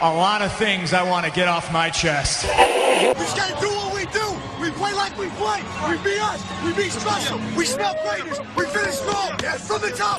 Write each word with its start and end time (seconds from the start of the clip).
a 0.00 0.12
lot 0.12 0.42
of 0.42 0.52
things 0.52 0.92
I 0.92 1.02
want 1.02 1.24
to 1.24 1.32
get 1.32 1.48
off 1.48 1.72
my 1.72 1.88
chest. 1.88 2.44
We 2.44 3.14
just 3.14 3.36
gotta 3.36 3.58
do 3.60 3.68
what 3.68 3.94
we 3.94 4.04
do. 4.06 4.36
We 4.60 4.70
play 4.72 4.92
like 4.92 5.16
we 5.18 5.28
play. 5.30 5.62
We 5.88 5.96
be 6.02 6.18
us. 6.18 6.42
We 6.64 6.74
be 6.74 6.90
special. 6.90 7.40
We 7.56 7.64
smell 7.64 7.94
greatness. 8.04 8.38
We 8.56 8.66
finish 8.66 8.94
strong. 8.94 9.38
Yes, 9.42 9.66
from 9.66 9.80
the 9.80 9.90
top. 9.90 10.18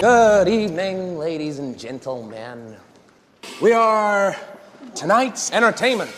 Good 0.00 0.48
evening, 0.48 1.18
ladies 1.18 1.58
and 1.58 1.76
gentlemen. 1.76 2.76
We 3.60 3.72
are 3.72 4.36
tonight's 4.94 5.50
entertainment. 5.52 6.12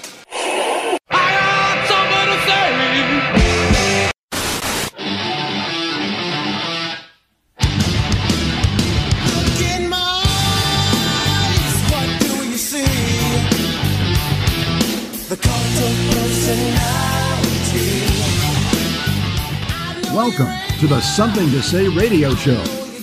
Welcome 20.31 20.79
to 20.79 20.87
the 20.87 21.01
Something 21.01 21.51
to 21.51 21.61
Say 21.61 21.89
radio 21.89 22.37
show 22.37 22.61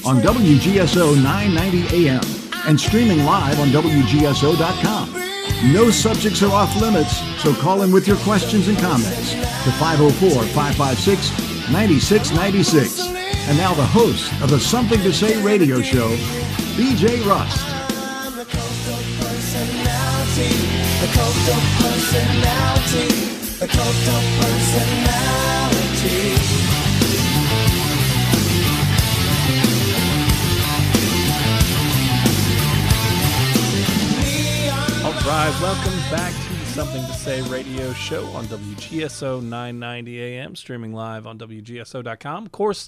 on 0.08 0.22
WGSO 0.22 1.22
990 1.22 2.08
AM 2.08 2.22
and 2.66 2.80
streaming 2.80 3.26
live 3.26 3.60
on 3.60 3.68
WGSO.com. 3.68 5.14
No 5.74 5.92
subjects 5.92 6.42
are 6.42 6.54
off 6.54 6.74
limits, 6.80 7.18
so 7.44 7.54
call 7.54 7.82
in 7.82 7.92
with 7.92 8.08
your 8.08 8.16
questions 8.20 8.70
and 8.70 8.78
comments 8.78 9.32
to 9.32 9.72
504 9.72 10.46
556 10.54 11.70
9696. 11.70 13.10
And 13.50 13.58
now 13.58 13.74
the 13.74 13.86
host 13.86 14.32
of 14.42 14.50
the 14.50 14.60
Something 14.60 15.02
to 15.02 15.12
Say 15.12 15.36
radio 15.44 15.82
show, 15.82 16.08
BJ 16.80 17.26
Rust. 17.28 17.60
The 23.60 23.68
cult 23.68 24.08
of 24.16 24.24
personality. 24.40 26.67
Welcome 35.28 36.00
back 36.10 36.32
to 36.32 36.66
Something 36.68 37.06
to 37.06 37.12
Say 37.12 37.42
radio 37.50 37.92
show 37.92 38.24
on 38.28 38.46
WGSO 38.46 39.42
990 39.44 40.22
AM, 40.22 40.56
streaming 40.56 40.94
live 40.94 41.28
on 41.28 41.38
WGSO.com. 41.38 42.46
Of 42.46 42.54
course, 42.54 42.88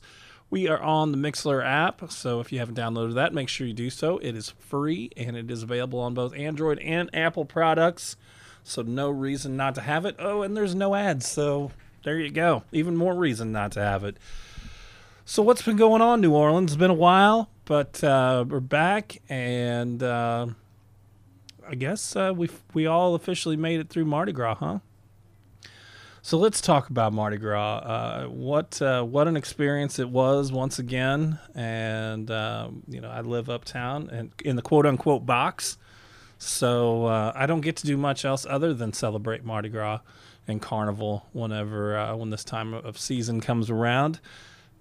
we 0.50 0.70
are 0.70 0.82
on 0.82 1.12
the 1.12 1.18
Mixlr 1.18 1.62
app, 1.62 2.10
so 2.10 2.40
if 2.40 2.54
you 2.54 2.60
haven't 2.60 2.78
downloaded 2.78 3.16
that, 3.16 3.34
make 3.34 3.50
sure 3.50 3.68
you 3.68 3.74
do 3.74 3.90
so. 3.90 4.20
It 4.20 4.38
is 4.38 4.52
free 4.58 5.12
and 5.18 5.36
it 5.36 5.52
is 5.52 5.64
available 5.64 6.00
on 6.00 6.14
both 6.14 6.34
Android 6.34 6.80
and 6.80 7.10
Apple 7.14 7.44
products, 7.44 8.16
so 8.64 8.84
no 8.84 9.10
reason 9.10 9.58
not 9.58 9.76
to 9.76 9.82
have 9.82 10.06
it. 10.06 10.16
Oh, 10.18 10.42
and 10.42 10.56
there's 10.56 10.74
no 10.74 10.96
ads, 10.96 11.28
so 11.28 11.74
there 12.06 12.18
you 12.18 12.32
go. 12.32 12.64
Even 12.72 12.96
more 12.96 13.16
reason 13.16 13.52
not 13.52 13.74
to 13.74 13.82
have 13.82 14.06
it. 14.06 14.16
So, 15.26 15.44
what's 15.44 15.62
been 15.62 15.76
going 15.76 16.02
on, 16.02 16.22
New 16.22 16.32
Orleans? 16.32 16.72
It's 16.72 16.80
been 16.80 16.90
a 16.90 16.94
while, 16.94 17.50
but 17.66 18.02
uh, 18.02 18.46
we're 18.48 18.62
back, 18.62 19.22
and 19.28 20.02
uh, 20.02 20.48
I 21.70 21.76
guess 21.76 22.16
uh, 22.16 22.34
we 22.36 22.50
we 22.74 22.88
all 22.88 23.14
officially 23.14 23.56
made 23.56 23.80
it 23.80 23.90
through 23.90 24.06
Mardi 24.06 24.32
Gras, 24.32 24.56
huh? 24.56 24.80
So 26.24 26.38
let's 26.38 26.62
talk 26.62 26.90
about 26.90 27.14
Mardi 27.14 27.38
Gras. 27.38 27.78
Uh, 27.78 28.26
what 28.26 28.82
uh, 28.82 29.04
what 29.04 29.28
an 29.28 29.38
experience 29.38 30.00
it 30.00 30.10
was 30.10 30.52
once 30.52 30.80
again, 30.80 31.38
and 31.54 32.32
um, 32.32 32.82
you 32.88 33.00
know 33.02 33.10
I 33.12 33.22
live 33.22 33.52
uptown 33.52 34.10
and 34.10 34.32
in 34.44 34.56
the 34.56 34.64
quote 34.64 34.88
unquote 34.88 35.28
box, 35.28 35.78
so 36.40 37.06
uh, 37.06 37.34
I 37.36 37.46
don't 37.46 37.62
get 37.62 37.76
to 37.78 37.86
do 37.86 37.98
much 37.98 38.26
else 38.26 38.48
other 38.50 38.74
than 38.74 38.92
celebrate 38.92 39.46
Mardi 39.46 39.70
Gras 39.70 40.00
and 40.48 40.60
Carnival 40.60 41.28
whenever 41.34 41.96
uh, 41.96 42.16
when 42.16 42.32
this 42.32 42.44
time 42.44 42.74
of 42.74 42.98
season 42.98 43.42
comes 43.42 43.70
around. 43.70 44.20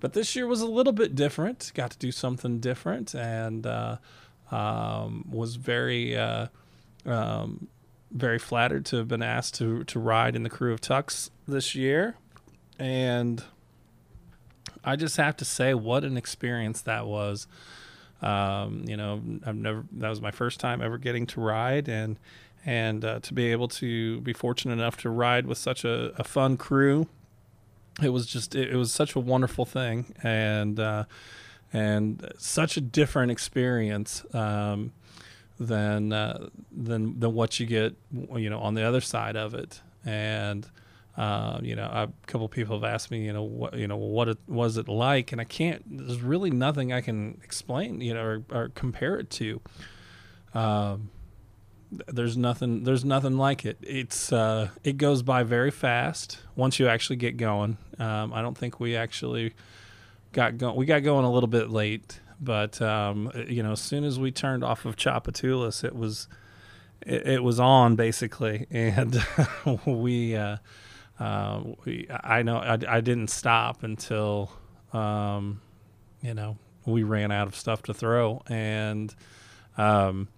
But 0.01 0.15
this 0.15 0.35
year 0.35 0.47
was 0.47 0.63
a 0.63 0.67
little 0.67 0.95
bit 0.95 1.15
different. 1.15 1.71
Got 1.75 1.91
to 1.91 1.99
do 1.99 2.13
something 2.13 2.61
different, 2.61 3.15
and 3.15 3.67
uh, 3.67 3.99
um, 4.51 5.27
was 5.31 5.57
very 5.57 6.17
uh, 6.17 6.47
um, 7.09 7.69
very 8.11 8.39
flattered 8.39 8.85
to 8.87 8.97
have 8.97 9.09
been 9.09 9.23
asked 9.23 9.55
to 9.55 9.85
to 9.85 9.99
ride 9.99 10.37
in 10.37 10.43
the 10.43 10.51
Krewe 10.51 10.73
of 10.73 10.81
Tucks 10.81 11.31
this 11.47 11.75
year, 11.75 12.17
and 12.79 13.43
I 14.85 14.97
just 14.97 15.17
have 15.17 15.37
to 15.39 15.45
say 15.45 15.75
what 15.75 16.05
an 16.05 16.17
experience 16.17 16.83
that 16.83 17.07
was. 17.07 17.47
Um, 18.21 18.85
you 18.87 18.97
know, 18.97 19.23
I've 19.47 19.57
never 19.57 19.85
that 19.93 20.09
was 20.09 20.21
my 20.21 20.31
first 20.31 20.61
time 20.61 20.83
ever 20.83 20.99
getting 20.99 21.27
to 21.29 21.41
ride, 21.41 21.89
and 21.89 22.19
and 22.65 23.05
uh, 23.05 23.21
to 23.21 23.35
be 23.35 23.53
able 23.53 23.69
to 23.69 24.21
be 24.21 24.33
fortunate 24.33 24.75
enough 24.75 24.97
to 24.99 25.11
ride 25.11 25.47
with 25.47 25.59
such 25.59 25.85
a, 25.85 26.13
a 26.19 26.25
fun 26.25 26.57
crew, 26.57 27.07
it 28.03 28.11
was 28.11 28.27
just 28.27 28.55
it, 28.55 28.71
it 28.71 28.77
was 28.77 28.93
such 28.93 29.15
a 29.15 29.21
wonderful 29.21 29.65
thing, 29.65 30.15
and 30.23 30.81
uh, 30.81 31.05
and 31.73 32.33
such 32.39 32.77
a 32.77 32.81
different 32.81 33.31
experience. 33.31 34.25
Um, 34.35 34.93
than 35.59 36.13
uh, 36.13 36.49
than 36.71 37.19
than 37.19 37.35
what 37.35 37.59
you 37.59 37.67
get 37.67 37.97
you 38.35 38.51
know 38.51 38.61
on 38.61 38.75
the 38.75 38.83
other 38.83 39.01
side 39.01 39.37
of 39.37 39.55
it. 39.55 39.81
And 40.05 40.69
uh, 41.17 41.59
you 41.63 41.75
know 41.75 41.85
a 41.85 42.09
couple 42.27 42.49
people 42.49 42.77
have 42.77 42.85
asked 42.85 43.11
me 43.11 43.25
you 43.25 43.33
know 43.33 43.43
what 43.43 43.75
you 43.75 43.89
know 43.89 43.97
what 43.97 44.29
it 44.29 44.39
was 44.47 44.77
it 44.77 44.89
like? 44.89 45.33
And 45.33 45.41
I 45.41 45.45
can't 45.45 45.83
there's 45.87 46.23
really 46.23 46.51
nothing 46.51 46.93
I 46.93 47.01
can 47.01 47.41
explain 47.43 48.01
you 48.01 48.15
know 48.15 48.23
or, 48.23 48.43
or 48.51 48.69
compare 48.75 49.19
it 49.19 49.31
to. 49.31 49.61
Um, 50.55 51.11
there's 51.91 52.37
nothing 52.37 52.85
there's 52.85 53.05
nothing 53.05 53.37
like 53.37 53.65
it. 53.65 53.79
It's 53.83 54.33
uh, 54.33 54.69
it 54.85 54.97
goes 54.97 55.23
by 55.23 55.43
very 55.43 55.71
fast 55.71 56.39
once 56.55 56.79
you 56.79 56.89
actually 56.89 57.17
get 57.17 57.37
going. 57.37 57.79
Um, 57.99 58.33
I 58.33 58.43
don't 58.43 58.57
think 58.57 58.79
we 58.79 58.95
actually 58.95 59.55
got 60.33 60.59
going 60.59 60.77
we 60.77 60.87
got 60.87 61.03
going 61.03 61.25
a 61.25 61.33
little 61.33 61.49
bit 61.49 61.71
late 61.71 62.21
but 62.41 62.81
um, 62.81 63.31
you 63.49 63.63
know, 63.63 63.73
as 63.73 63.81
soon 63.81 64.05
as 64.05 64.19
we 64.19 64.31
turned 64.31 64.65
off 64.65 64.85
of 64.85 64.97
Tchoupitoulas, 64.97 65.85
it 65.85 65.95
was 65.95 66.29
it, 67.03 67.27
it 67.27 67.43
was 67.43 67.61
on 67.61 67.97
basically, 67.97 68.67
and 68.71 69.25
we, 69.87 70.37
uh, 70.37 70.59
uh, 71.19 71.63
we, 71.85 72.09
I 72.11 72.43
know 72.43 72.59
I, 72.59 72.79
I 72.89 73.01
didn't 73.01 73.29
stop 73.29 73.83
until 73.83 74.53
um, 74.93 75.61
you 76.23 76.35
know 76.35 76.57
we 76.87 77.03
ran 77.03 77.31
out 77.31 77.49
of 77.49 77.55
stuff 77.55 77.83
to 77.85 77.95
throw, 77.95 78.43
and 78.49 79.15
um, 79.77 80.29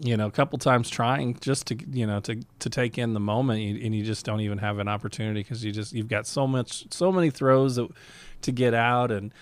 you 0.00 0.16
know, 0.16 0.26
a 0.26 0.30
couple 0.30 0.58
times 0.58 0.88
trying 0.90 1.36
just 1.40 1.66
to 1.68 1.76
you 1.90 2.06
know 2.06 2.20
to 2.20 2.42
to 2.60 2.70
take 2.70 2.98
in 2.98 3.14
the 3.14 3.20
moment, 3.20 3.82
and 3.82 3.94
you 3.94 4.04
just 4.04 4.24
don't 4.24 4.40
even 4.40 4.58
have 4.58 4.78
an 4.78 4.88
opportunity 4.88 5.40
because 5.40 5.64
you 5.64 5.72
just 5.72 5.92
you've 5.92 6.08
got 6.08 6.26
so 6.26 6.46
much 6.46 6.92
so 6.92 7.12
many 7.12 7.30
throws 7.30 7.76
that, 7.76 7.88
to 8.42 8.52
get 8.52 8.74
out. 8.74 9.10
And 9.10 9.32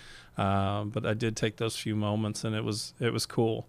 uh, 0.41 0.84
but 0.84 1.05
I 1.05 1.12
did 1.12 1.37
take 1.37 1.59
those 1.59 1.77
few 1.77 1.95
moments, 1.95 2.45
and 2.45 2.56
it 2.56 2.65
was 2.65 2.95
it 2.99 3.12
was 3.12 3.27
cool, 3.27 3.69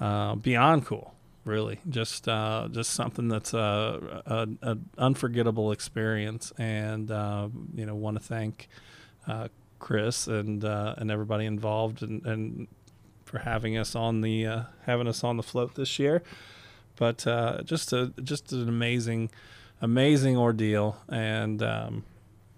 uh, 0.00 0.34
beyond 0.34 0.84
cool, 0.84 1.14
really. 1.44 1.78
Just 1.88 2.28
uh, 2.28 2.66
just 2.72 2.90
something 2.90 3.28
that's 3.28 3.54
a, 3.54 4.22
a, 4.26 4.48
a, 4.62 4.78
unforgettable 4.98 5.70
experience, 5.70 6.52
and 6.58 7.08
uh, 7.12 7.48
you 7.72 7.86
know, 7.86 7.94
want 7.94 8.16
to 8.16 8.22
thank 8.22 8.68
uh, 9.28 9.46
Chris 9.78 10.26
and 10.26 10.64
and 10.64 11.08
everybody 11.08 11.46
involved, 11.46 12.02
and, 12.02 12.26
and 12.26 12.66
for 13.24 13.38
having 13.38 13.78
us 13.78 13.94
on 13.94 14.20
the 14.20 14.64
having 14.86 15.06
us 15.06 15.22
on 15.22 15.36
the 15.36 15.44
float 15.44 15.76
this 15.76 16.00
year. 16.00 16.24
But 16.96 17.18
just 17.64 17.92
a 17.92 18.12
just 18.24 18.50
an 18.50 18.68
amazing, 18.68 19.30
amazing 19.80 20.36
ordeal, 20.36 20.96
and 21.08 21.62
um, 21.62 22.04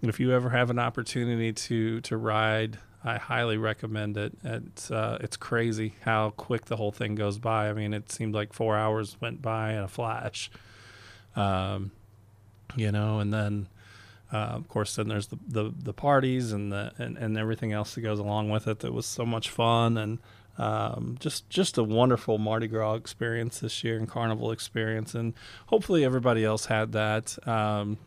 if 0.01 0.19
you 0.19 0.31
ever 0.31 0.49
have 0.49 0.71
an 0.71 0.79
opportunity 0.79 1.53
to 1.53 2.01
to 2.01 2.17
ride 2.17 2.79
I 3.03 3.17
highly 3.17 3.57
recommend 3.57 4.17
it. 4.17 4.33
It's 4.43 4.91
uh, 4.91 5.17
it's 5.21 5.37
crazy 5.37 5.95
how 6.01 6.31
quick 6.31 6.65
the 6.65 6.77
whole 6.77 6.91
thing 6.91 7.15
goes 7.15 7.39
by. 7.39 7.69
I 7.69 7.73
mean, 7.73 7.93
it 7.93 8.11
seemed 8.11 8.35
like 8.35 8.53
four 8.53 8.77
hours 8.77 9.17
went 9.19 9.41
by 9.41 9.73
in 9.73 9.79
a 9.79 9.87
flash. 9.87 10.51
Um, 11.35 11.91
you 12.75 12.91
know, 12.91 13.19
and 13.19 13.33
then 13.33 13.67
uh, 14.31 14.37
of 14.37 14.67
course 14.67 14.95
then 14.95 15.07
there's 15.07 15.27
the, 15.27 15.39
the, 15.47 15.73
the 15.77 15.93
parties 15.93 16.51
and 16.51 16.71
the 16.71 16.91
and, 16.97 17.17
and 17.17 17.37
everything 17.37 17.71
else 17.71 17.95
that 17.95 18.01
goes 18.01 18.19
along 18.19 18.49
with 18.49 18.67
it. 18.67 18.79
That 18.79 18.93
was 18.93 19.05
so 19.05 19.25
much 19.25 19.49
fun 19.49 19.97
and 19.97 20.19
um, 20.57 21.17
just 21.19 21.49
just 21.49 21.77
a 21.77 21.83
wonderful 21.83 22.37
Mardi 22.37 22.67
Gras 22.67 22.93
experience 22.93 23.59
this 23.59 23.83
year 23.83 23.97
and 23.97 24.07
Carnival 24.07 24.51
experience, 24.51 25.15
and 25.15 25.33
hopefully 25.67 26.05
everybody 26.05 26.45
else 26.45 26.65
had 26.65 26.91
that. 26.91 27.35
Um, 27.47 27.97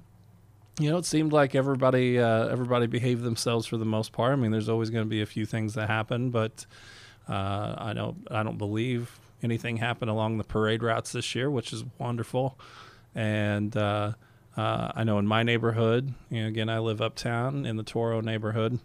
you 0.79 0.91
know, 0.91 0.99
it 0.99 1.07
seemed 1.07 1.33
like 1.33 1.55
everybody 1.55 2.19
uh, 2.19 2.49
everybody 2.49 2.87
behaved 2.87 3.23
themselves 3.23 3.67
for 3.67 3.77
the 3.77 3.85
most 3.85 4.13
part. 4.13 4.33
I 4.33 4.37
mean, 4.37 4.51
there's 4.51 4.69
always 4.69 4.91
going 4.91 5.05
to 5.05 5.09
be 5.09 5.23
a 5.23 5.27
few 5.27 5.47
things 5.47 5.75
that 5.75 5.89
happen, 5.89 6.31
but 6.31 6.67
uh, 7.29 7.75
I 7.79 7.93
don't 7.93 8.27
I 8.31 8.43
don't 8.43 8.59
believe 8.59 9.21
anything 9.43 9.77
happened 9.77 10.11
along 10.11 10.39
the 10.39 10.45
parade 10.45 10.83
routes 10.83 11.13
this 11.13 11.35
year, 11.35 11.51
which 11.51 11.73
is 11.73 11.85
wonderful. 11.99 12.59
And 13.15 13.77
uh, 13.77 14.13
uh 14.57 14.93
I 14.95 15.05
know 15.05 15.19
in 15.19 15.27
my 15.27 15.45
neighborhood, 15.45 16.13
you 16.29 16.43
know, 16.43 16.49
again, 16.49 16.69
I 16.69 16.81
live 16.81 17.01
uptown 17.01 17.67
in 17.67 17.77
the 17.77 17.85
Touro 17.85 18.23
neighborhood, 18.23 18.81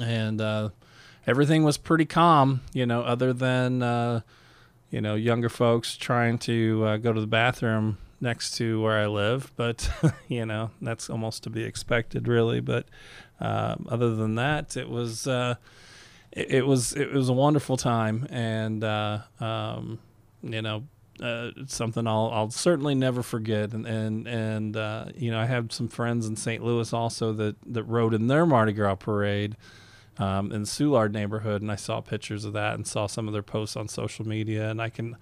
and 0.00 0.40
uh, 0.40 0.70
everything 1.24 1.62
was 1.62 1.78
pretty 1.78 2.06
calm. 2.06 2.62
You 2.72 2.86
know, 2.86 3.02
other 3.02 3.32
than 3.32 3.80
uh, 3.80 4.22
you 4.90 5.00
know, 5.00 5.14
younger 5.14 5.48
folks 5.48 5.96
trying 5.96 6.38
to 6.38 6.98
go 6.98 7.12
to 7.12 7.20
the 7.20 7.28
bathroom 7.28 7.98
next 8.20 8.56
to 8.56 8.80
where 8.82 8.98
I 8.98 9.06
live, 9.06 9.52
but 9.56 9.90
you 10.28 10.46
know, 10.46 10.70
that's 10.80 11.10
almost 11.10 11.42
to 11.44 11.50
be 11.50 11.64
expected, 11.64 12.28
really. 12.28 12.60
But 12.60 12.86
um, 13.40 13.86
other 13.88 14.14
than 14.14 14.34
that, 14.36 14.76
it 14.76 14.88
was 14.88 15.26
uh, 15.26 15.56
it, 16.32 16.50
it, 16.50 16.66
was 16.66 16.92
it 16.94 17.12
was 17.12 17.28
a 17.28 17.32
wonderful 17.32 17.76
time, 17.76 18.26
and 18.30 18.82
uh, 18.84 19.20
um, 19.40 19.98
you 20.42 20.62
know. 20.62 20.84
Uh, 21.20 21.50
it's 21.56 21.74
something 21.74 22.06
I'll 22.06 22.30
I'll 22.32 22.50
certainly 22.50 22.94
never 22.94 23.24
forget, 23.24 23.72
and 23.72 23.84
and 23.84 24.28
and 24.28 24.76
uh, 24.76 25.06
you 25.16 25.32
know 25.32 25.40
I 25.40 25.46
have 25.46 25.72
some 25.72 25.88
friends 25.88 26.28
in 26.28 26.36
St. 26.36 26.62
Louis 26.62 26.92
also 26.92 27.32
that 27.32 27.56
that 27.66 27.82
rode 27.82 28.14
in 28.14 28.28
their 28.28 28.46
Mardi 28.46 28.72
Gras 28.72 28.94
parade, 28.94 29.56
um, 30.18 30.52
in 30.52 30.62
the 30.62 30.66
Soulard 30.66 31.12
neighborhood, 31.12 31.62
and 31.62 31.70
I 31.70 31.76
saw 31.76 32.00
pictures 32.00 32.44
of 32.44 32.52
that 32.52 32.74
and 32.74 32.86
saw 32.86 33.06
some 33.06 33.26
of 33.26 33.32
their 33.32 33.42
posts 33.42 33.76
on 33.76 33.88
social 33.88 34.26
media. 34.26 34.68
And 34.70 34.82
I 34.82 34.90
can 34.90 35.16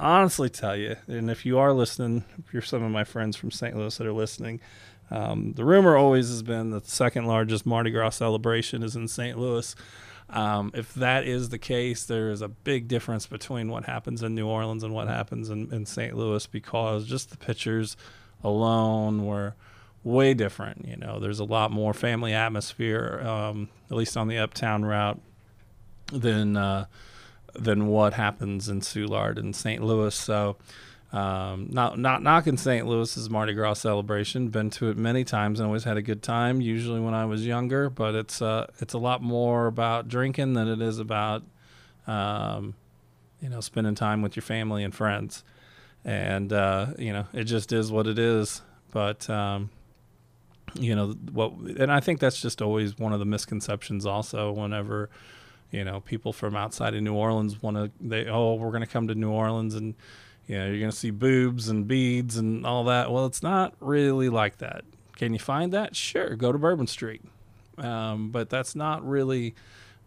honestly 0.00 0.48
tell 0.48 0.76
you, 0.76 0.96
and 1.06 1.30
if 1.30 1.46
you 1.46 1.58
are 1.58 1.72
listening, 1.72 2.24
if 2.38 2.52
you're 2.52 2.62
some 2.62 2.82
of 2.82 2.90
my 2.90 3.04
friends 3.04 3.36
from 3.36 3.50
St. 3.50 3.76
Louis 3.76 3.96
that 3.96 4.06
are 4.06 4.12
listening, 4.12 4.60
um, 5.10 5.52
the 5.54 5.64
rumor 5.64 5.96
always 5.96 6.28
has 6.28 6.42
been 6.42 6.70
that 6.70 6.84
the 6.84 6.90
second 6.90 7.26
largest 7.26 7.66
Mardi 7.66 7.90
Gras 7.90 8.10
celebration 8.10 8.82
is 8.82 8.96
in 8.96 9.08
St. 9.08 9.38
Louis. 9.38 9.74
Um, 10.30 10.70
if 10.74 10.94
that 10.94 11.26
is 11.26 11.48
the 11.48 11.58
case, 11.58 12.04
there 12.04 12.30
is 12.30 12.40
a 12.40 12.48
big 12.48 12.86
difference 12.86 13.26
between 13.26 13.68
what 13.68 13.84
happens 13.84 14.22
in 14.22 14.34
New 14.34 14.46
Orleans 14.46 14.84
and 14.84 14.94
what 14.94 15.08
happens 15.08 15.50
in, 15.50 15.72
in 15.72 15.86
St. 15.86 16.16
Louis 16.16 16.46
because 16.46 17.06
just 17.06 17.30
the 17.30 17.36
pictures 17.36 17.96
alone 18.44 19.26
were 19.26 19.54
way 20.04 20.34
different. 20.34 20.86
You 20.86 20.96
know, 20.96 21.18
there's 21.18 21.40
a 21.40 21.44
lot 21.44 21.72
more 21.72 21.92
family 21.92 22.32
atmosphere, 22.32 23.20
um, 23.24 23.68
at 23.90 23.96
least 23.96 24.16
on 24.16 24.28
the 24.28 24.38
uptown 24.38 24.84
route, 24.84 25.20
than 26.12 26.56
uh, 26.56 26.86
than 27.54 27.86
what 27.86 28.14
happens 28.14 28.68
in 28.68 28.80
Soulard 28.80 29.38
and 29.38 29.54
St. 29.54 29.82
Louis. 29.82 30.14
So, 30.14 30.56
um, 31.12 31.68
not 31.70 31.98
not 31.98 32.22
knocking 32.22 32.56
St. 32.56 32.86
Louis's 32.86 33.28
Mardi 33.28 33.52
Gras 33.52 33.74
celebration. 33.74 34.48
Been 34.48 34.70
to 34.70 34.90
it 34.90 34.96
many 34.96 35.24
times 35.24 35.58
and 35.58 35.66
always 35.66 35.84
had 35.84 35.96
a 35.96 36.02
good 36.02 36.22
time. 36.22 36.60
Usually 36.60 37.00
when 37.00 37.14
I 37.14 37.24
was 37.24 37.46
younger, 37.46 37.90
but 37.90 38.14
it's 38.14 38.40
uh, 38.40 38.66
it's 38.78 38.94
a 38.94 38.98
lot 38.98 39.22
more 39.22 39.66
about 39.66 40.08
drinking 40.08 40.54
than 40.54 40.68
it 40.68 40.80
is 40.80 40.98
about 40.98 41.42
um, 42.06 42.74
you 43.40 43.48
know 43.48 43.60
spending 43.60 43.94
time 43.94 44.22
with 44.22 44.36
your 44.36 44.42
family 44.42 44.84
and 44.84 44.94
friends. 44.94 45.42
And 46.04 46.52
uh, 46.52 46.88
you 46.98 47.12
know, 47.12 47.26
it 47.32 47.44
just 47.44 47.72
is 47.72 47.90
what 47.90 48.06
it 48.06 48.18
is. 48.18 48.62
But 48.92 49.28
um, 49.28 49.70
you 50.74 50.94
know 50.94 51.08
what 51.32 51.52
and 51.52 51.90
i 51.90 52.00
think 52.00 52.20
that's 52.20 52.40
just 52.40 52.62
always 52.62 52.98
one 52.98 53.12
of 53.12 53.18
the 53.18 53.24
misconceptions 53.24 54.06
also 54.06 54.52
whenever 54.52 55.10
you 55.70 55.84
know 55.84 56.00
people 56.00 56.32
from 56.32 56.56
outside 56.56 56.94
of 56.94 57.02
new 57.02 57.14
orleans 57.14 57.62
want 57.62 57.76
to 57.76 57.90
they 58.00 58.26
oh 58.26 58.54
we're 58.54 58.70
going 58.70 58.82
to 58.82 58.86
come 58.86 59.08
to 59.08 59.14
new 59.14 59.30
orleans 59.30 59.74
and 59.74 59.94
you 60.46 60.58
know 60.58 60.66
you're 60.66 60.78
going 60.78 60.90
to 60.90 60.96
see 60.96 61.10
boobs 61.10 61.68
and 61.68 61.86
beads 61.86 62.36
and 62.36 62.66
all 62.66 62.84
that. 62.84 63.10
Well 63.10 63.26
it's 63.26 63.42
not 63.42 63.74
really 63.80 64.28
like 64.28 64.58
that. 64.58 64.84
Can 65.16 65.32
you 65.32 65.38
find 65.38 65.72
that? 65.72 65.94
Sure 65.94 66.34
go 66.36 66.52
to 66.52 66.58
bourbon 66.58 66.86
street. 66.86 67.22
Um, 67.78 68.30
but 68.30 68.50
that's 68.50 68.74
not 68.74 69.06
really 69.06 69.54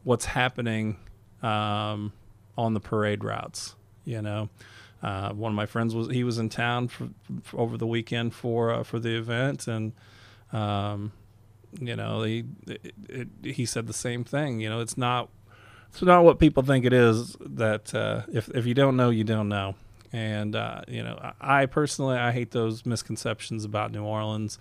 what's 0.04 0.26
happening 0.26 0.98
um, 1.42 2.14
on 2.58 2.74
the 2.74 2.80
parade 2.80 3.24
routes 3.24 3.76
you 4.06 4.22
know? 4.22 4.50
Uh, 5.02 5.34
one 5.34 5.52
of 5.52 5.56
my 5.56 5.66
friends 5.66 5.94
was 5.94 6.10
he 6.10 6.24
was 6.24 6.38
in 6.38 6.48
town 6.48 6.88
for, 6.88 7.10
for 7.42 7.60
over 7.60 7.78
the 7.78 7.88
weekend 7.88 8.34
for 8.34 8.72
uh, 8.72 8.84
for 8.84 9.00
the 9.00 9.18
event 9.18 9.68
and 9.68 9.92
um, 10.54 11.12
you 11.80 11.96
know, 11.96 12.22
he 12.24 12.46
it, 12.68 12.94
it, 13.10 13.28
he 13.44 13.66
said 13.66 13.88
the 13.88 13.94
same 13.94 14.24
thing. 14.24 14.62
You 14.62 14.70
know, 14.70 14.80
it's 14.80 14.98
not 14.98 15.30
it's 15.94 16.02
not 16.02 16.24
what 16.24 16.40
people 16.40 16.64
think 16.64 16.86
it 16.86 16.94
is. 16.94 17.38
That 17.40 17.94
uh, 17.94 18.24
if 18.34 18.50
if 18.50 18.66
you 18.66 18.74
don't 18.74 18.98
know, 18.98 19.12
you 19.12 19.24
don't 19.24 19.48
know. 19.48 19.76
And 20.12 20.56
uh, 20.56 20.82
you 20.88 21.04
know, 21.04 21.20
I, 21.22 21.62
I, 21.62 21.66
personally 21.68 22.18
I 22.18 22.32
hate 22.32 22.52
those 22.52 22.84
misconceptions 22.84 23.64
about 23.64 23.92
New 23.92 24.04
Orleans. 24.04 24.58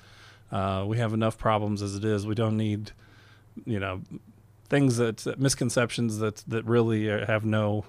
Uh, 0.50 0.84
we 0.86 0.98
have 0.98 1.14
enough 1.14 1.38
problems 1.38 1.80
as 1.80 1.96
it 1.96 2.04
is. 2.04 2.26
We 2.26 2.34
don't 2.34 2.58
need, 2.58 2.92
you 3.64 3.80
know, 3.80 4.02
things 4.68 4.98
that 4.98 5.38
misconceptions 5.38 6.18
that 6.18 6.36
that 6.48 6.66
really 6.66 7.06
have 7.06 7.46
no 7.46 7.86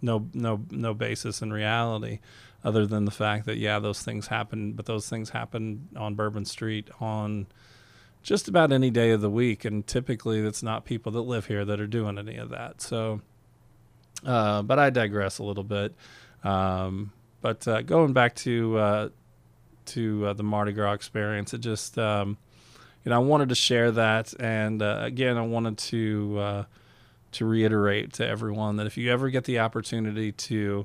no 0.00 0.26
no 0.32 0.64
no 0.70 0.94
basis 0.94 1.42
in 1.42 1.52
reality 1.52 2.20
other 2.64 2.86
than 2.86 3.04
the 3.04 3.10
fact 3.10 3.44
that 3.44 3.58
yeah, 3.58 3.78
those 3.78 4.02
things 4.02 4.28
happen, 4.28 4.72
but 4.72 4.86
those 4.86 5.10
things 5.10 5.30
happen 5.30 5.88
on 5.94 6.14
Bourbon 6.14 6.46
Street 6.46 6.88
on 7.00 7.46
just 8.28 8.46
about 8.46 8.72
any 8.72 8.90
day 8.90 9.12
of 9.12 9.22
the 9.22 9.30
week, 9.30 9.64
and 9.64 9.86
typically 9.86 10.40
it's 10.40 10.62
not 10.62 10.84
people 10.84 11.10
that 11.10 11.22
live 11.22 11.46
here 11.46 11.64
that 11.64 11.80
are 11.80 11.86
doing 11.86 12.18
any 12.18 12.36
of 12.36 12.50
that. 12.50 12.82
So, 12.82 13.22
uh, 14.22 14.60
but 14.60 14.78
I 14.78 14.90
digress 14.90 15.38
a 15.38 15.44
little 15.44 15.64
bit. 15.64 15.94
Um, 16.44 17.10
but 17.40 17.66
uh, 17.66 17.80
going 17.80 18.12
back 18.12 18.34
to 18.36 18.76
uh, 18.76 19.08
to 19.86 20.26
uh, 20.26 20.32
the 20.34 20.42
Mardi 20.42 20.72
Gras 20.72 20.92
experience, 20.92 21.54
it 21.54 21.62
just 21.62 21.98
um, 21.98 22.36
you 23.02 23.08
know 23.08 23.16
I 23.16 23.20
wanted 23.20 23.48
to 23.48 23.54
share 23.54 23.92
that, 23.92 24.34
and 24.38 24.82
uh, 24.82 24.98
again 25.00 25.38
I 25.38 25.46
wanted 25.46 25.78
to 25.78 26.38
uh, 26.38 26.64
to 27.32 27.46
reiterate 27.46 28.12
to 28.14 28.28
everyone 28.28 28.76
that 28.76 28.86
if 28.86 28.98
you 28.98 29.10
ever 29.10 29.30
get 29.30 29.44
the 29.44 29.60
opportunity 29.60 30.32
to 30.32 30.84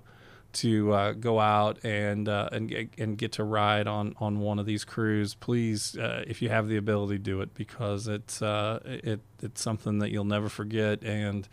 to 0.53 0.94
uh, 0.94 1.11
go 1.13 1.39
out 1.39 1.83
and 1.83 2.29
uh, 2.29 2.50
and 2.51 2.89
and 2.97 3.17
get 3.17 3.33
to 3.33 3.44
ride 3.44 3.88
on 3.88 4.15
on 4.19 4.39
one 4.39 4.59
of 4.59 4.65
these 4.65 4.85
crews, 4.85 5.35
please, 5.35 5.97
uh, 5.97 6.23
if 6.27 6.41
you 6.41 6.50
have 6.50 6.67
the 6.67 6.77
ability, 6.77 7.17
do 7.17 7.41
it 7.41 7.53
because 7.53 8.07
it's 8.07 8.41
uh, 8.41 8.79
it 8.85 9.19
it's 9.41 9.61
something 9.61 10.00
that 10.00 10.11
you'll 10.11 10.23
never 10.23 10.50
forget. 10.50 11.03
And 11.03 11.47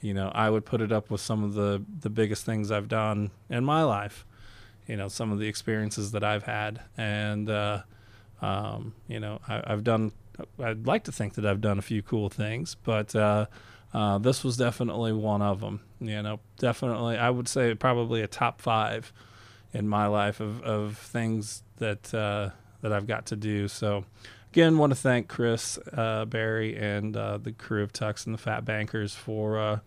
you 0.00 0.14
know, 0.14 0.30
I 0.34 0.50
would 0.50 0.64
put 0.64 0.80
it 0.80 0.92
up 0.92 1.10
with 1.10 1.20
some 1.20 1.44
of 1.44 1.54
the 1.54 1.82
the 2.00 2.10
biggest 2.10 2.44
things 2.44 2.70
I've 2.70 2.88
done 2.88 3.30
in 3.48 3.64
my 3.64 3.82
life. 3.84 4.26
You 4.86 4.96
know, 4.96 5.08
some 5.08 5.30
of 5.30 5.38
the 5.38 5.46
experiences 5.46 6.12
that 6.12 6.24
I've 6.24 6.44
had, 6.44 6.80
and 6.96 7.48
uh, 7.48 7.82
um, 8.42 8.94
you 9.06 9.20
know, 9.20 9.40
I, 9.48 9.62
have 9.66 9.84
done. 9.84 10.12
I'd 10.62 10.86
like 10.86 11.04
to 11.04 11.12
think 11.12 11.34
that 11.34 11.46
I've 11.46 11.60
done 11.60 11.78
a 11.78 11.82
few 11.82 12.02
cool 12.02 12.28
things, 12.28 12.74
but 12.82 13.14
uh, 13.92 14.18
this 14.18 14.44
was 14.44 14.56
definitely 14.56 15.12
one 15.12 15.42
of 15.42 15.60
them. 15.60 15.80
You 16.00 16.22
know, 16.22 16.40
definitely, 16.58 17.16
I 17.16 17.30
would 17.30 17.48
say 17.48 17.74
probably 17.74 18.22
a 18.22 18.26
top 18.26 18.60
five 18.60 19.12
in 19.72 19.88
my 19.88 20.06
life 20.06 20.40
of, 20.40 20.62
of 20.62 20.98
things 20.98 21.62
that 21.78 22.12
uh, 22.14 22.50
that 22.82 22.92
I've 22.92 23.06
got 23.06 23.26
to 23.26 23.36
do. 23.36 23.68
So, 23.68 24.04
again, 24.52 24.78
want 24.78 24.92
to 24.92 24.98
thank 24.98 25.28
Chris 25.28 25.78
uh, 25.92 26.24
Barry 26.24 26.76
and 26.76 27.16
uh, 27.16 27.38
the 27.38 27.52
Krewe 27.52 27.82
of 27.82 27.92
Tucks 27.92 28.26
and 28.26 28.34
the 28.34 28.38
Fat 28.38 28.64
Bankers 28.64 29.14
for 29.14 29.58
uh, 29.58 29.78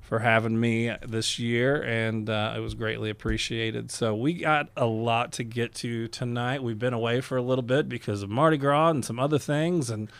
for 0.00 0.20
having 0.20 0.58
me 0.58 0.92
this 1.06 1.38
year, 1.38 1.82
and 1.82 2.28
uh, 2.28 2.54
it 2.56 2.60
was 2.60 2.74
greatly 2.74 3.10
appreciated. 3.10 3.90
So 3.90 4.14
we 4.14 4.34
got 4.34 4.68
a 4.76 4.86
lot 4.86 5.32
to 5.34 5.44
get 5.44 5.74
to 5.76 6.08
tonight. 6.08 6.62
We've 6.62 6.78
been 6.78 6.94
away 6.94 7.20
for 7.20 7.36
a 7.36 7.42
little 7.42 7.62
bit 7.62 7.88
because 7.88 8.22
of 8.22 8.30
Mardi 8.30 8.56
Gras 8.56 8.90
and 8.90 9.04
some 9.04 9.20
other 9.20 9.38
things, 9.38 9.90
and 9.90 10.10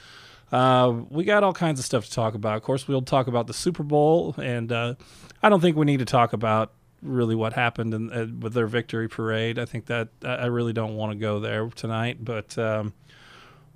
uh, 0.53 0.93
we 1.11 1.25
got 1.25 1.45
all 1.45 1.53
kinds 1.53 1.79
of 1.79 1.85
stuff 1.85 2.07
to 2.07 2.11
talk 2.11 2.35
about. 2.35 2.57
Of 2.57 2.63
course, 2.63 2.89
we'll 2.89 3.03
talk 3.03 3.27
about 3.29 3.47
the 3.47 3.55
Super 3.55 3.83
Bowl, 3.83 4.35
and 4.39 4.73
uh, 4.73 4.95
I 5.43 5.49
don't 5.49 5.61
think 5.61 5.77
we 5.77 5.87
need 5.87 6.01
to 6.01 6.05
talk 6.05 6.33
about 6.33 6.73
really 7.03 7.35
what 7.35 7.53
happened 7.53 7.95
in, 7.95 8.13
uh, 8.13 8.27
with 8.41 8.53
their 8.53 8.67
victory 8.67 9.09
parade. 9.09 9.59
I 9.59 9.65
think 9.65 9.87
that 9.87 10.09
I 10.25 10.47
really 10.47 10.73
don't 10.73 10.97
want 10.97 11.13
to 11.13 11.19
go 11.19 11.39
there 11.39 11.69
tonight, 11.69 12.25
but 12.25 12.59
um, 12.59 12.93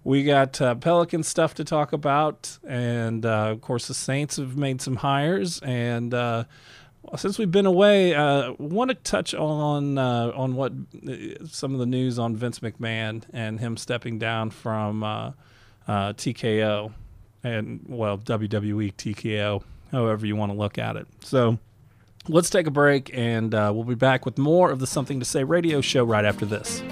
we 0.02 0.24
got 0.24 0.60
uh, 0.60 0.74
Pelican 0.74 1.22
stuff 1.22 1.54
to 1.54 1.64
talk 1.64 1.92
about, 1.92 2.58
and 2.66 3.24
uh, 3.24 3.50
of 3.52 3.60
course, 3.60 3.86
the 3.86 3.94
Saints 3.94 4.36
have 4.36 4.56
made 4.56 4.82
some 4.82 4.96
hires, 4.96 5.60
and 5.60 6.12
uh, 6.12 6.44
since 7.16 7.38
we've 7.38 7.52
been 7.52 7.66
away, 7.66 8.16
I 8.16 8.50
want 8.58 8.88
to 8.88 8.96
touch 8.96 9.32
on 9.32 9.96
on 9.96 10.56
what 10.56 10.72
some 11.46 11.72
of 11.72 11.78
the 11.78 11.86
news 11.86 12.18
on 12.18 12.34
Vince 12.34 12.58
McMahon 12.58 13.22
and 13.32 13.60
him 13.60 13.76
stepping 13.76 14.18
down 14.18 14.50
from 14.50 15.04
uh, 15.88 16.12
TKO 16.14 16.92
and 17.42 17.84
well 17.88 18.18
WWE 18.18 18.94
TKO, 18.94 19.62
however 19.92 20.26
you 20.26 20.36
want 20.36 20.52
to 20.52 20.58
look 20.58 20.78
at 20.78 20.96
it. 20.96 21.06
So 21.20 21.58
let's 22.28 22.50
take 22.50 22.66
a 22.66 22.70
break 22.70 23.10
and 23.14 23.54
uh, 23.54 23.70
we'll 23.74 23.84
be 23.84 23.94
back 23.94 24.24
with 24.24 24.38
more 24.38 24.70
of 24.70 24.78
the 24.78 24.86
Something 24.86 25.18
to 25.20 25.24
Say 25.24 25.44
radio 25.44 25.80
show 25.80 26.04
right 26.04 26.24
after 26.24 26.46
this. 26.46 26.82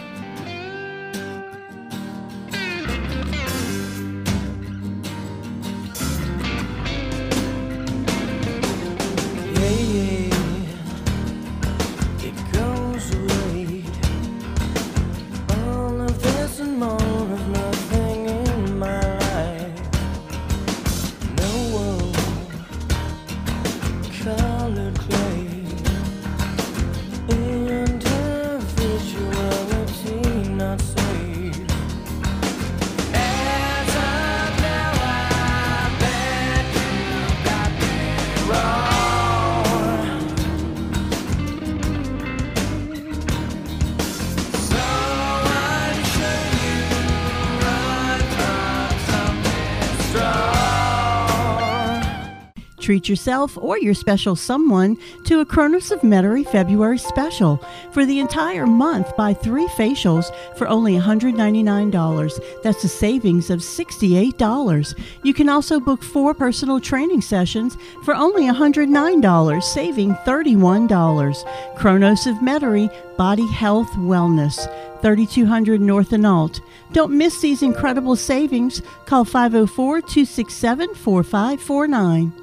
Treat 52.92 53.08
yourself 53.08 53.56
or 53.56 53.78
your 53.78 53.94
special 53.94 54.37
someone 54.37 54.99
to 55.25 55.40
a 55.40 55.46
Kronos 55.46 55.90
of 55.92 56.02
Metairie 56.02 56.46
February 56.46 56.99
special. 56.99 57.56
For 57.90 58.04
the 58.04 58.20
entire 58.20 58.66
month, 58.66 59.16
buy 59.16 59.32
three 59.32 59.66
facials 59.68 60.26
for 60.58 60.68
only 60.68 60.92
$199. 60.99 62.62
That's 62.62 62.84
a 62.84 62.88
savings 62.88 63.49
of 63.49 63.61
$68. 63.61 64.99
You 65.22 65.32
can 65.32 65.49
also 65.49 65.80
book 65.80 66.02
four 66.02 66.34
personal 66.34 66.80
training 66.80 67.22
sessions 67.22 67.78
for 68.04 68.14
only 68.14 68.42
$109, 68.42 69.62
saving 69.62 70.12
$31. 70.26 71.76
Kronos 71.78 72.26
of 72.26 72.37
Metairie 72.42 73.16
Body 73.16 73.46
Health 73.46 73.88
Wellness. 73.92 74.68
3200 75.00 75.80
North 75.80 76.12
and 76.12 76.26
Alt. 76.26 76.61
Don't 76.92 77.16
miss 77.16 77.40
these 77.40 77.62
incredible 77.62 78.16
savings. 78.16 78.82
Call 79.06 79.25
504 79.25 80.02
267 80.02 80.94
4549. 80.94 82.41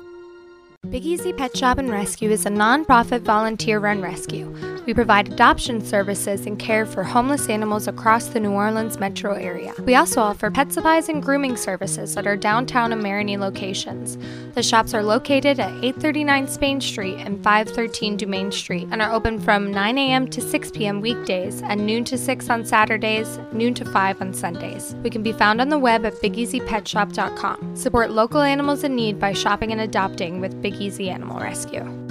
Big 0.88 1.06
Easy 1.06 1.34
Pet 1.34 1.58
Shop 1.58 1.78
and 1.78 1.92
Rescue 1.92 2.30
is 2.32 2.46
a 2.46 2.50
nonprofit 2.50 3.20
volunteer 3.24 3.80
run 3.80 4.02
rescue. 4.02 4.56
We 4.90 4.96
provide 4.96 5.32
adoption 5.32 5.86
services 5.86 6.48
and 6.48 6.58
care 6.58 6.84
for 6.84 7.04
homeless 7.04 7.48
animals 7.48 7.88
across 7.88 8.30
the 8.30 8.40
New 8.40 8.54
Orleans 8.54 9.00
metro 9.00 9.36
area. 9.36 9.72
We 9.86 9.94
also 9.94 10.20
offer 10.20 10.50
pet 10.50 10.74
supplies 10.74 11.10
and 11.10 11.22
grooming 11.22 11.58
services 11.58 12.18
at 12.18 12.26
our 12.26 12.36
downtown 12.36 12.92
and 12.92 13.00
Marigny 13.00 13.38
locations. 13.38 14.18
The 14.56 14.64
shops 14.64 14.96
are 14.96 15.04
located 15.04 15.60
at 15.60 15.70
839 15.84 16.48
Spain 16.48 16.82
Street 16.82 17.20
and 17.20 17.38
513 17.44 18.18
Dumaine 18.18 18.52
Street 18.52 18.88
and 18.90 19.00
are 19.00 19.14
open 19.14 19.40
from 19.40 19.70
9 19.70 19.98
a.m. 20.00 20.28
to 20.28 20.42
6 20.42 20.72
p.m. 20.72 21.02
weekdays 21.02 21.62
and 21.62 21.86
noon 21.86 22.04
to 22.06 22.18
6 22.18 22.50
on 22.50 22.66
Saturdays, 22.66 23.38
noon 23.52 23.76
to 23.76 23.86
5 23.86 24.22
on 24.24 24.34
Sundays. 24.34 24.96
We 25.04 25.12
can 25.12 25.22
be 25.22 25.34
found 25.34 25.62
on 25.62 25.70
the 25.70 25.78
web 25.78 26.04
at 26.04 26.16
bigeasypetshop.com. 26.16 27.76
Support 27.76 28.10
local 28.10 28.42
animals 28.42 28.84
in 28.84 28.96
need 28.96 29.20
by 29.20 29.34
shopping 29.34 29.72
and 29.72 29.82
adopting 29.82 30.42
with 30.42 30.60
Big 30.64 30.74
Easy 30.82 31.12
Animal 31.12 31.40
Rescue. 31.40 32.09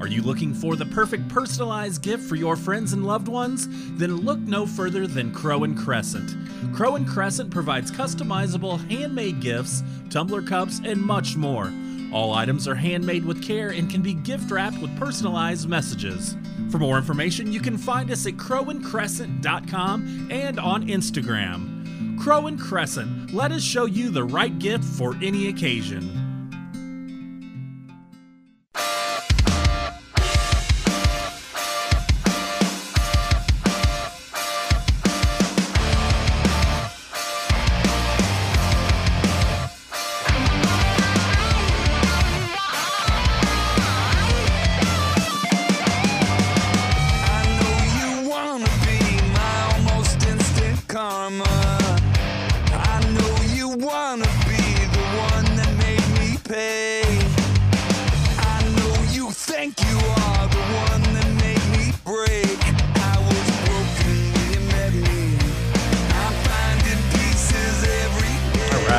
Are 0.00 0.06
you 0.06 0.22
looking 0.22 0.54
for 0.54 0.76
the 0.76 0.86
perfect 0.86 1.28
personalized 1.28 2.02
gift 2.02 2.22
for 2.22 2.36
your 2.36 2.54
friends 2.54 2.92
and 2.92 3.04
loved 3.04 3.26
ones? 3.26 3.66
Then 3.98 4.18
look 4.18 4.38
no 4.38 4.64
further 4.64 5.08
than 5.08 5.34
Crow 5.34 5.64
and 5.64 5.76
Crescent. 5.76 6.36
Crow 6.72 6.94
and 6.94 7.06
Crescent 7.06 7.50
provides 7.50 7.90
customizable 7.90 8.78
handmade 8.88 9.40
gifts, 9.40 9.82
tumbler 10.08 10.40
cups, 10.40 10.80
and 10.84 11.00
much 11.00 11.36
more. 11.36 11.72
All 12.12 12.32
items 12.32 12.68
are 12.68 12.76
handmade 12.76 13.24
with 13.24 13.42
care 13.42 13.70
and 13.70 13.90
can 13.90 14.00
be 14.00 14.14
gift 14.14 14.52
wrapped 14.52 14.78
with 14.78 14.96
personalized 14.98 15.68
messages. 15.68 16.36
For 16.70 16.78
more 16.78 16.96
information, 16.96 17.52
you 17.52 17.60
can 17.60 17.76
find 17.76 18.10
us 18.12 18.24
at 18.24 18.34
crowandcrescent.com 18.34 20.28
and 20.30 20.60
on 20.60 20.86
Instagram. 20.86 22.18
Crow 22.20 22.46
and 22.46 22.58
Crescent, 22.58 23.34
let 23.34 23.50
us 23.50 23.62
show 23.62 23.86
you 23.86 24.10
the 24.10 24.24
right 24.24 24.56
gift 24.60 24.84
for 24.84 25.16
any 25.22 25.48
occasion. 25.48 26.27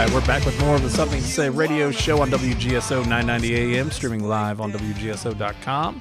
Right, 0.10 0.22
we're 0.22 0.28
back 0.28 0.46
with 0.46 0.60
more 0.62 0.76
of 0.76 0.82
the 0.82 0.90
Something 0.90 1.22
to 1.22 1.28
Say 1.28 1.50
radio 1.50 1.92
show 1.92 2.22
on 2.22 2.30
WGSO 2.30 3.06
990 3.08 3.78
AM, 3.78 3.92
streaming 3.92 4.24
live 4.24 4.62
on 4.62 4.72
WGSO.com. 4.72 6.00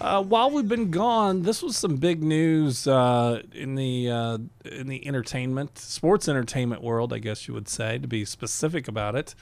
Uh, 0.00 0.22
while 0.22 0.50
we've 0.50 0.68
been 0.68 0.90
gone, 0.90 1.42
this 1.42 1.62
was 1.62 1.76
some 1.76 1.96
big 1.96 2.22
news 2.22 2.86
uh, 2.86 3.42
in 3.52 3.74
the 3.74 4.10
uh, 4.10 4.38
in 4.64 4.86
the 4.86 5.06
entertainment, 5.06 5.78
sports 5.78 6.28
entertainment 6.28 6.82
world, 6.82 7.12
I 7.12 7.18
guess 7.18 7.48
you 7.48 7.54
would 7.54 7.68
say, 7.68 7.98
to 7.98 8.06
be 8.06 8.24
specific 8.24 8.88
about 8.88 9.14
it. 9.14 9.34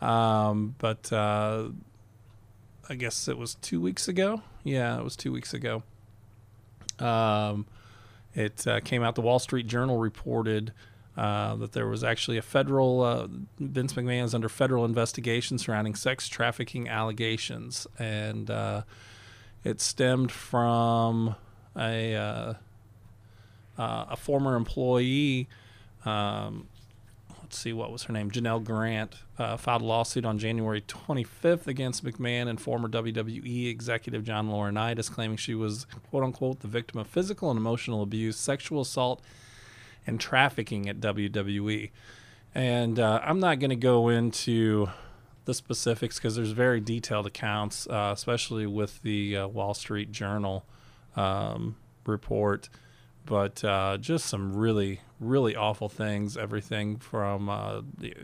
Um, 0.00 0.74
but 0.78 1.12
uh, 1.12 1.68
I 2.88 2.94
guess 2.94 3.28
it 3.28 3.38
was 3.38 3.54
two 3.54 3.80
weeks 3.80 4.08
ago. 4.08 4.42
Yeah, 4.64 4.98
it 4.98 5.04
was 5.04 5.16
two 5.16 5.32
weeks 5.32 5.54
ago. 5.54 5.82
Um, 6.98 7.66
it 8.34 8.66
uh, 8.66 8.80
came 8.80 9.02
out. 9.02 9.14
The 9.14 9.22
Wall 9.22 9.38
Street 9.38 9.66
Journal 9.66 9.98
reported 9.98 10.72
uh, 11.20 11.54
that 11.54 11.72
there 11.72 11.86
was 11.86 12.02
actually 12.02 12.38
a 12.38 12.42
federal 12.42 13.02
uh, 13.02 13.26
Vince 13.58 13.92
McMahon 13.92 14.24
is 14.24 14.34
under 14.34 14.48
federal 14.48 14.86
investigation 14.86 15.58
surrounding 15.58 15.94
sex 15.94 16.28
trafficking 16.28 16.88
allegations, 16.88 17.86
and 17.98 18.50
uh, 18.50 18.80
it 19.62 19.82
stemmed 19.82 20.32
from 20.32 21.34
a 21.76 22.14
uh, 22.14 22.54
uh, 23.76 24.06
a 24.08 24.16
former 24.16 24.56
employee. 24.56 25.46
Um, 26.06 26.68
let's 27.42 27.58
see, 27.58 27.74
what 27.74 27.92
was 27.92 28.04
her 28.04 28.14
name? 28.14 28.30
Janelle 28.30 28.64
Grant 28.64 29.16
filed 29.58 29.82
a 29.82 29.84
lawsuit 29.84 30.24
on 30.24 30.38
January 30.38 30.80
25th 30.80 31.66
against 31.66 32.02
McMahon 32.02 32.48
and 32.48 32.58
former 32.58 32.88
WWE 32.88 33.68
executive 33.68 34.24
John 34.24 34.48
Laurinaitis, 34.48 35.12
claiming 35.12 35.36
she 35.36 35.54
was 35.54 35.84
"quote 36.08 36.24
unquote" 36.24 36.60
the 36.60 36.66
victim 36.66 36.98
of 36.98 37.06
physical 37.06 37.50
and 37.50 37.58
emotional 37.58 38.00
abuse, 38.00 38.38
sexual 38.38 38.80
assault, 38.80 39.20
and 40.10 40.20
trafficking 40.20 40.88
at 40.88 41.00
WWE. 41.00 41.90
And 42.52 42.98
uh, 42.98 43.20
I'm 43.22 43.38
not 43.38 43.60
going 43.60 43.70
to 43.70 43.76
go 43.76 44.08
into 44.08 44.88
the 45.44 45.54
specifics 45.54 46.16
because 46.16 46.34
there's 46.34 46.50
very 46.50 46.80
detailed 46.80 47.26
accounts, 47.26 47.86
uh, 47.86 48.10
especially 48.12 48.66
with 48.66 49.00
the 49.02 49.36
uh, 49.36 49.46
Wall 49.46 49.72
Street 49.72 50.10
Journal 50.10 50.66
um, 51.14 51.76
report. 52.04 52.68
But 53.24 53.62
uh, 53.62 53.98
just 53.98 54.26
some 54.26 54.56
really, 54.56 55.00
really 55.20 55.54
awful 55.54 55.88
things. 55.88 56.36
Everything 56.36 56.96
from 56.96 57.48
uh, 57.48 57.82
the, 57.96 58.14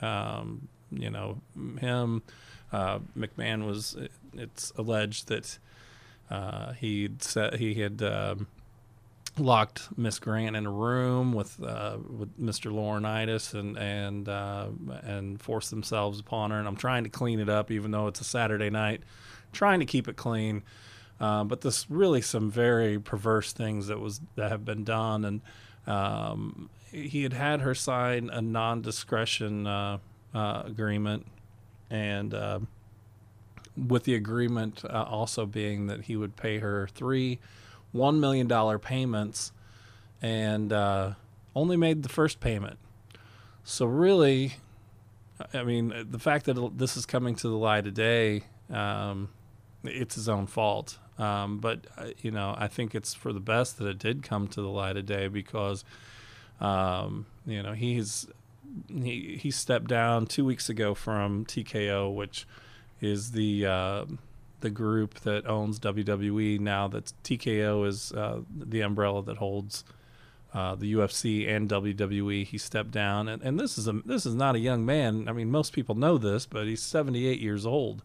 um, 0.00 0.68
you 0.92 1.10
know 1.10 1.40
him. 1.80 2.22
Uh, 2.72 3.00
McMahon 3.18 3.66
was. 3.66 3.96
It's 4.34 4.72
alleged 4.76 5.28
that 5.28 5.58
he 6.78 7.10
said 7.18 7.54
he 7.54 7.74
had. 7.74 8.00
Um, 8.00 8.46
locked 9.38 9.88
Miss 9.96 10.18
Grant 10.18 10.56
in 10.56 10.66
a 10.66 10.70
room 10.70 11.32
with 11.32 11.62
uh, 11.62 11.98
with 12.08 12.38
Mr. 12.38 12.70
Laurinaitis 12.72 13.54
and 13.54 13.76
and 13.76 14.28
uh, 14.28 14.68
and 15.02 15.40
forced 15.40 15.70
themselves 15.70 16.20
upon 16.20 16.50
her. 16.50 16.58
And 16.58 16.68
I'm 16.68 16.76
trying 16.76 17.04
to 17.04 17.10
clean 17.10 17.40
it 17.40 17.48
up, 17.48 17.70
even 17.70 17.90
though 17.90 18.06
it's 18.06 18.20
a 18.20 18.24
Saturday 18.24 18.70
night, 18.70 19.02
trying 19.52 19.80
to 19.80 19.86
keep 19.86 20.08
it 20.08 20.16
clean. 20.16 20.62
Uh, 21.20 21.44
but 21.44 21.60
there's 21.60 21.86
really 21.88 22.20
some 22.20 22.50
very 22.50 22.98
perverse 22.98 23.52
things 23.52 23.86
that 23.86 24.00
was 24.00 24.20
that 24.36 24.50
have 24.50 24.64
been 24.64 24.84
done, 24.84 25.24
and 25.24 25.40
um, 25.86 26.70
he 26.90 27.22
had 27.22 27.32
had 27.32 27.60
her 27.60 27.74
sign 27.74 28.30
a 28.30 28.42
non-discretion 28.42 29.66
uh, 29.66 29.98
uh, 30.34 30.62
agreement, 30.66 31.26
and 31.90 32.34
uh, 32.34 32.60
with 33.76 34.04
the 34.04 34.14
agreement 34.14 34.84
also 34.84 35.46
being 35.46 35.86
that 35.86 36.02
he 36.02 36.16
would 36.16 36.36
pay 36.36 36.58
her 36.58 36.88
three 36.94 37.38
one 37.94 38.20
million 38.20 38.48
dollar 38.48 38.78
payments, 38.78 39.52
and 40.20 40.72
uh, 40.72 41.12
only 41.54 41.76
made 41.76 42.02
the 42.02 42.08
first 42.08 42.40
payment. 42.40 42.78
So 43.62 43.86
really, 43.86 44.54
I 45.54 45.62
mean, 45.62 45.94
the 46.10 46.18
fact 46.18 46.44
that 46.46 46.76
this 46.76 46.96
is 46.96 47.06
coming 47.06 47.36
to 47.36 47.48
the 47.48 47.56
light 47.56 47.84
today, 47.84 48.42
um, 48.70 49.30
it's 49.84 50.16
his 50.16 50.28
own 50.28 50.46
fault. 50.46 50.98
Um, 51.18 51.58
but 51.58 51.86
uh, 51.96 52.06
you 52.20 52.32
know, 52.32 52.56
I 52.58 52.66
think 52.66 52.94
it's 52.94 53.14
for 53.14 53.32
the 53.32 53.40
best 53.40 53.78
that 53.78 53.86
it 53.86 53.98
did 53.98 54.24
come 54.24 54.48
to 54.48 54.60
the 54.60 54.68
light 54.68 54.94
today 54.94 55.28
because, 55.28 55.84
um, 56.60 57.26
you 57.46 57.62
know, 57.62 57.72
he's 57.72 58.26
he 58.92 59.38
he 59.40 59.50
stepped 59.52 59.86
down 59.86 60.26
two 60.26 60.44
weeks 60.44 60.68
ago 60.68 60.94
from 60.94 61.44
TKO, 61.44 62.12
which 62.12 62.46
is 63.00 63.30
the 63.30 63.66
uh, 63.66 64.04
the 64.64 64.70
group 64.70 65.20
that 65.20 65.46
owns 65.46 65.78
WWE 65.78 66.58
now. 66.58 66.88
That 66.88 67.12
TKO 67.22 67.86
is 67.86 68.10
uh, 68.12 68.40
the 68.50 68.80
umbrella 68.80 69.22
that 69.22 69.36
holds 69.36 69.84
uh, 70.54 70.74
the 70.74 70.94
UFC 70.94 71.48
and 71.48 71.68
WWE. 71.68 72.44
He 72.44 72.58
stepped 72.58 72.90
down, 72.90 73.28
and, 73.28 73.42
and 73.42 73.60
this 73.60 73.76
is 73.78 73.86
a 73.86 73.92
this 73.92 74.26
is 74.26 74.34
not 74.34 74.56
a 74.56 74.58
young 74.58 74.84
man. 74.84 75.28
I 75.28 75.32
mean, 75.32 75.50
most 75.50 75.72
people 75.72 75.94
know 75.94 76.18
this, 76.18 76.46
but 76.46 76.66
he's 76.66 76.82
78 76.82 77.40
years 77.40 77.66
old, 77.66 78.02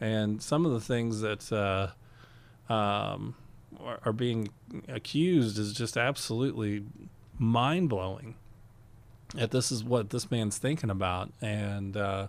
and 0.00 0.42
some 0.42 0.64
of 0.64 0.72
the 0.72 0.80
things 0.80 1.20
that 1.20 1.52
uh, 1.52 2.72
um, 2.72 3.36
are, 3.78 4.00
are 4.06 4.12
being 4.12 4.48
accused 4.88 5.58
is 5.58 5.74
just 5.74 5.96
absolutely 5.98 6.84
mind 7.38 7.90
blowing. 7.90 8.36
That 9.34 9.50
this 9.50 9.70
is 9.70 9.84
what 9.84 10.10
this 10.10 10.30
man's 10.30 10.56
thinking 10.56 10.90
about, 10.90 11.30
and 11.42 11.94
uh, 11.94 12.28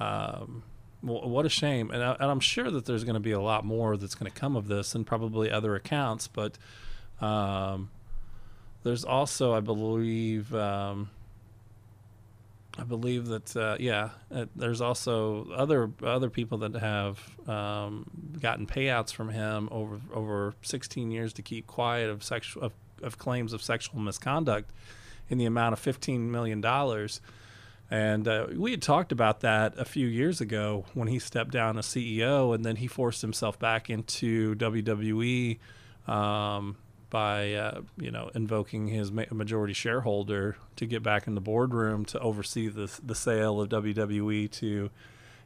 um, 0.00 0.64
wh- 1.00 1.26
what 1.26 1.46
a 1.46 1.48
shame. 1.48 1.90
And, 1.90 2.02
I, 2.02 2.16
I'm 2.20 2.40
sure 2.40 2.70
that 2.70 2.84
there's 2.84 3.04
going 3.04 3.14
to 3.14 3.20
be 3.20 3.32
a 3.32 3.40
lot 3.40 3.64
more 3.64 3.96
that's 3.96 4.14
going 4.14 4.30
to 4.30 4.38
come 4.38 4.56
of 4.56 4.68
this, 4.68 4.94
and 4.94 5.06
probably 5.06 5.50
other 5.50 5.74
accounts. 5.74 6.28
But 6.28 6.58
um, 7.20 7.90
there's 8.82 9.04
also, 9.04 9.52
I 9.54 9.60
believe. 9.60 10.54
Um, 10.54 11.10
I 12.80 12.84
believe 12.84 13.26
that 13.26 13.56
uh, 13.56 13.76
yeah, 13.80 14.10
uh, 14.32 14.46
there's 14.54 14.80
also 14.80 15.50
other 15.50 15.90
other 16.00 16.30
people 16.30 16.58
that 16.58 16.74
have 16.76 17.18
um, 17.48 18.06
gotten 18.40 18.68
payouts 18.68 19.12
from 19.12 19.30
him 19.30 19.68
over 19.72 20.00
over 20.14 20.54
16 20.62 21.10
years 21.10 21.32
to 21.34 21.42
keep 21.42 21.66
quiet 21.66 22.08
of 22.08 22.22
sexual 22.22 22.62
of, 22.62 22.72
of 23.02 23.18
claims 23.18 23.52
of 23.52 23.62
sexual 23.62 23.98
misconduct 23.98 24.70
in 25.28 25.38
the 25.38 25.44
amount 25.44 25.72
of 25.72 25.80
15 25.80 26.30
million 26.30 26.60
dollars. 26.60 27.20
And 27.90 28.28
uh, 28.28 28.48
we 28.54 28.70
had 28.72 28.82
talked 28.82 29.12
about 29.12 29.40
that 29.40 29.74
a 29.78 29.84
few 29.84 30.06
years 30.06 30.40
ago 30.42 30.84
when 30.92 31.08
he 31.08 31.18
stepped 31.18 31.52
down 31.52 31.78
as 31.78 31.86
CEO, 31.86 32.54
and 32.54 32.64
then 32.64 32.76
he 32.76 32.86
forced 32.86 33.22
himself 33.22 33.58
back 33.58 33.88
into 33.88 34.54
WWE 34.56 35.58
um, 36.06 36.76
by 37.08 37.54
uh, 37.54 37.80
you 37.96 38.10
know 38.10 38.30
invoking 38.34 38.88
his 38.88 39.10
ma- 39.10 39.24
majority 39.30 39.72
shareholder 39.72 40.56
to 40.76 40.84
get 40.84 41.02
back 41.02 41.26
in 41.26 41.34
the 41.34 41.40
boardroom 41.40 42.04
to 42.06 42.20
oversee 42.20 42.68
the 42.68 42.92
the 43.02 43.14
sale 43.14 43.60
of 43.60 43.70
WWE 43.70 44.50
to 44.52 44.90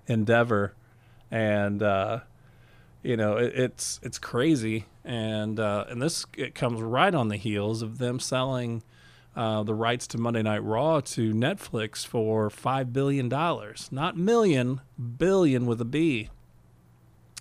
Endeavor, 0.08 0.74
and 1.30 1.80
uh, 1.80 2.20
you 3.04 3.16
know 3.16 3.36
it, 3.36 3.52
it's 3.54 4.00
it's 4.02 4.18
crazy, 4.18 4.86
and 5.04 5.60
uh, 5.60 5.84
and 5.88 6.02
this 6.02 6.26
it 6.36 6.56
comes 6.56 6.80
right 6.80 7.14
on 7.14 7.28
the 7.28 7.36
heels 7.36 7.82
of 7.82 7.98
them 7.98 8.18
selling. 8.18 8.82
Uh, 9.34 9.62
the 9.62 9.74
rights 9.74 10.06
to 10.08 10.18
Monday 10.18 10.42
Night 10.42 10.62
Raw 10.62 11.00
to 11.00 11.32
Netflix 11.32 12.06
for 12.06 12.50
five 12.50 12.92
billion 12.92 13.30
dollars, 13.30 13.88
not 13.90 14.14
million, 14.16 14.82
billion 15.16 15.64
with 15.64 15.80
a 15.80 15.86
B. 15.86 16.28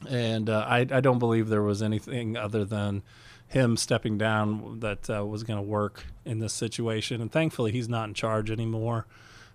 And 0.09 0.49
uh, 0.49 0.65
I, 0.67 0.79
I 0.79 1.01
don't 1.01 1.19
believe 1.19 1.49
there 1.49 1.61
was 1.61 1.81
anything 1.81 2.37
other 2.37 2.63
than 2.63 3.03
him 3.47 3.75
stepping 3.75 4.17
down 4.17 4.79
that 4.79 5.09
uh, 5.09 5.25
was 5.25 5.43
going 5.43 5.57
to 5.57 5.63
work 5.63 6.05
in 6.23 6.39
this 6.39 6.53
situation. 6.53 7.21
And 7.21 7.29
thankfully, 7.29 7.73
he's 7.73 7.89
not 7.89 8.07
in 8.07 8.13
charge 8.13 8.49
anymore. 8.49 9.05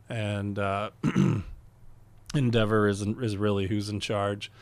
And 0.09 0.59
uh, 0.59 0.91
Endeavor 2.35 2.87
is 2.87 3.01
is 3.03 3.37
really 3.37 3.67
who's 3.67 3.89
in 3.89 4.01
charge. 4.01 4.53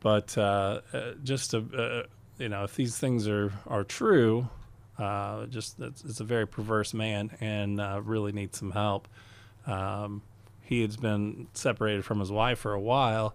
But 0.00 0.36
uh, 0.36 0.82
uh, 0.92 1.12
just 1.24 1.54
uh, 1.54 2.02
you 2.38 2.48
know, 2.48 2.64
if 2.64 2.76
these 2.76 2.98
things 2.98 3.26
are 3.26 3.52
are 3.66 3.84
true, 3.84 4.48
uh, 4.98 5.46
just 5.46 5.78
it's, 5.80 6.04
it's 6.04 6.20
a 6.20 6.24
very 6.24 6.46
perverse 6.46 6.94
man 6.94 7.30
and 7.40 7.80
uh, 7.80 8.00
really 8.02 8.32
needs 8.32 8.58
some 8.58 8.72
help. 8.72 9.08
Um, 9.66 10.22
he 10.62 10.82
has 10.82 10.96
been 10.96 11.48
separated 11.52 12.04
from 12.04 12.20
his 12.20 12.32
wife 12.32 12.58
for 12.58 12.72
a 12.72 12.80
while, 12.80 13.34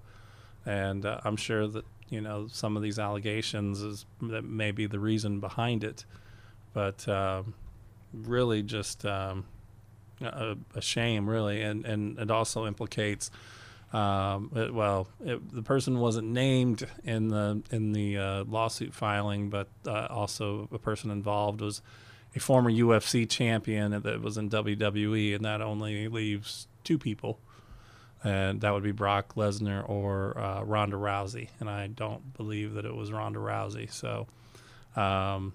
and 0.65 1.05
uh, 1.05 1.21
I'm 1.23 1.37
sure 1.37 1.67
that 1.67 1.85
you 2.09 2.21
know 2.21 2.47
some 2.47 2.75
of 2.75 2.83
these 2.83 2.99
allegations 2.99 3.81
is 3.81 4.05
that 4.21 4.43
may 4.43 4.71
be 4.71 4.85
the 4.85 4.99
reason 4.99 5.39
behind 5.39 5.83
it, 5.83 6.05
but 6.73 7.07
um, 7.07 7.53
really 8.13 8.63
just 8.63 9.05
um, 9.05 9.45
a, 10.21 10.57
a 10.75 10.81
shame, 10.81 11.29
really, 11.29 11.61
and 11.61 11.85
and 11.85 12.17
it 12.19 12.31
also 12.31 12.65
implicates. 12.65 13.31
Um, 13.93 14.51
it, 14.55 14.73
well, 14.73 15.07
it, 15.19 15.53
the 15.53 15.63
person 15.63 15.99
wasn't 15.99 16.29
named 16.29 16.87
in 17.03 17.27
the 17.27 17.61
in 17.71 17.91
the 17.91 18.17
uh, 18.17 18.43
lawsuit 18.45 18.93
filing, 18.93 19.49
but 19.49 19.67
uh, 19.85 20.07
also 20.09 20.69
a 20.71 20.79
person 20.79 21.11
involved 21.11 21.61
was 21.61 21.81
a 22.35 22.39
former 22.39 22.71
UFC 22.71 23.29
champion 23.29 23.91
that 23.91 24.21
was 24.21 24.37
in 24.37 24.49
WWE, 24.49 25.35
and 25.35 25.43
that 25.43 25.61
only 25.61 26.07
leaves 26.07 26.67
two 26.83 26.97
people 26.97 27.39
and 28.23 28.61
that 28.61 28.71
would 28.71 28.83
be 28.83 28.91
Brock 28.91 29.35
Lesnar 29.35 29.87
or 29.89 30.37
uh, 30.37 30.63
Ronda 30.63 30.97
Rousey. 30.97 31.49
And 31.59 31.69
I 31.69 31.87
don't 31.87 32.35
believe 32.37 32.73
that 32.73 32.85
it 32.85 32.95
was 32.95 33.11
Ronda 33.11 33.39
Rousey. 33.39 33.91
So, 33.91 34.27
um, 34.95 35.53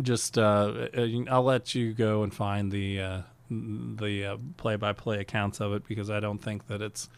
just 0.00 0.38
uh, 0.38 0.88
I'll 1.28 1.42
let 1.42 1.74
you 1.74 1.92
go 1.92 2.22
and 2.22 2.32
find 2.32 2.70
the 2.70 3.00
uh, 3.00 3.20
the 3.50 4.24
uh, 4.24 4.36
play-by-play 4.56 5.20
accounts 5.20 5.60
of 5.60 5.72
it 5.72 5.86
because 5.86 6.10
I 6.10 6.20
don't 6.20 6.38
think 6.38 6.66
that 6.68 6.82
it's 6.82 7.08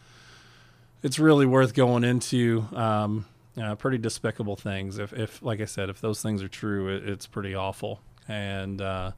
it's 1.03 1.19
really 1.19 1.45
worth 1.45 1.73
going 1.73 2.03
into. 2.03 2.65
Um, 2.73 3.25
uh, 3.61 3.75
pretty 3.75 3.97
despicable 3.97 4.55
things. 4.55 4.99
If, 4.99 5.13
if, 5.13 5.41
like 5.41 5.61
I 5.61 5.65
said, 5.65 5.89
if 5.89 5.99
those 5.99 6.21
things 6.21 6.43
are 6.43 6.47
true, 6.47 6.95
it, 6.95 7.09
it's 7.09 7.25
pretty 7.25 7.55
awful. 7.55 8.01
And 8.27 8.79
uh, 8.81 9.11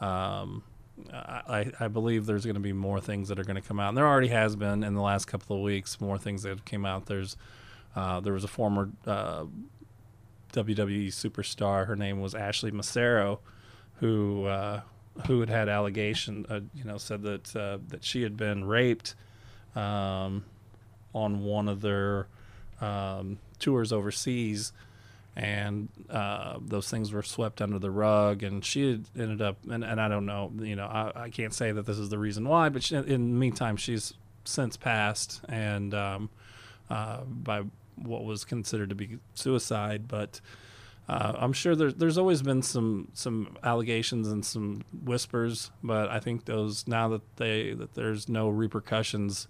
um, 0.00 0.64
I, 1.12 1.70
I 1.78 1.88
believe 1.88 2.26
there's 2.26 2.44
going 2.44 2.54
to 2.54 2.60
be 2.60 2.72
more 2.72 3.00
things 3.00 3.28
that 3.28 3.38
are 3.38 3.44
going 3.44 3.60
to 3.60 3.66
come 3.66 3.78
out, 3.78 3.90
and 3.90 3.96
there 3.96 4.06
already 4.06 4.28
has 4.28 4.56
been 4.56 4.82
in 4.82 4.94
the 4.94 5.00
last 5.00 5.26
couple 5.26 5.56
of 5.56 5.62
weeks. 5.62 6.00
More 6.00 6.18
things 6.18 6.42
that 6.42 6.48
have 6.50 6.64
came 6.64 6.84
out. 6.84 7.06
There's 7.06 7.36
uh, 7.94 8.20
there 8.20 8.32
was 8.32 8.44
a 8.44 8.48
former 8.48 8.90
uh, 9.06 9.44
WWE 10.52 11.08
superstar. 11.08 11.86
Her 11.86 11.96
name 11.96 12.20
was 12.20 12.34
Ashley 12.34 12.70
Massaro, 12.70 13.40
who 13.96 14.46
uh, 14.46 14.80
who 15.26 15.40
had 15.40 15.48
had 15.48 15.68
allegation. 15.68 16.46
Uh, 16.48 16.60
you 16.74 16.84
know, 16.84 16.96
said 16.96 17.22
that 17.22 17.44
that 17.44 18.02
she 18.02 18.22
had 18.22 18.36
been 18.36 18.64
raped 18.64 19.14
um, 19.76 20.44
on 21.14 21.42
one 21.42 21.68
of 21.68 21.80
their 21.80 22.26
um, 22.80 23.38
tours 23.58 23.92
overseas 23.92 24.72
and 25.36 25.88
uh, 26.10 26.58
those 26.60 26.88
things 26.88 27.12
were 27.12 27.22
swept 27.22 27.60
under 27.60 27.78
the 27.78 27.90
rug. 27.90 28.42
And 28.42 28.64
she 28.64 29.02
ended 29.18 29.42
up, 29.42 29.56
and, 29.68 29.82
and 29.82 30.00
I 30.00 30.08
don't 30.08 30.26
know, 30.26 30.52
you 30.60 30.76
know, 30.76 30.86
I, 30.86 31.24
I 31.24 31.30
can't 31.30 31.52
say 31.52 31.72
that 31.72 31.86
this 31.86 31.98
is 31.98 32.08
the 32.08 32.18
reason 32.18 32.46
why, 32.46 32.68
but 32.68 32.84
she, 32.84 32.94
in 32.94 33.04
the 33.04 33.18
meantime, 33.18 33.76
she's 33.76 34.14
since 34.44 34.76
passed, 34.76 35.40
and 35.48 35.94
um, 35.94 36.30
uh, 36.90 37.22
by 37.24 37.62
what 37.96 38.24
was 38.24 38.44
considered 38.44 38.90
to 38.90 38.94
be 38.94 39.18
suicide. 39.34 40.06
But 40.06 40.40
uh, 41.08 41.32
I'm 41.36 41.52
sure 41.52 41.74
there's 41.74 41.94
there's 41.94 42.18
always 42.18 42.42
been 42.42 42.62
some 42.62 43.08
some 43.14 43.56
allegations 43.62 44.28
and 44.28 44.44
some 44.44 44.84
whispers, 45.04 45.70
but 45.82 46.10
I 46.10 46.20
think 46.20 46.44
those 46.44 46.86
now 46.86 47.08
that 47.08 47.36
they 47.36 47.72
that 47.72 47.94
there's 47.94 48.28
no 48.28 48.48
repercussions 48.48 49.48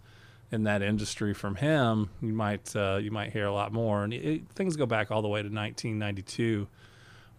in 0.50 0.64
that 0.64 0.82
industry 0.82 1.34
from 1.34 1.56
him, 1.56 2.10
you 2.20 2.32
might 2.32 2.74
uh, 2.76 2.98
you 3.00 3.10
might 3.10 3.32
hear 3.32 3.46
a 3.46 3.52
lot 3.52 3.72
more. 3.72 4.04
And 4.04 4.12
it, 4.12 4.42
things 4.54 4.76
go 4.76 4.86
back 4.86 5.10
all 5.10 5.22
the 5.22 5.28
way 5.28 5.42
to 5.42 5.48
1992, 5.48 6.68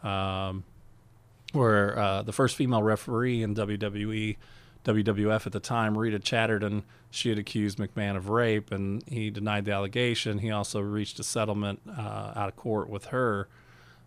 um, 0.03 0.63
where 1.53 1.97
uh, 1.97 2.21
the 2.23 2.33
first 2.33 2.55
female 2.55 2.83
referee 2.83 3.41
in 3.41 3.55
WWE, 3.55 4.37
WWF 4.83 5.45
at 5.45 5.51
the 5.51 5.59
time, 5.59 5.97
Rita 5.97 6.19
Chatterton, 6.19 6.83
she 7.09 7.29
had 7.29 7.39
accused 7.39 7.77
McMahon 7.77 8.17
of 8.17 8.29
rape, 8.29 8.71
and 8.71 9.03
he 9.07 9.29
denied 9.29 9.65
the 9.65 9.71
allegation. 9.71 10.39
He 10.39 10.51
also 10.51 10.81
reached 10.81 11.19
a 11.19 11.23
settlement 11.23 11.79
uh, 11.87 12.33
out 12.35 12.49
of 12.49 12.55
court 12.55 12.89
with 12.89 13.05
her. 13.05 13.47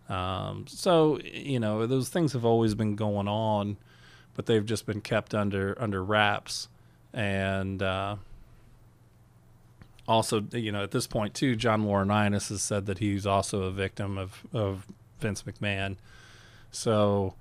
Um, 0.07 0.65
so 0.67 1.19
you 1.23 1.59
know 1.59 1.85
those 1.85 2.09
things 2.09 2.33
have 2.33 2.45
always 2.45 2.75
been 2.75 2.95
going 2.95 3.27
on, 3.27 3.77
but 4.35 4.45
they've 4.45 4.65
just 4.65 4.85
been 4.85 5.01
kept 5.01 5.33
under 5.33 5.75
under 5.79 6.03
wraps. 6.03 6.67
And 7.11 7.81
uh, 7.81 8.17
also, 10.09 10.41
you 10.51 10.71
know, 10.71 10.81
at 10.81 10.89
this 10.89 11.05
point 11.05 11.35
too, 11.35 11.55
John 11.55 11.85
Laurinaitis 11.85 12.49
has 12.49 12.63
said 12.63 12.87
that 12.87 12.97
he's 12.97 13.27
also 13.27 13.63
a 13.63 13.71
victim 13.71 14.17
of, 14.17 14.41
of 14.51 14.87
Vince 15.19 15.43
McMahon. 15.43 15.97
So 16.71 17.35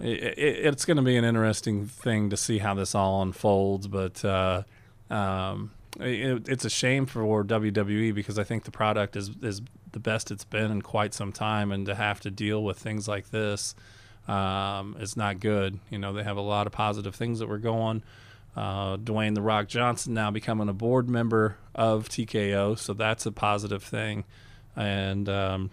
it, 0.00 0.36
it, 0.36 0.66
it's 0.66 0.84
going 0.84 0.96
to 0.96 1.02
be 1.02 1.16
an 1.16 1.24
interesting 1.24 1.86
thing 1.86 2.28
to 2.30 2.36
see 2.36 2.58
how 2.58 2.74
this 2.74 2.96
all 2.96 3.22
unfolds. 3.22 3.86
But 3.86 4.24
uh, 4.24 4.64
um, 5.10 5.70
it, 6.00 6.48
it's 6.48 6.64
a 6.64 6.70
shame 6.70 7.06
for 7.06 7.22
WWE 7.44 8.12
because 8.12 8.36
I 8.36 8.42
think 8.42 8.64
the 8.64 8.72
product 8.72 9.14
is 9.14 9.30
is 9.40 9.62
the 9.92 10.00
best 10.00 10.32
it's 10.32 10.44
been 10.44 10.72
in 10.72 10.82
quite 10.82 11.14
some 11.14 11.30
time, 11.30 11.70
and 11.70 11.86
to 11.86 11.94
have 11.94 12.18
to 12.20 12.32
deal 12.32 12.64
with 12.64 12.78
things 12.78 13.06
like 13.06 13.30
this 13.30 13.76
um, 14.26 14.96
is 14.98 15.16
not 15.16 15.38
good. 15.38 15.78
You 15.88 15.98
know, 15.98 16.12
they 16.12 16.24
have 16.24 16.36
a 16.36 16.42
lot 16.42 16.66
of 16.66 16.72
positive 16.72 17.14
things 17.14 17.38
that 17.38 17.48
were 17.48 17.58
going 17.58 18.02
uh, 18.56 18.96
Dwayne 18.98 19.34
the 19.34 19.42
Rock 19.42 19.68
Johnson 19.68 20.14
now 20.14 20.30
becoming 20.30 20.68
a 20.68 20.74
board 20.74 21.08
member 21.08 21.56
of 21.74 22.08
TKO, 22.08 22.78
so 22.78 22.92
that's 22.92 23.24
a 23.24 23.32
positive 23.32 23.82
thing, 23.82 24.24
and 24.76 25.28
um, 25.28 25.70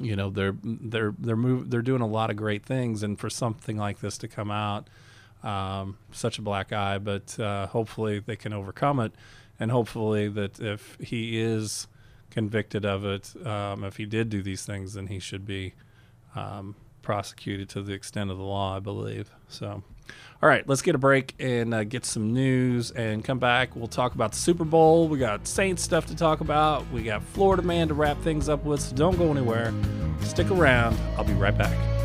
you 0.00 0.16
know 0.16 0.30
they're 0.30 0.56
they're 0.62 1.14
they're 1.18 1.36
move 1.36 1.70
they're 1.70 1.82
doing 1.82 2.00
a 2.00 2.06
lot 2.06 2.30
of 2.30 2.36
great 2.36 2.64
things, 2.64 3.02
and 3.02 3.18
for 3.18 3.28
something 3.28 3.76
like 3.76 4.00
this 4.00 4.16
to 4.18 4.28
come 4.28 4.50
out, 4.50 4.88
um, 5.42 5.98
such 6.10 6.38
a 6.38 6.42
black 6.42 6.72
eye, 6.72 6.96
but 6.98 7.38
uh, 7.38 7.66
hopefully 7.66 8.18
they 8.20 8.36
can 8.36 8.54
overcome 8.54 8.98
it, 9.00 9.12
and 9.60 9.70
hopefully 9.70 10.28
that 10.28 10.58
if 10.60 10.96
he 11.00 11.38
is 11.38 11.86
convicted 12.30 12.86
of 12.86 13.04
it, 13.04 13.34
um, 13.46 13.84
if 13.84 13.98
he 13.98 14.06
did 14.06 14.30
do 14.30 14.42
these 14.42 14.64
things, 14.64 14.94
then 14.94 15.08
he 15.08 15.18
should 15.18 15.44
be 15.44 15.74
um, 16.34 16.76
prosecuted 17.02 17.68
to 17.68 17.82
the 17.82 17.92
extent 17.92 18.30
of 18.30 18.38
the 18.38 18.44
law, 18.44 18.76
I 18.76 18.80
believe. 18.80 19.30
So. 19.48 19.82
All 20.40 20.48
right, 20.48 20.66
let's 20.68 20.82
get 20.82 20.94
a 20.94 20.98
break 20.98 21.34
and 21.40 21.74
uh, 21.74 21.82
get 21.82 22.04
some 22.04 22.32
news 22.32 22.92
and 22.92 23.24
come 23.24 23.40
back. 23.40 23.74
We'll 23.74 23.88
talk 23.88 24.14
about 24.14 24.32
the 24.32 24.38
Super 24.38 24.64
Bowl. 24.64 25.08
We 25.08 25.18
got 25.18 25.48
Saints 25.48 25.82
stuff 25.82 26.06
to 26.06 26.16
talk 26.16 26.40
about. 26.40 26.88
We 26.92 27.02
got 27.02 27.24
Florida 27.24 27.62
Man 27.62 27.88
to 27.88 27.94
wrap 27.94 28.20
things 28.22 28.48
up 28.48 28.64
with, 28.64 28.80
so 28.80 28.94
don't 28.94 29.18
go 29.18 29.30
anywhere. 29.30 29.72
Stick 30.20 30.50
around. 30.50 30.96
I'll 31.16 31.24
be 31.24 31.32
right 31.32 31.56
back. 31.56 31.97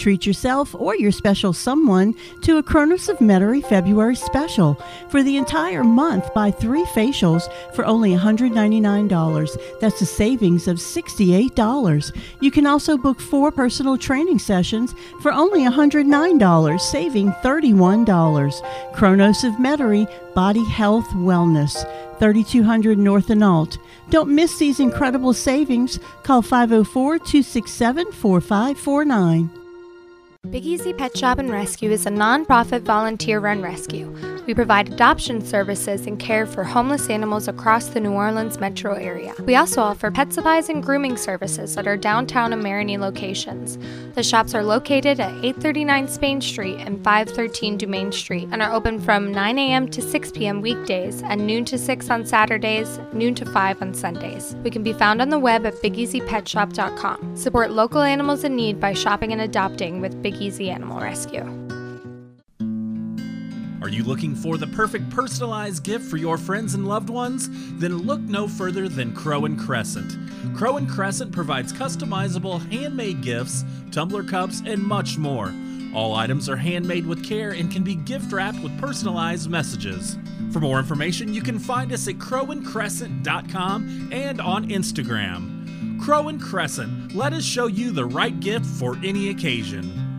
Treat 0.00 0.24
yourself 0.24 0.74
or 0.74 0.96
your 0.96 1.12
special 1.12 1.52
someone 1.52 2.14
to 2.40 2.56
a 2.56 2.62
Kronos 2.62 3.10
of 3.10 3.18
Metairie 3.18 3.62
February 3.62 4.16
special. 4.16 4.82
For 5.10 5.22
the 5.22 5.36
entire 5.36 5.84
month, 5.84 6.32
buy 6.32 6.50
three 6.50 6.84
facials 6.84 7.42
for 7.74 7.84
only 7.84 8.12
$199. 8.12 9.78
That's 9.78 10.00
a 10.00 10.06
savings 10.06 10.68
of 10.68 10.78
$68. 10.78 12.16
You 12.40 12.50
can 12.50 12.66
also 12.66 12.96
book 12.96 13.20
four 13.20 13.52
personal 13.52 13.98
training 13.98 14.38
sessions 14.38 14.94
for 15.20 15.34
only 15.34 15.64
$109, 15.64 16.80
saving 16.80 17.32
$31. 17.32 18.94
Kronos 18.94 19.44
of 19.44 19.52
Metairie 19.56 20.08
Body 20.34 20.64
Health 20.64 21.08
Wellness. 21.10 21.84
3200 22.18 22.96
North 22.96 23.28
and 23.28 23.44
Alt. 23.44 23.76
Don't 24.08 24.34
miss 24.34 24.56
these 24.58 24.80
incredible 24.80 25.34
savings. 25.34 25.98
Call 26.22 26.40
504 26.40 27.18
267 27.18 28.12
4549. 28.12 29.50
Big 30.48 30.64
Easy 30.64 30.94
Pet 30.94 31.14
Shop 31.14 31.38
and 31.38 31.50
Rescue 31.50 31.90
is 31.90 32.06
a 32.06 32.10
nonprofit 32.10 32.80
volunteer 32.80 33.40
run 33.40 33.60
rescue. 33.60 34.10
We 34.46 34.54
provide 34.54 34.90
adoption 34.90 35.44
services 35.44 36.06
and 36.06 36.18
care 36.18 36.46
for 36.46 36.64
homeless 36.64 37.10
animals 37.10 37.46
across 37.46 37.88
the 37.88 38.00
New 38.00 38.12
Orleans 38.12 38.58
metro 38.58 38.94
area. 38.94 39.34
We 39.44 39.54
also 39.54 39.82
offer 39.82 40.10
pet 40.10 40.32
supplies 40.32 40.70
and 40.70 40.82
grooming 40.82 41.18
services 41.18 41.76
at 41.76 41.86
our 41.86 41.98
downtown 41.98 42.54
and 42.54 42.64
Marigny 42.64 42.98
locations. 42.98 43.78
The 44.14 44.22
shops 44.22 44.54
are 44.54 44.64
located 44.64 45.20
at 45.20 45.30
839 45.44 46.08
Spain 46.08 46.40
Street 46.40 46.78
and 46.78 47.04
513 47.04 47.78
Dumaine 47.78 48.12
Street 48.12 48.48
and 48.50 48.62
are 48.62 48.72
open 48.72 48.98
from 48.98 49.30
9 49.30 49.58
a.m. 49.58 49.88
to 49.90 50.00
6 50.00 50.32
p.m. 50.32 50.62
weekdays 50.62 51.22
and 51.22 51.46
noon 51.46 51.66
to 51.66 51.76
6 51.76 52.08
on 52.08 52.24
Saturdays, 52.24 52.98
noon 53.12 53.34
to 53.34 53.44
5 53.44 53.82
on 53.82 53.92
Sundays. 53.92 54.56
We 54.64 54.70
can 54.70 54.82
be 54.82 54.94
found 54.94 55.20
on 55.20 55.28
the 55.28 55.38
web 55.38 55.66
at 55.66 55.74
bigeasypetshop.com. 55.74 57.36
Support 57.36 57.72
local 57.72 58.00
animals 58.00 58.42
in 58.42 58.56
need 58.56 58.80
by 58.80 58.94
shopping 58.94 59.32
and 59.32 59.42
adopting 59.42 60.00
with 60.00 60.22
Big 60.22 60.29
Easy 60.38 60.70
Animal 60.70 61.00
Rescue. 61.00 61.44
Are 63.82 63.88
you 63.88 64.04
looking 64.04 64.34
for 64.34 64.58
the 64.58 64.66
perfect 64.66 65.08
personalized 65.08 65.84
gift 65.84 66.04
for 66.04 66.18
your 66.18 66.36
friends 66.36 66.74
and 66.74 66.86
loved 66.86 67.08
ones? 67.08 67.48
Then 67.78 67.96
look 67.96 68.20
no 68.20 68.46
further 68.46 68.90
than 68.90 69.14
Crow 69.14 69.46
and 69.46 69.58
Crescent. 69.58 70.18
Crow 70.54 70.76
and 70.76 70.88
Crescent 70.88 71.32
provides 71.32 71.72
customizable 71.72 72.60
handmade 72.70 73.22
gifts, 73.22 73.64
tumbler 73.90 74.22
cups, 74.22 74.62
and 74.66 74.82
much 74.82 75.16
more. 75.16 75.54
All 75.94 76.14
items 76.14 76.48
are 76.48 76.56
handmade 76.56 77.06
with 77.06 77.24
care 77.24 77.52
and 77.52 77.72
can 77.72 77.82
be 77.82 77.94
gift 77.94 78.30
wrapped 78.32 78.60
with 78.60 78.78
personalized 78.78 79.50
messages. 79.50 80.18
For 80.52 80.60
more 80.60 80.78
information, 80.78 81.32
you 81.32 81.40
can 81.42 81.58
find 81.58 81.90
us 81.90 82.06
at 82.06 82.16
crowandcrescent.com 82.16 84.10
and 84.12 84.40
on 84.42 84.68
Instagram. 84.68 86.00
Crow 86.00 86.28
and 86.28 86.40
Crescent, 86.40 87.14
let 87.14 87.32
us 87.32 87.44
show 87.44 87.66
you 87.66 87.92
the 87.92 88.04
right 88.04 88.38
gift 88.40 88.66
for 88.66 88.96
any 89.02 89.30
occasion. 89.30 90.09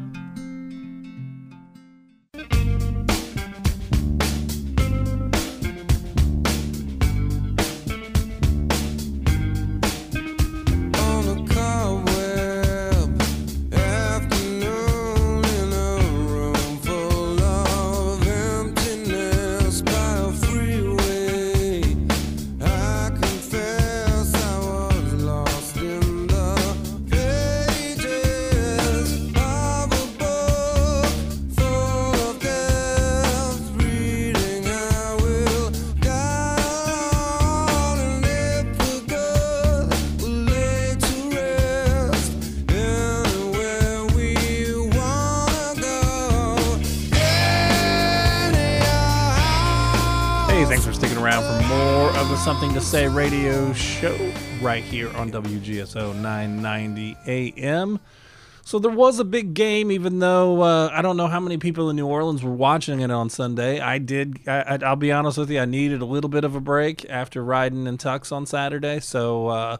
Say 52.91 53.07
radio 53.07 53.71
show 53.71 54.17
right 54.61 54.83
here 54.83 55.09
on 55.15 55.31
WGSO 55.31 56.13
990 56.13 57.15
AM. 57.25 58.01
So 58.65 58.79
there 58.79 58.91
was 58.91 59.17
a 59.17 59.23
big 59.23 59.53
game, 59.53 59.93
even 59.93 60.19
though 60.19 60.61
uh, 60.61 60.89
I 60.91 61.01
don't 61.01 61.15
know 61.15 61.27
how 61.27 61.39
many 61.39 61.55
people 61.57 61.89
in 61.89 61.95
New 61.95 62.05
Orleans 62.07 62.43
were 62.43 62.51
watching 62.51 62.99
it 62.99 63.09
on 63.09 63.29
Sunday. 63.29 63.79
I 63.79 63.97
did. 63.97 64.39
I, 64.45 64.61
I- 64.75 64.79
I'll 64.85 64.97
be 64.97 65.09
honest 65.09 65.37
with 65.37 65.49
you. 65.49 65.61
I 65.61 65.65
needed 65.65 66.01
a 66.01 66.05
little 66.05 66.29
bit 66.29 66.43
of 66.43 66.53
a 66.53 66.59
break 66.59 67.09
after 67.09 67.41
riding 67.41 67.87
in 67.87 67.97
Tucks 67.97 68.29
on 68.29 68.45
Saturday, 68.45 68.99
so 68.99 69.47
uh, 69.47 69.77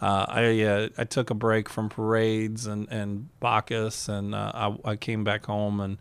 uh, 0.00 0.26
I 0.28 0.62
uh, 0.62 0.88
I 0.96 1.02
took 1.02 1.30
a 1.30 1.34
break 1.34 1.68
from 1.68 1.88
parades 1.88 2.68
and 2.68 2.86
and 2.92 3.28
Bacchus, 3.40 4.08
and 4.08 4.36
uh, 4.36 4.52
I, 4.84 4.92
I 4.92 4.96
came 4.96 5.24
back 5.24 5.46
home 5.46 5.80
and 5.80 5.98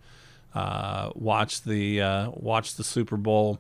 uh, 0.54 1.10
watched 1.15 1.65
the 1.65 2.30
watched 2.36 2.78
the 2.78 2.84
Super 2.84 3.17
Bowl 3.17 3.58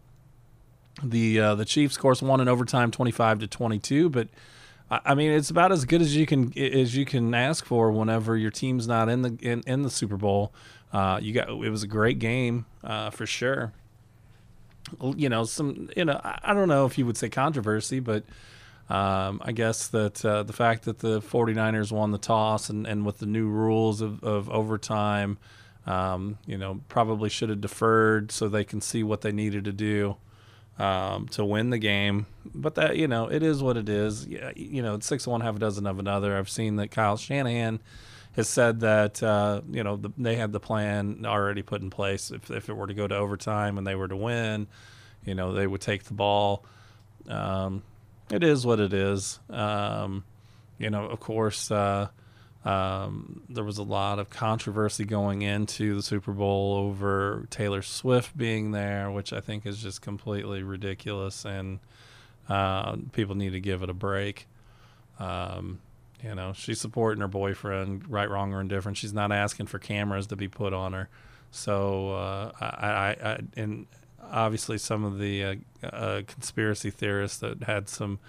the 1.03 1.39
uh, 1.39 1.55
the 1.55 1.65
Chiefs, 1.65 1.95
of 1.95 2.01
course, 2.01 2.21
won 2.21 2.41
in 2.41 2.47
overtime, 2.47 2.91
twenty 2.91 3.11
five 3.11 3.39
to 3.39 3.47
twenty 3.47 3.79
two. 3.79 4.09
But 4.09 4.27
I, 4.89 5.15
mean, 5.15 5.31
it's 5.31 5.49
about 5.49 5.71
as 5.71 5.85
good 5.85 6.01
as 6.01 6.15
you 6.15 6.25
can 6.25 6.57
as 6.57 6.95
you 6.95 7.05
can 7.05 7.33
ask 7.33 7.65
for 7.65 7.91
whenever 7.91 8.35
your 8.35 8.51
team's 8.51 8.87
not 8.87 9.09
in 9.09 9.21
the 9.21 9.37
in, 9.41 9.63
in 9.65 9.83
the 9.83 9.89
Super 9.89 10.17
Bowl. 10.17 10.53
Uh, 10.91 11.19
you 11.21 11.33
got 11.33 11.49
it 11.49 11.69
was 11.69 11.83
a 11.83 11.87
great 11.87 12.19
game 12.19 12.65
uh, 12.83 13.09
for 13.09 13.25
sure. 13.25 13.71
You 15.01 15.29
know, 15.29 15.45
some 15.45 15.89
you 15.95 16.05
know 16.05 16.19
I, 16.23 16.39
I 16.43 16.53
don't 16.53 16.67
know 16.67 16.85
if 16.85 16.97
you 16.97 17.05
would 17.05 17.17
say 17.17 17.29
controversy, 17.29 17.99
but. 17.99 18.23
Um, 18.89 19.41
I 19.45 19.53
guess 19.53 19.87
that 19.89 20.25
uh, 20.25 20.43
the 20.43 20.51
fact 20.51 20.83
that 20.83 20.99
the 20.99 21.21
49ers 21.21 21.93
won 21.93 22.11
the 22.11 22.17
toss 22.17 22.69
and, 22.69 22.85
and 22.85 23.05
with 23.05 23.19
the 23.19 23.25
new 23.25 23.47
rules 23.47 24.01
of, 24.01 24.21
of 24.21 24.49
overtime, 24.49 25.37
um, 25.85 26.39
you 26.45 26.57
know, 26.57 26.81
probably 26.89 27.29
should 27.29 27.47
have 27.47 27.61
deferred 27.61 28.33
so 28.33 28.49
they 28.49 28.65
can 28.65 28.81
see 28.81 29.01
what 29.01 29.21
they 29.21 29.31
needed 29.31 29.63
to 29.63 29.71
do 29.71 30.17
um, 30.81 31.27
to 31.27 31.45
win 31.45 31.69
the 31.69 31.77
game. 31.77 32.25
But 32.55 32.75
that 32.75 32.97
you 32.97 33.07
know, 33.07 33.27
it 33.27 33.43
is 33.43 33.61
what 33.61 33.77
it 33.77 33.87
is. 33.87 34.27
You 34.27 34.81
know, 34.81 34.95
it's 34.95 35.05
six 35.05 35.27
of 35.27 35.31
one, 35.31 35.41
half 35.41 35.55
a 35.55 35.59
dozen 35.59 35.85
of 35.85 35.99
another. 35.99 36.37
I've 36.37 36.49
seen 36.49 36.77
that 36.77 36.89
Kyle 36.89 37.17
Shanahan 37.17 37.79
has 38.33 38.49
said 38.49 38.79
that 38.79 39.21
uh, 39.21 39.61
you 39.69 39.83
know 39.83 39.97
the, 39.97 40.11
they 40.17 40.35
had 40.35 40.51
the 40.51 40.59
plan 40.59 41.23
already 41.25 41.61
put 41.61 41.81
in 41.81 41.91
place. 41.91 42.31
If 42.31 42.49
if 42.49 42.67
it 42.67 42.73
were 42.73 42.87
to 42.87 42.95
go 42.95 43.07
to 43.07 43.15
overtime 43.15 43.77
and 43.77 43.85
they 43.85 43.95
were 43.95 44.07
to 44.07 44.15
win, 44.15 44.67
you 45.23 45.35
know, 45.35 45.53
they 45.53 45.67
would 45.67 45.81
take 45.81 46.05
the 46.05 46.15
ball. 46.15 46.65
Um, 47.27 47.83
it 48.31 48.43
is 48.43 48.65
what 48.65 48.79
it 48.79 48.93
is. 48.93 49.39
Um, 49.49 50.23
you 50.79 50.89
know, 50.89 51.05
of 51.05 51.19
course. 51.19 51.69
Uh, 51.69 52.07
um, 52.63 53.41
there 53.49 53.63
was 53.63 53.79
a 53.79 53.83
lot 53.83 54.19
of 54.19 54.29
controversy 54.29 55.03
going 55.03 55.41
into 55.41 55.95
the 55.95 56.03
Super 56.03 56.31
Bowl 56.31 56.75
over 56.75 57.47
Taylor 57.49 57.81
Swift 57.81 58.37
being 58.37 58.71
there, 58.71 59.09
which 59.09 59.33
I 59.33 59.39
think 59.41 59.65
is 59.65 59.81
just 59.81 60.01
completely 60.01 60.61
ridiculous, 60.61 61.43
and 61.43 61.79
uh, 62.47 62.97
people 63.13 63.35
need 63.35 63.53
to 63.53 63.59
give 63.59 63.81
it 63.81 63.89
a 63.89 63.95
break. 63.95 64.47
Um, 65.17 65.79
you 66.23 66.35
know, 66.35 66.53
she's 66.53 66.79
supporting 66.79 67.21
her 67.21 67.27
boyfriend, 67.27 68.07
right, 68.07 68.29
wrong, 68.29 68.53
or 68.53 68.61
indifferent. 68.61 68.97
She's 68.97 69.13
not 69.13 69.31
asking 69.31 69.65
for 69.65 69.79
cameras 69.79 70.27
to 70.27 70.35
be 70.35 70.47
put 70.47 70.71
on 70.71 70.93
her. 70.93 71.09
So, 71.49 72.11
uh, 72.11 72.51
I, 72.61 72.65
I, 72.65 73.31
I, 73.31 73.39
and 73.57 73.87
obviously, 74.31 74.77
some 74.77 75.03
of 75.03 75.17
the 75.17 75.43
uh, 75.43 75.55
uh, 75.83 76.21
conspiracy 76.27 76.91
theorists 76.91 77.39
that 77.39 77.63
had 77.63 77.89
some 77.89 78.19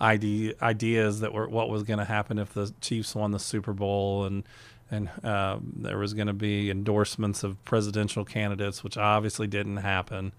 idea, 0.00 0.54
ideas 0.62 1.20
that 1.20 1.32
were 1.32 1.48
what 1.48 1.68
was 1.68 1.82
going 1.82 1.98
to 1.98 2.04
happen 2.04 2.38
if 2.38 2.54
the 2.54 2.72
Chiefs 2.80 3.14
won 3.14 3.30
the 3.32 3.38
Super 3.38 3.72
Bowl 3.72 4.24
and 4.24 4.44
and 4.90 5.08
uh, 5.22 5.58
there 5.62 5.98
was 5.98 6.14
going 6.14 6.26
to 6.26 6.32
be 6.32 6.70
endorsements 6.70 7.44
of 7.44 7.62
presidential 7.64 8.24
candidates, 8.24 8.82
which 8.82 8.96
obviously 8.96 9.46
didn't 9.46 9.76
happen, 9.78 10.32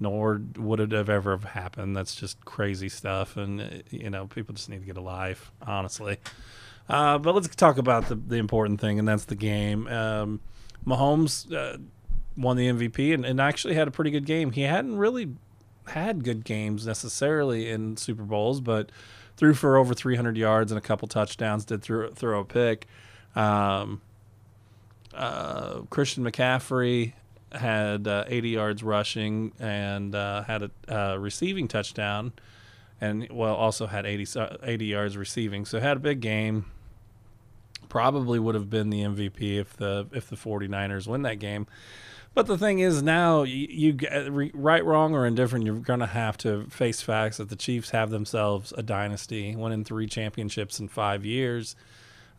nor 0.00 0.42
would 0.56 0.80
it 0.80 0.90
have 0.90 1.08
ever 1.08 1.30
have 1.30 1.44
happened. 1.44 1.96
That's 1.96 2.14
just 2.14 2.44
crazy 2.44 2.88
stuff, 2.88 3.36
and 3.36 3.60
uh, 3.60 3.64
you 3.90 4.10
know 4.10 4.26
people 4.26 4.54
just 4.54 4.68
need 4.68 4.80
to 4.80 4.86
get 4.86 4.96
a 4.96 5.02
life, 5.02 5.52
honestly. 5.64 6.18
Uh, 6.88 7.18
but 7.18 7.34
let's 7.34 7.48
talk 7.54 7.78
about 7.78 8.08
the 8.08 8.16
the 8.16 8.36
important 8.36 8.80
thing, 8.80 8.98
and 8.98 9.06
that's 9.06 9.26
the 9.26 9.36
game. 9.36 9.86
Um, 9.86 10.40
Mahomes 10.84 11.52
uh, 11.54 11.78
won 12.36 12.56
the 12.56 12.66
MVP 12.66 13.14
and, 13.14 13.24
and 13.24 13.40
actually 13.40 13.74
had 13.74 13.86
a 13.86 13.92
pretty 13.92 14.10
good 14.10 14.26
game. 14.26 14.50
He 14.50 14.62
hadn't 14.62 14.96
really 14.96 15.36
had 15.88 16.24
good 16.24 16.44
games 16.44 16.86
necessarily 16.86 17.70
in 17.70 17.96
Super 17.96 18.22
Bowls, 18.22 18.60
but 18.60 18.90
threw 19.36 19.54
for 19.54 19.76
over 19.76 19.94
300 19.94 20.36
yards 20.36 20.70
and 20.70 20.78
a 20.78 20.82
couple 20.82 21.08
touchdowns. 21.08 21.64
Did 21.64 21.82
throw 21.82 22.10
throw 22.10 22.40
a 22.40 22.44
pick. 22.44 22.86
Um, 23.34 24.00
uh, 25.14 25.80
Christian 25.90 26.24
McCaffrey 26.24 27.12
had 27.52 28.08
uh, 28.08 28.24
80 28.26 28.48
yards 28.48 28.82
rushing 28.82 29.52
and 29.58 30.14
uh, 30.14 30.42
had 30.42 30.62
a 30.62 30.70
uh, 30.88 31.16
receiving 31.16 31.68
touchdown, 31.68 32.32
and 33.00 33.28
well 33.30 33.54
also 33.54 33.86
had 33.86 34.06
80 34.06 34.38
uh, 34.38 34.56
80 34.62 34.86
yards 34.86 35.16
receiving. 35.16 35.64
So 35.64 35.80
had 35.80 35.96
a 35.96 36.00
big 36.00 36.20
game. 36.20 36.66
probably 37.88 38.38
would 38.38 38.54
have 38.54 38.70
been 38.70 38.90
the 38.90 39.00
MVP 39.00 39.58
if 39.58 39.76
the 39.76 40.06
if 40.12 40.28
the 40.28 40.36
49ers 40.36 41.06
win 41.06 41.22
that 41.22 41.38
game. 41.38 41.66
But 42.34 42.46
the 42.46 42.56
thing 42.56 42.78
is, 42.78 43.02
now 43.02 43.42
you, 43.42 43.66
you 43.68 44.50
right, 44.54 44.84
wrong, 44.84 45.14
or 45.14 45.26
indifferent, 45.26 45.66
you're 45.66 45.76
going 45.76 46.00
to 46.00 46.06
have 46.06 46.38
to 46.38 46.64
face 46.70 47.02
facts 47.02 47.36
that 47.36 47.50
the 47.50 47.56
Chiefs 47.56 47.90
have 47.90 48.10
themselves 48.10 48.72
a 48.76 48.82
dynasty, 48.82 49.54
one 49.54 49.70
in 49.70 49.84
three 49.84 50.06
championships 50.06 50.80
in 50.80 50.88
five 50.88 51.26
years. 51.26 51.76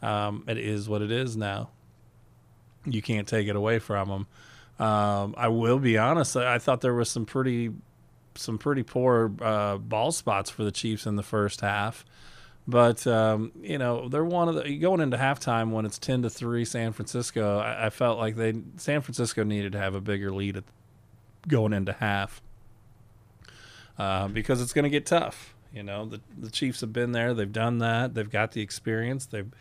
Um, 0.02 0.46
it 0.48 0.58
is 0.58 0.90
what 0.90 1.04
it 1.04 1.12
is 1.12 1.38
now. 1.38 1.70
You 2.86 3.02
can't 3.02 3.28
take 3.28 3.48
it 3.48 3.56
away 3.56 3.78
from 3.80 4.10
them. 4.10 4.28
Um, 4.86 5.36
I 5.38 5.50
will 5.50 5.80
be 5.80 5.98
honest. 5.98 6.36
I 6.36 6.56
I 6.56 6.60
thought 6.60 6.82
there 6.82 6.96
was 6.96 7.10
some 7.10 7.26
pretty, 7.26 7.72
some 8.34 8.58
pretty 8.58 8.82
poor 8.82 9.32
uh, 9.42 9.78
ball 9.78 10.12
spots 10.12 10.50
for 10.50 10.64
the 10.64 10.72
Chiefs 10.72 11.06
in 11.06 11.16
the 11.18 11.24
first 11.24 11.62
half. 11.62 12.04
But 12.68 13.06
um, 13.08 13.52
you 13.62 13.78
know 13.78 14.08
they're 14.08 14.24
one 14.24 14.48
of 14.48 14.56
the 14.56 14.78
going 14.78 15.02
into 15.02 15.18
halftime 15.18 15.72
when 15.72 15.86
it's 15.86 16.00
ten 16.00 16.22
to 16.22 16.30
three 16.30 16.64
San 16.64 16.94
Francisco. 16.94 17.60
I, 17.60 17.88
I 17.88 17.90
felt 17.90 18.18
like 18.18 18.36
they 18.36 18.54
San 18.78 19.02
Francisco 19.02 19.44
needed 19.44 19.74
to 19.74 19.80
have 19.80 19.96
a 19.96 20.02
bigger 20.02 20.32
lead 20.32 20.58
at, 20.58 20.64
going 21.48 21.74
into 21.74 21.92
half 21.92 22.42
uh, 23.98 24.30
because 24.30 24.62
it's 24.62 24.72
going 24.72 24.84
to 24.84 24.90
get 24.90 25.06
tough. 25.06 25.54
You 25.74 25.84
know 25.84 26.06
the 26.06 26.22
the 26.38 26.50
Chiefs 26.50 26.82
have 26.82 26.94
been 26.94 27.12
there. 27.12 27.34
They've 27.34 27.52
done 27.52 27.80
that. 27.80 28.14
They've 28.14 28.30
got 28.30 28.54
the 28.54 28.62
experience. 28.62 29.26
They've 29.26 29.52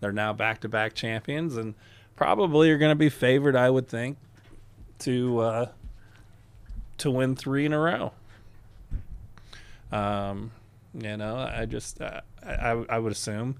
they're 0.00 0.12
now 0.12 0.32
back 0.32 0.60
to 0.60 0.68
back 0.68 0.94
champions 0.94 1.56
and 1.56 1.74
probably 2.14 2.70
are 2.70 2.78
going 2.78 2.92
to 2.92 2.96
be 2.96 3.08
favored. 3.08 3.56
I 3.56 3.70
would 3.70 3.88
think 3.88 4.18
to 5.00 5.38
uh, 5.40 5.68
to 6.98 7.10
win 7.10 7.34
three 7.34 7.66
in 7.66 7.72
a 7.72 7.78
row. 7.78 8.12
Um, 9.90 10.50
you 10.92 11.16
know, 11.16 11.36
I 11.36 11.66
just 11.66 12.00
uh, 12.00 12.20
I, 12.46 12.70
I 12.88 12.98
would 12.98 13.12
assume. 13.12 13.56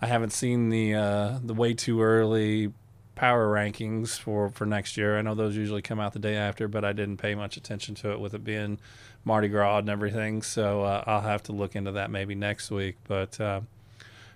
I 0.00 0.06
haven't 0.06 0.32
seen 0.32 0.68
the 0.68 0.94
uh, 0.94 1.38
the 1.42 1.54
way 1.54 1.74
too 1.74 2.00
early 2.02 2.72
power 3.14 3.52
rankings 3.52 4.18
for 4.18 4.48
for 4.48 4.64
next 4.64 4.96
year. 4.96 5.18
I 5.18 5.22
know 5.22 5.34
those 5.34 5.56
usually 5.56 5.82
come 5.82 5.98
out 5.98 6.12
the 6.12 6.20
day 6.20 6.36
after, 6.36 6.68
but 6.68 6.84
I 6.84 6.92
didn't 6.92 7.16
pay 7.16 7.34
much 7.34 7.56
attention 7.56 7.94
to 7.96 8.12
it 8.12 8.20
with 8.20 8.34
it 8.34 8.44
being 8.44 8.78
Mardi 9.24 9.48
Gras 9.48 9.78
and 9.78 9.90
everything. 9.90 10.42
So 10.42 10.82
uh, 10.82 11.02
I'll 11.06 11.20
have 11.20 11.42
to 11.44 11.52
look 11.52 11.74
into 11.74 11.92
that 11.92 12.10
maybe 12.10 12.34
next 12.34 12.70
week. 12.70 12.96
But 13.08 13.40
uh, 13.40 13.62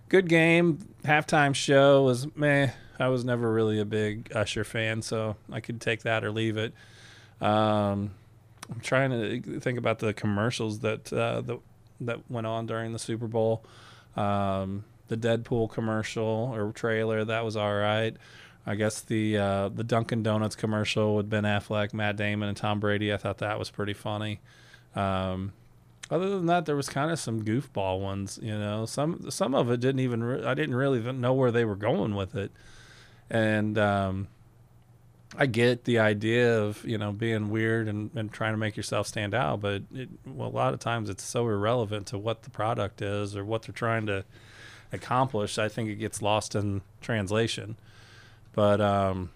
good 0.09 0.29
game. 0.29 0.81
Halftime 1.05 1.55
show 1.55 2.03
was 2.03 2.27
meh. 2.37 2.71
I 2.99 3.09
was 3.09 3.25
never 3.25 3.53
really 3.53 3.81
a 3.81 3.85
big 3.85 4.31
Usher 4.35 4.65
fan, 4.65 5.03
so 5.03 5.37
I 5.51 5.61
could 5.61 5.81
take 5.81 6.03
that 6.03 6.25
or 6.25 6.31
leave 6.31 6.57
it. 6.57 6.75
Um, 7.41 8.13
I'm 8.71 8.81
trying 8.81 9.11
to 9.11 9.61
think 9.61 9.79
about 9.79 9.99
the 9.99 10.13
commercials 10.13 10.81
that 10.81 11.13
uh, 11.13 11.41
that 11.43 11.59
that 12.07 12.31
went 12.31 12.47
on 12.47 12.67
during 12.67 12.93
the 12.93 12.99
Super 12.99 13.27
Bowl. 13.27 13.65
Um, 14.17 14.85
the 15.09 15.17
Deadpool 15.17 15.71
commercial 15.71 16.53
or 16.55 16.73
trailer 16.73 17.25
that 17.25 17.45
was 17.45 17.57
all 17.57 17.75
right. 17.75 18.17
I 18.65 18.77
guess 18.77 19.01
the 19.01 19.37
uh, 19.37 19.69
the 19.71 19.85
Dunkin' 19.85 20.23
Donuts 20.23 20.55
commercial 20.55 21.17
with 21.17 21.29
Ben 21.29 21.45
Affleck, 21.45 21.93
Matt 21.93 22.17
Damon, 22.17 22.49
and 22.49 22.57
Tom 22.57 22.79
Brady. 22.79 23.13
I 23.13 23.17
thought 23.17 23.39
that 23.39 23.59
was 23.59 23.71
pretty 23.71 23.93
funny. 23.93 24.41
Um, 24.95 25.53
other 26.11 26.31
than 26.31 26.47
that, 26.47 26.67
there 26.67 26.77
was 26.77 26.89
kind 26.89 27.11
of 27.11 27.19
some 27.19 27.43
goofball 27.43 28.01
ones. 28.01 28.39
You 28.41 28.57
know, 28.57 28.87
some 28.87 29.31
some 29.31 29.55
of 29.55 29.71
it 29.71 29.81
didn't 29.81 30.01
even. 30.01 30.23
Re- 30.23 30.45
I 30.45 30.55
didn't 30.55 30.77
really 30.77 31.01
know 31.13 31.33
where 31.33 31.51
they 31.51 31.65
were 31.65 31.77
going 31.77 32.15
with 32.15 32.37
it, 32.37 32.53
and 33.29 33.77
um, 33.79 34.29
I 35.37 35.47
get 35.47 35.85
the 35.85 35.99
idea 35.99 36.61
of 36.61 36.85
you 36.85 36.99
know 36.99 37.13
being 37.13 37.49
weird 37.51 37.89
and, 37.89 38.11
and 38.15 38.31
trying 38.33 38.53
to 38.53 38.59
make 38.59 38.77
yourself 38.77 39.07
stand 39.07 39.35
out, 39.35 39.61
but 39.61 39.83
it, 39.95 40.09
well, 40.27 40.49
a 40.49 40.51
lot 40.51 40.75
of 40.75 40.81
times 40.81 41.09
it's 41.09 41.25
so 41.25 41.49
irrelevant 41.49 42.09
to 42.09 42.19
what 42.19 42.43
the 42.43 42.51
product 42.51 43.01
is 43.01 43.37
or 43.37 43.45
what 43.45 43.63
they're 43.63 43.73
trying 43.73 44.07
to 44.07 44.25
accomplish. 44.93 45.59
I 45.59 45.69
think 45.69 45.89
it 45.89 45.97
gets 45.97 46.21
lost 46.21 46.55
in 46.55 46.83
translation. 47.01 47.77
But 48.53 48.81
um, 48.81 49.31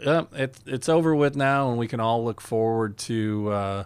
yeah, 0.00 0.24
it's 0.32 0.60
it's 0.66 0.88
over 0.88 1.14
with 1.14 1.36
now, 1.36 1.70
and 1.70 1.78
we 1.78 1.88
can 1.88 2.00
all 2.00 2.24
look 2.24 2.40
forward 2.40 2.98
to 2.98 3.50
uh, 3.50 3.84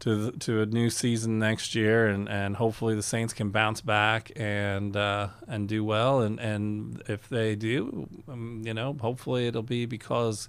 to 0.00 0.32
to 0.32 0.62
a 0.62 0.66
new 0.66 0.90
season 0.90 1.38
next 1.38 1.74
year, 1.74 2.06
and, 2.06 2.28
and 2.28 2.56
hopefully 2.56 2.94
the 2.94 3.02
Saints 3.02 3.32
can 3.32 3.50
bounce 3.50 3.80
back 3.80 4.30
and 4.36 4.96
uh, 4.96 5.28
and 5.46 5.68
do 5.68 5.84
well, 5.84 6.20
and, 6.20 6.38
and 6.40 7.02
if 7.08 7.28
they 7.28 7.54
do, 7.54 8.08
um, 8.28 8.62
you 8.64 8.74
know, 8.74 8.96
hopefully 9.00 9.46
it'll 9.46 9.62
be 9.62 9.86
because 9.86 10.48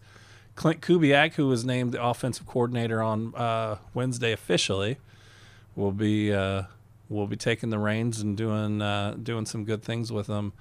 Klint 0.56 0.80
Kubiak, 0.80 1.34
who 1.34 1.48
was 1.48 1.66
named 1.66 1.92
the 1.92 2.04
offensive 2.04 2.46
coordinator 2.46 3.02
on 3.02 3.34
uh, 3.36 3.78
Wednesday 3.94 4.32
officially, 4.32 4.98
will 5.76 5.92
be 5.92 6.34
uh, 6.34 6.64
will 7.10 7.28
be 7.28 7.36
taking 7.36 7.70
the 7.70 7.80
reins 7.80 8.22
and 8.22 8.38
doing 8.38 8.82
uh, 8.82 9.16
doing 9.22 9.46
some 9.46 9.66
good 9.66 9.84
things 9.84 10.12
with 10.12 10.28
them. 10.28 10.54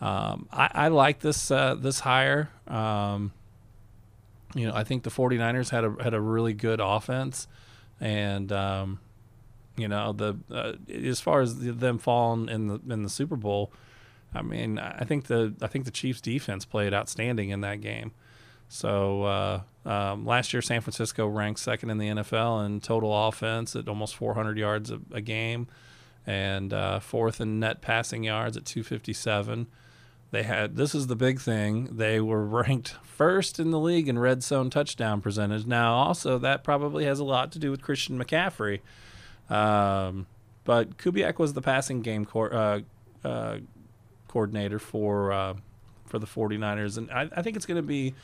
Um, 0.00 0.48
I, 0.52 0.70
I 0.72 0.88
like 0.88 1.20
this 1.20 1.50
uh, 1.50 1.74
this 1.74 2.00
hire. 2.00 2.50
Um, 2.66 3.32
you 4.54 4.66
know, 4.66 4.74
I 4.74 4.84
think 4.84 5.02
the 5.02 5.10
49ers 5.10 5.70
had 5.70 5.84
a 5.84 6.02
had 6.02 6.14
a 6.14 6.20
really 6.20 6.52
good 6.52 6.80
offense, 6.82 7.48
and 8.00 8.50
um, 8.52 9.00
you 9.76 9.88
know 9.88 10.12
the 10.12 10.36
uh, 10.50 10.72
as 10.92 11.20
far 11.20 11.40
as 11.40 11.58
them 11.58 11.98
falling 11.98 12.48
in 12.48 12.68
the 12.68 12.80
in 12.88 13.02
the 13.02 13.08
Super 13.08 13.36
Bowl, 13.36 13.72
I 14.34 14.42
mean, 14.42 14.78
I 14.78 15.04
think 15.04 15.26
the 15.26 15.54
I 15.62 15.66
think 15.66 15.84
the 15.84 15.90
Chiefs 15.90 16.20
defense 16.20 16.64
played 16.64 16.92
outstanding 16.92 17.50
in 17.50 17.60
that 17.62 17.80
game. 17.80 18.12
So 18.68 19.22
uh, 19.22 19.60
um, 19.86 20.26
last 20.26 20.52
year, 20.52 20.60
San 20.60 20.82
Francisco 20.82 21.26
ranked 21.26 21.60
second 21.60 21.90
in 21.90 21.98
the 21.98 22.08
NFL 22.08 22.66
in 22.66 22.80
total 22.80 23.28
offense 23.28 23.74
at 23.74 23.88
almost 23.88 24.14
400 24.16 24.58
yards 24.58 24.90
a, 24.90 25.00
a 25.10 25.22
game, 25.22 25.68
and 26.26 26.72
uh, 26.72 27.00
fourth 27.00 27.40
in 27.40 27.60
net 27.60 27.80
passing 27.80 28.24
yards 28.24 28.56
at 28.56 28.66
257. 28.66 29.66
They 30.30 30.42
had 30.42 30.76
this 30.76 30.94
is 30.94 31.06
the 31.06 31.16
big 31.16 31.40
thing. 31.40 31.96
They 31.96 32.20
were 32.20 32.44
ranked 32.44 32.94
first 33.02 33.58
in 33.58 33.70
the 33.70 33.78
league 33.78 34.08
in 34.08 34.18
red 34.18 34.42
zone 34.42 34.68
touchdown 34.68 35.20
percentage. 35.20 35.66
Now, 35.66 35.94
also 35.94 36.38
that 36.38 36.62
probably 36.62 37.04
has 37.04 37.18
a 37.18 37.24
lot 37.24 37.52
to 37.52 37.58
do 37.58 37.70
with 37.70 37.80
Christian 37.80 38.22
McCaffrey, 38.22 38.80
um, 39.48 40.26
but 40.64 40.98
Kubiak 40.98 41.38
was 41.38 41.54
the 41.54 41.62
passing 41.62 42.02
game 42.02 42.28
uh, 42.34 42.80
uh, 43.24 43.58
coordinator 44.28 44.78
for 44.78 45.32
uh, 45.32 45.54
for 46.06 46.18
the 46.18 46.26
49ers, 46.26 46.98
and 46.98 47.10
I, 47.10 47.28
I 47.34 47.42
think 47.42 47.56
it's 47.56 47.66
going 47.66 47.76
to 47.76 47.82
be 47.82 48.14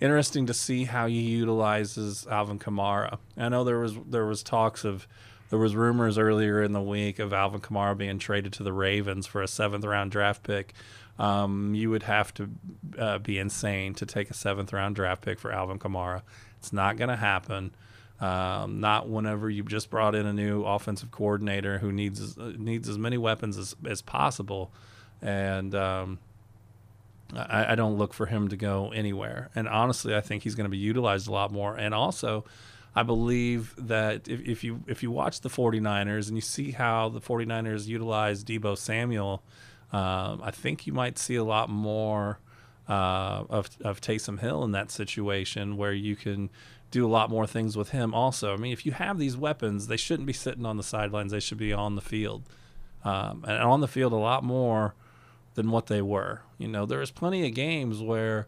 interesting 0.00 0.46
to 0.46 0.54
see 0.54 0.84
how 0.84 1.06
he 1.06 1.20
utilizes 1.20 2.26
Alvin 2.26 2.58
Kamara. 2.58 3.18
I 3.36 3.50
know 3.50 3.64
there 3.64 3.78
was 3.78 3.96
there 4.08 4.24
was 4.24 4.42
talks 4.42 4.84
of 4.84 5.06
there 5.50 5.58
was 5.58 5.74
rumors 5.74 6.16
earlier 6.16 6.62
in 6.62 6.72
the 6.72 6.80
week 6.80 7.18
of 7.18 7.32
Alvin 7.32 7.60
Kamara 7.60 7.96
being 7.96 8.18
traded 8.18 8.52
to 8.54 8.62
the 8.62 8.72
Ravens 8.72 9.26
for 9.26 9.42
a 9.42 9.48
seventh 9.48 9.84
round 9.84 10.10
draft 10.10 10.42
pick. 10.42 10.74
Um, 11.20 11.74
you 11.74 11.90
would 11.90 12.04
have 12.04 12.32
to 12.34 12.50
uh, 12.98 13.18
be 13.18 13.38
insane 13.38 13.92
to 13.94 14.06
take 14.06 14.30
a 14.30 14.34
seventh 14.34 14.72
round 14.72 14.96
draft 14.96 15.20
pick 15.22 15.38
for 15.38 15.52
Alvin 15.52 15.78
Kamara. 15.78 16.22
It's 16.56 16.72
not 16.72 16.96
going 16.96 17.10
to 17.10 17.16
happen. 17.16 17.74
Um, 18.20 18.80
not 18.80 19.06
whenever 19.08 19.50
you 19.50 19.62
just 19.64 19.90
brought 19.90 20.14
in 20.14 20.24
a 20.24 20.32
new 20.32 20.64
offensive 20.64 21.10
coordinator 21.10 21.78
who 21.78 21.92
needs 21.92 22.38
uh, 22.38 22.52
needs 22.56 22.88
as 22.88 22.96
many 22.96 23.18
weapons 23.18 23.58
as, 23.58 23.76
as 23.86 24.00
possible, 24.00 24.72
and 25.20 25.74
um, 25.74 26.18
I, 27.34 27.72
I 27.72 27.74
don't 27.74 27.98
look 27.98 28.14
for 28.14 28.26
him 28.26 28.48
to 28.48 28.56
go 28.56 28.90
anywhere. 28.90 29.50
And 29.54 29.68
honestly, 29.68 30.14
I 30.14 30.22
think 30.22 30.42
he's 30.42 30.54
going 30.54 30.64
to 30.64 30.70
be 30.70 30.78
utilized 30.78 31.28
a 31.28 31.32
lot 31.32 31.50
more. 31.50 31.76
And 31.76 31.94
also, 31.94 32.44
I 32.94 33.02
believe 33.02 33.74
that 33.76 34.26
if, 34.26 34.40
if 34.40 34.64
you 34.64 34.82
if 34.86 35.02
you 35.02 35.10
watch 35.10 35.42
the 35.42 35.50
49ers 35.50 36.28
and 36.28 36.36
you 36.36 36.42
see 36.42 36.70
how 36.70 37.10
the 37.10 37.20
49ers 37.20 37.86
utilize 37.86 38.42
Deebo 38.42 38.76
Samuel, 38.76 39.42
um, 39.92 40.40
I 40.42 40.50
think 40.50 40.86
you 40.86 40.92
might 40.92 41.18
see 41.18 41.36
a 41.36 41.44
lot 41.44 41.68
more 41.68 42.38
uh, 42.88 43.44
of 43.48 43.70
of 43.82 44.00
Taysom 44.00 44.40
Hill 44.40 44.64
in 44.64 44.72
that 44.72 44.90
situation 44.90 45.76
where 45.76 45.92
you 45.92 46.16
can 46.16 46.50
do 46.90 47.06
a 47.06 47.08
lot 47.08 47.30
more 47.30 47.46
things 47.46 47.76
with 47.76 47.90
him. 47.90 48.12
Also, 48.14 48.52
I 48.52 48.56
mean, 48.56 48.72
if 48.72 48.84
you 48.84 48.92
have 48.92 49.18
these 49.18 49.36
weapons, 49.36 49.86
they 49.86 49.96
shouldn't 49.96 50.26
be 50.26 50.32
sitting 50.32 50.66
on 50.66 50.76
the 50.76 50.82
sidelines. 50.82 51.32
They 51.32 51.40
should 51.40 51.58
be 51.58 51.72
on 51.72 51.94
the 51.94 52.00
field, 52.00 52.42
um, 53.04 53.44
and 53.46 53.58
on 53.58 53.80
the 53.80 53.88
field 53.88 54.12
a 54.12 54.16
lot 54.16 54.42
more 54.42 54.94
than 55.54 55.70
what 55.70 55.86
they 55.86 56.02
were. 56.02 56.42
You 56.58 56.68
know, 56.68 56.86
there 56.86 56.98
was 56.98 57.10
plenty 57.10 57.46
of 57.46 57.54
games 57.54 58.02
where, 58.02 58.46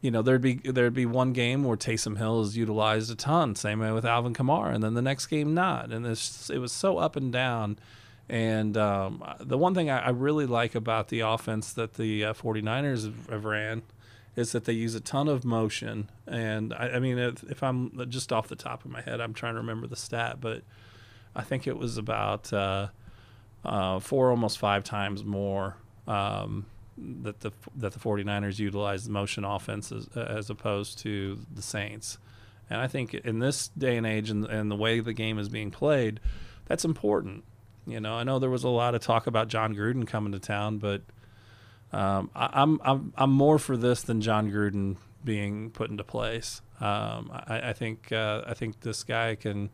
you 0.00 0.10
know, 0.10 0.22
there'd 0.22 0.42
be 0.42 0.54
there'd 0.54 0.94
be 0.94 1.06
one 1.06 1.32
game 1.32 1.64
where 1.64 1.76
Taysom 1.76 2.18
Hill 2.18 2.42
is 2.42 2.56
utilized 2.56 3.10
a 3.10 3.14
ton, 3.14 3.54
same 3.54 3.80
way 3.80 3.92
with 3.92 4.04
Alvin 4.04 4.34
Kamara, 4.34 4.74
and 4.74 4.82
then 4.82 4.94
the 4.94 5.02
next 5.02 5.26
game 5.26 5.54
not, 5.54 5.92
and 5.92 6.06
it's, 6.06 6.50
it 6.50 6.58
was 6.58 6.72
so 6.72 6.98
up 6.98 7.16
and 7.16 7.32
down. 7.32 7.78
And 8.28 8.76
um, 8.76 9.24
the 9.40 9.56
one 9.56 9.74
thing 9.74 9.88
I, 9.88 10.06
I 10.06 10.10
really 10.10 10.46
like 10.46 10.74
about 10.74 11.08
the 11.08 11.20
offense 11.20 11.72
that 11.72 11.94
the 11.94 12.26
uh, 12.26 12.34
49ers 12.34 13.04
have, 13.30 13.44
ran 13.44 13.82
is 14.36 14.52
that 14.52 14.66
they 14.66 14.74
use 14.74 14.94
a 14.94 15.00
ton 15.00 15.28
of 15.28 15.44
motion. 15.44 16.10
And 16.26 16.74
I, 16.74 16.90
I 16.90 16.98
mean, 16.98 17.18
if, 17.18 17.42
if 17.44 17.62
I'm 17.62 18.06
just 18.10 18.32
off 18.32 18.48
the 18.48 18.56
top 18.56 18.84
of 18.84 18.90
my 18.90 19.00
head, 19.00 19.20
I'm 19.20 19.32
trying 19.32 19.54
to 19.54 19.60
remember 19.60 19.86
the 19.86 19.96
stat, 19.96 20.40
but 20.40 20.62
I 21.34 21.42
think 21.42 21.66
it 21.66 21.78
was 21.78 21.96
about 21.96 22.52
uh, 22.52 22.88
uh, 23.64 23.98
four, 23.98 24.30
almost 24.30 24.58
five 24.58 24.84
times 24.84 25.24
more 25.24 25.76
um, 26.06 26.66
that 27.22 27.40
the 27.40 27.52
that 27.76 27.92
the 27.92 27.98
49ers 27.98 28.58
utilize 28.58 29.04
the 29.04 29.12
motion 29.12 29.44
offense 29.44 29.92
as, 29.92 30.08
as 30.16 30.50
opposed 30.50 30.98
to 31.00 31.38
the 31.54 31.62
Saints. 31.62 32.18
And 32.70 32.80
I 32.80 32.86
think 32.86 33.14
in 33.14 33.38
this 33.38 33.68
day 33.68 33.96
and 33.96 34.06
age 34.06 34.30
and, 34.30 34.44
and 34.44 34.70
the 34.70 34.76
way 34.76 35.00
the 35.00 35.14
game 35.14 35.38
is 35.38 35.48
being 35.48 35.70
played, 35.70 36.20
that's 36.66 36.84
important. 36.84 37.44
You 37.90 38.00
know, 38.00 38.14
I 38.14 38.24
know 38.24 38.38
there 38.38 38.50
was 38.50 38.64
a 38.64 38.68
lot 38.68 38.94
of 38.94 39.00
talk 39.00 39.26
about 39.26 39.48
Jon 39.48 39.74
Gruden 39.74 40.06
coming 40.06 40.32
to 40.32 40.38
town, 40.38 40.78
but 40.78 41.02
um, 41.92 42.30
I, 42.34 42.50
I'm 42.52 42.80
I'm 42.84 43.12
I'm 43.16 43.30
more 43.30 43.58
for 43.58 43.76
this 43.76 44.02
than 44.02 44.20
Jon 44.20 44.50
Gruden 44.50 44.96
being 45.24 45.70
put 45.70 45.90
into 45.90 46.04
place. 46.04 46.62
Um, 46.80 47.30
I, 47.32 47.70
I 47.70 47.72
think 47.72 48.12
uh, 48.12 48.42
I 48.46 48.54
think 48.54 48.80
this 48.80 49.02
guy 49.04 49.34
can 49.34 49.70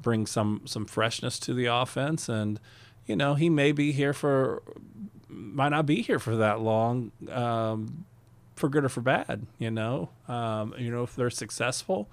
bring 0.00 0.26
some 0.26 0.62
some 0.64 0.86
freshness 0.86 1.38
to 1.40 1.54
the 1.54 1.66
offense, 1.66 2.28
and 2.28 2.58
you 3.06 3.16
know 3.16 3.34
he 3.34 3.50
may 3.50 3.72
be 3.72 3.92
here 3.92 4.12
for 4.12 4.62
might 5.28 5.70
not 5.70 5.86
be 5.86 6.02
here 6.02 6.18
for 6.18 6.36
that 6.36 6.60
long, 6.60 7.12
um, 7.30 8.04
for 8.56 8.68
good 8.68 8.84
or 8.84 8.88
for 8.88 9.00
bad. 9.00 9.46
You 9.58 9.70
know, 9.70 10.10
um, 10.28 10.74
you 10.78 10.90
know 10.90 11.02
if 11.02 11.14
they're 11.14 11.30
successful. 11.30 12.08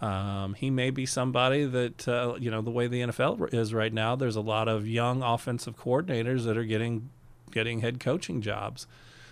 Um, 0.00 0.54
he 0.54 0.70
may 0.70 0.90
be 0.90 1.06
somebody 1.06 1.64
that 1.64 2.06
uh, 2.06 2.34
you 2.38 2.50
know 2.50 2.60
the 2.60 2.70
way 2.70 2.86
the 2.86 3.00
NFL 3.00 3.52
is 3.54 3.72
right 3.72 3.92
now. 3.92 4.14
There's 4.14 4.36
a 4.36 4.42
lot 4.42 4.68
of 4.68 4.86
young 4.86 5.22
offensive 5.22 5.78
coordinators 5.78 6.44
that 6.44 6.56
are 6.56 6.64
getting 6.64 7.08
getting 7.50 7.80
head 7.80 7.98
coaching 8.00 8.42
jobs. 8.42 8.86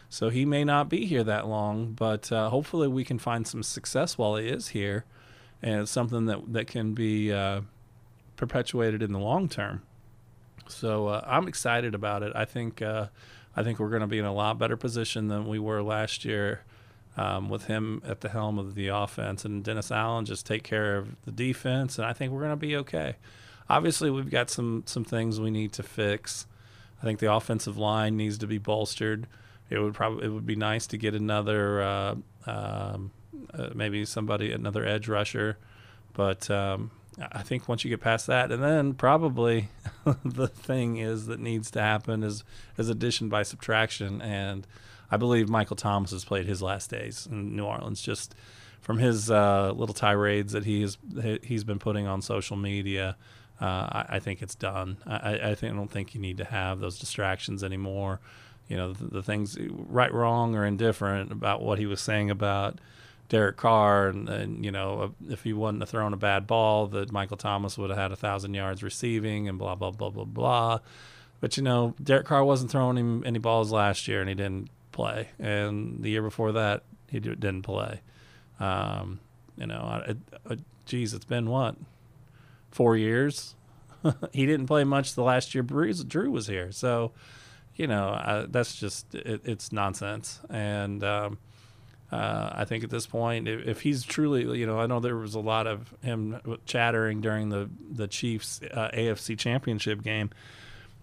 So 0.09 0.31
he 0.31 0.45
may 0.45 0.65
not 0.65 0.89
be 0.89 1.07
here 1.07 1.25
that 1.25 1.47
long, 1.47 1.93
but 1.93 2.31
uh, 2.31 2.49
hopefully 2.49 2.89
we 2.89 3.05
can 3.05 3.19
find 3.19 3.47
some 3.47 3.63
success 3.63 4.17
while 4.17 4.37
he 4.37 4.47
is 4.47 4.69
here, 4.69 5.05
and 5.61 5.83
it's 5.83 5.91
something 5.91 6.27
that 6.27 6.53
that 6.53 6.67
can 6.67 6.95
be 6.95 7.33
uh, 7.33 7.63
perpetuated 8.37 9.03
in 9.03 9.13
the 9.13 9.19
long 9.19 9.49
term. 9.49 9.83
So 10.69 11.09
uh, 11.09 11.25
I'm 11.27 11.47
excited 11.47 11.95
about 11.95 12.23
it. 12.23 12.33
I 12.35 12.47
think 12.47 12.81
uh, 12.81 13.09
I 13.57 13.63
think 13.63 13.79
we're 13.79 13.91
going 13.91 14.01
to 14.01 14.07
be 14.07 14.19
in 14.19 14.25
a 14.25 14.33
lot 14.33 14.59
better 14.59 14.77
position 14.77 15.29
than 15.29 15.47
we 15.47 15.59
were 15.59 15.83
last 15.83 16.25
year. 16.25 16.63
Um, 17.17 17.49
with 17.49 17.67
him 17.67 18.03
at 18.05 18.23
the 18.23 18.29
helm 18.29 18.59
of 18.59 18.75
the 18.75 18.89
offense 18.89 19.45
and 19.45 19.63
Dennis 19.63 19.93
Allen 19.93 20.25
just 20.25 20.47
take 20.47 20.65
care 20.65 20.97
of 20.97 21.15
the 21.25 21.31
defense, 21.31 21.97
and 21.97 22.05
I 22.05 22.13
think 22.13 22.33
we're 22.33 22.41
going 22.41 22.51
to 22.51 22.57
be 22.57 22.75
okay. 22.75 23.15
Obviously, 23.71 24.11
we've 24.11 24.31
got 24.31 24.51
some 24.51 24.83
some 24.85 25.05
things 25.05 25.39
we 25.39 25.53
need 25.53 25.73
to 25.75 25.85
fix. 25.85 26.47
I 27.01 27.05
think 27.05 27.21
the 27.21 27.33
offensive 27.33 27.79
line 27.79 28.17
needs 28.17 28.37
to 28.39 28.49
be 28.49 28.59
bolstered. 28.59 29.29
It 29.71 29.79
would 29.79 29.95
probably 29.95 30.27
it 30.27 30.31
would 30.31 30.47
be 30.47 30.57
nice 30.57 30.89
to 30.89 30.97
get 30.97 31.15
another 31.15 31.83
uh, 31.83 32.15
um, 32.47 33.13
uh, 33.53 33.71
maybe 33.75 34.05
somebody 34.05 34.53
another 34.53 34.85
edge 34.85 35.07
rusher, 35.09 35.59
but 36.15 36.51
um, 36.51 36.91
I 37.33 37.43
think 37.43 37.69
once 37.69 37.85
you 37.85 37.91
get 37.91 38.01
past 38.01 38.27
that, 38.27 38.51
and 38.51 38.63
then 38.63 38.95
probably 38.95 39.69
the 40.25 40.49
thing 40.49 40.97
is 40.97 41.27
that 41.27 41.41
needs 41.41 41.71
to 41.73 41.81
happen 41.81 42.23
is 42.23 42.45
is 42.77 42.89
addition 42.89 43.29
by 43.29 43.43
subtraction, 43.43 44.21
and 44.21 44.67
I 45.15 45.17
believe 45.17 45.49
Michael 45.49 45.77
Thomas 45.77 46.11
has 46.11 46.25
played 46.25 46.47
his 46.47 46.61
last 46.61 46.91
days 46.91 47.29
in 47.31 47.55
New 47.55 47.65
Orleans. 47.65 48.03
Just 48.03 48.35
from 48.81 48.99
his 48.99 49.31
uh, 49.31 49.71
little 49.73 49.95
tirades 49.95 50.55
that 50.55 50.65
he 50.65 50.83
has 50.83 50.99
he's 51.45 51.63
been 51.63 51.79
putting 51.79 52.09
on 52.09 52.21
social 52.21 52.57
media, 52.57 53.17
uh, 53.61 53.65
I, 53.65 54.07
I, 54.09 54.19
think 54.19 54.43
it's 54.43 54.57
done. 54.57 54.97
I, 55.07 55.51
I, 55.51 55.55
think 55.55 55.73
I 55.73 55.77
don't 55.77 55.91
think 55.91 56.17
you 56.17 56.21
need 56.21 56.39
to 56.39 56.45
have 56.45 56.81
those 56.81 56.99
distractions 56.99 57.63
anymore. 57.63 58.19
You 58.67 58.77
know 58.77 58.93
the, 58.93 59.05
the 59.05 59.23
things 59.23 59.57
right, 59.71 60.13
wrong, 60.13 60.57
or 60.57 60.67
indifferent 60.67 61.31
about 61.31 61.63
what 61.63 61.79
he 61.79 61.87
was 61.87 62.01
saying 62.01 62.29
about 62.29 62.81
Derek 63.29 63.57
Carr, 63.57 64.09
and, 64.09 64.29
and, 64.29 64.65
you 64.65 64.73
know 64.73 65.15
if 65.31 65.45
he 65.45 65.53
wouldn't 65.53 65.81
have 65.81 65.91
thrown 65.91 66.13
a 66.13 66.17
bad 66.17 66.49
ball, 66.49 66.89
that 66.89 67.13
Michael 67.13 67.37
Thomas 67.37 67.79
would 67.79 67.91
have 67.91 67.99
had 68.01 68.11
a 68.11 68.17
thousand 68.17 68.55
yards 68.55 68.83
receiving, 68.83 69.49
and 69.49 69.61
blah 69.61 69.77
blah 69.77 69.93
blah 69.93 70.11
blah 70.11 70.25
blah. 70.25 70.81
But 71.41 71.57
you 71.57 71.63
know 71.63 71.95
Derek 72.03 72.27
Carr 72.27 72.45
wasn't 72.45 72.73
throwing 72.73 72.97
him 72.97 73.23
any 73.25 73.39
balls 73.39 73.71
last 73.71 74.09
year, 74.09 74.19
and 74.19 74.29
he 74.29 74.35
didn't 74.35 74.71
play, 74.95 75.29
and 75.39 76.03
the 76.03 76.09
year 76.09 76.23
before 76.23 76.53
that 76.53 76.85
he 77.09 77.21
didn't 77.21 77.63
play. 77.63 78.01
Um, 78.59 79.21
you 79.57 79.67
know, 79.67 80.03
it, 80.07 80.17
it, 80.51 80.61
geez, 80.87 81.13
it's 81.13 81.25
been 81.25 81.51
what 81.51 81.77
four 82.71 82.97
years. 82.97 83.55
he 84.33 84.47
didn't 84.47 84.67
play 84.67 84.85
much 84.85 85.15
the 85.15 85.23
last 85.23 85.55
year 85.55 85.63
Drew 85.63 86.31
was 86.31 86.47
here, 86.47 86.73
so 86.73 87.13
you 87.77 87.87
know 87.87 88.09
uh, 88.09 88.47
that's 88.49 88.75
just 88.77 89.15
it, 89.15 89.43
it's 89.45 89.73
nonsense. 89.73 90.41
And 90.51 91.05
um, 91.05 91.39
uh, 92.11 92.51
I 92.53 92.65
think 92.65 92.85
at 92.85 92.91
this 92.91 93.07
point, 93.07 93.49
if, 93.49 93.67
if, 93.67 93.81
he's 93.81 94.05
truly, 94.05 94.59
you 94.59 94.67
know, 94.67 94.79
I 94.79 94.87
know 94.87 95.01
there 95.01 95.17
was 95.17 95.35
a 95.35 95.41
lot 95.41 95.67
of 95.67 95.95
him 96.03 96.41
chattering 96.67 97.21
during 97.21 97.49
the 97.49 97.71
the 97.91 98.09
Chiefs 98.09 98.61
uh, 98.73 98.91
AFC 98.93 99.39
Championship 99.39 100.03
game 100.03 100.31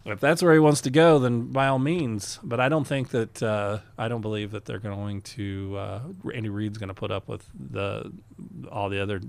if 0.06 0.20
that's 0.20 0.42
where 0.42 0.54
he 0.54 0.60
wants 0.60 0.82
to 0.82 0.90
go, 0.90 1.20
then 1.20 1.52
by 1.52 1.68
all 1.68 1.80
means. 1.80 2.40
But 2.42 2.60
I 2.60 2.70
don't 2.70 2.88
think 2.88 3.10
that 3.10 3.44
uh, 3.44 3.80
I 3.98 4.08
don't 4.08 4.22
believe 4.22 4.52
that 4.52 4.66
they're 4.66 4.80
going 4.80 5.22
to. 5.22 5.78
Uh, 5.78 6.02
Andy 6.34 6.50
Reid's 6.50 6.78
going 6.78 6.90
to 6.90 6.94
put 6.96 7.12
up 7.12 7.28
with 7.28 7.48
the 7.54 8.12
all 8.72 8.90
the 8.90 9.02
other 9.02 9.22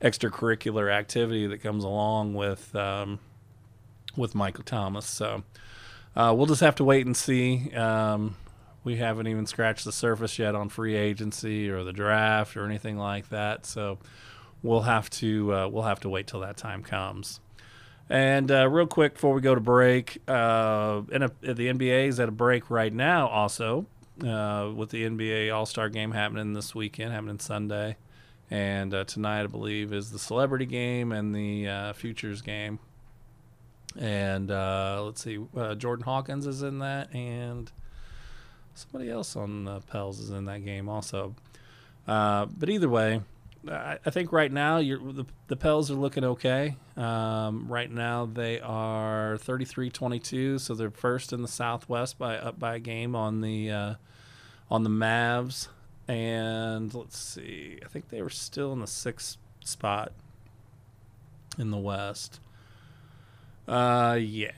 extracurricular 0.00 0.92
activity 0.92 1.46
that 1.46 1.58
comes 1.58 1.84
along 1.84 2.34
with 2.34 2.74
um, 2.74 3.20
with 4.16 4.34
Michael 4.34 4.64
Thomas. 4.64 5.06
So 5.06 5.44
uh, 6.16 6.34
we'll 6.36 6.46
just 6.46 6.60
have 6.60 6.74
to 6.76 6.84
wait 6.84 7.06
and 7.06 7.16
see. 7.16 7.72
Um, 7.74 8.36
we 8.82 8.96
haven't 8.96 9.28
even 9.28 9.46
scratched 9.46 9.84
the 9.84 9.92
surface 9.92 10.38
yet 10.38 10.54
on 10.54 10.68
free 10.68 10.94
agency 10.94 11.70
or 11.70 11.84
the 11.84 11.92
draft 11.92 12.56
or 12.56 12.66
anything 12.66 12.98
like 12.98 13.30
that. 13.30 13.64
So 13.64 13.98
we'll 14.62 14.82
have 14.82 15.08
to 15.10 15.54
uh, 15.54 15.68
we'll 15.68 15.84
have 15.84 16.00
to 16.00 16.08
wait 16.08 16.26
till 16.26 16.40
that 16.40 16.56
time 16.56 16.82
comes. 16.82 17.40
And 18.10 18.50
uh, 18.50 18.68
real 18.68 18.86
quick 18.86 19.14
before 19.14 19.34
we 19.34 19.40
go 19.40 19.54
to 19.54 19.60
break, 19.60 20.18
uh, 20.28 21.00
the 21.00 21.30
NBA 21.40 22.08
is 22.08 22.20
at 22.20 22.28
a 22.28 22.32
break 22.32 22.70
right 22.70 22.92
now. 22.92 23.28
Also, 23.28 23.86
uh, 24.22 24.70
with 24.74 24.90
the 24.90 25.04
NBA 25.04 25.54
All 25.54 25.66
Star 25.66 25.88
Game 25.88 26.12
happening 26.12 26.52
this 26.52 26.74
weekend, 26.74 27.12
happening 27.12 27.38
Sunday, 27.38 27.96
and 28.50 28.92
uh, 28.92 29.04
tonight 29.04 29.42
I 29.42 29.46
believe 29.46 29.92
is 29.92 30.10
the 30.10 30.18
Celebrity 30.18 30.66
Game 30.66 31.12
and 31.12 31.34
the 31.34 31.68
uh, 31.68 31.92
Futures 31.94 32.42
Game. 32.42 32.78
And 33.98 34.50
uh, 34.50 35.02
let's 35.04 35.22
see, 35.22 35.38
Jordan 35.78 36.04
Hawkins 36.04 36.46
is 36.46 36.62
in 36.62 36.80
that, 36.80 37.14
and 37.14 37.70
somebody 38.74 39.10
else 39.10 39.34
on 39.34 39.64
the 39.64 39.80
Pels 39.80 40.18
is 40.20 40.30
in 40.30 40.44
that 40.46 40.64
game 40.64 40.88
also. 40.88 41.34
but 42.06 42.68
either 42.68 42.88
way, 42.88 43.22
I, 43.70 44.10
think 44.10 44.32
right 44.32 44.50
now 44.50 44.78
the, 44.78 45.26
the 45.46 45.56
Pels 45.56 45.90
are 45.90 45.94
looking 45.94 46.24
okay. 46.24 46.76
Um, 46.96 47.66
right 47.68 47.90
now 47.90 48.26
they 48.26 48.60
are 48.60 49.36
33-22, 49.36 50.60
so 50.60 50.74
they're 50.74 50.90
first 50.90 51.32
in 51.32 51.42
the 51.42 51.48
Southwest 51.48 52.18
by 52.18 52.36
up 52.36 52.58
by 52.58 52.76
a 52.76 52.78
game 52.78 53.16
on 53.16 53.40
the 53.40 53.70
uh, 53.70 53.94
on 54.70 54.82
the 54.82 54.90
Mavs. 54.90 55.68
And 56.06 56.92
let's 56.92 57.18
see, 57.18 57.78
I 57.84 57.88
think 57.88 58.08
they 58.10 58.20
were 58.20 58.30
still 58.30 58.72
in 58.72 58.80
the 58.80 58.86
sixth 58.86 59.38
spot 59.64 60.12
in 61.58 61.70
the 61.70 61.78
West. 61.78 62.40
Uh, 63.66 64.18
yeah, 64.20 64.50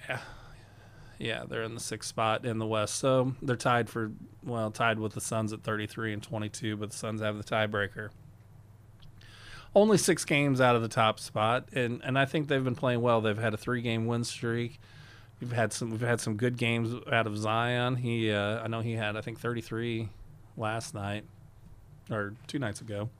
yeah, 1.18 1.44
they're 1.48 1.62
in 1.62 1.74
the 1.74 1.80
sixth 1.80 2.08
spot 2.08 2.44
in 2.44 2.58
the 2.58 2.66
West, 2.66 2.96
so 2.96 3.34
they're 3.40 3.54
tied 3.54 3.88
for 3.88 4.10
well, 4.44 4.70
tied 4.70 4.98
with 4.98 5.12
the 5.12 5.20
Suns 5.20 5.52
at 5.52 5.62
33 5.62 6.14
and 6.14 6.22
22, 6.22 6.76
but 6.76 6.90
the 6.90 6.96
Suns 6.96 7.20
have 7.20 7.36
the 7.36 7.44
tiebreaker 7.44 8.10
only 9.76 9.98
six 9.98 10.24
games 10.24 10.58
out 10.58 10.74
of 10.74 10.80
the 10.80 10.88
top 10.88 11.20
spot, 11.20 11.68
and 11.72 12.01
and 12.03 12.18
I 12.18 12.24
think 12.24 12.48
they've 12.48 12.64
been 12.64 12.74
playing 12.74 13.03
well. 13.03 13.20
They've 13.20 13.38
had 13.38 13.55
a 13.55 13.59
three 13.59 13.82
game 13.82 14.07
win 14.07 14.24
streak. 14.24 14.80
We've 15.38 15.53
had 15.53 15.72
some 15.72 15.90
we've 15.90 16.01
had 16.01 16.18
some 16.18 16.36
good 16.36 16.57
games 16.57 16.94
out 17.12 17.26
of 17.26 17.36
Zion. 17.36 17.96
He 17.96 18.32
uh, 18.32 18.62
I 18.64 18.68
know 18.68 18.80
he 18.80 18.94
had 18.94 19.16
I 19.16 19.20
think 19.20 19.38
33 19.38 20.09
last 20.57 20.94
night 20.94 21.24
or 22.11 22.32
two 22.46 22.59
nights 22.59 22.80
ago. 22.80 23.11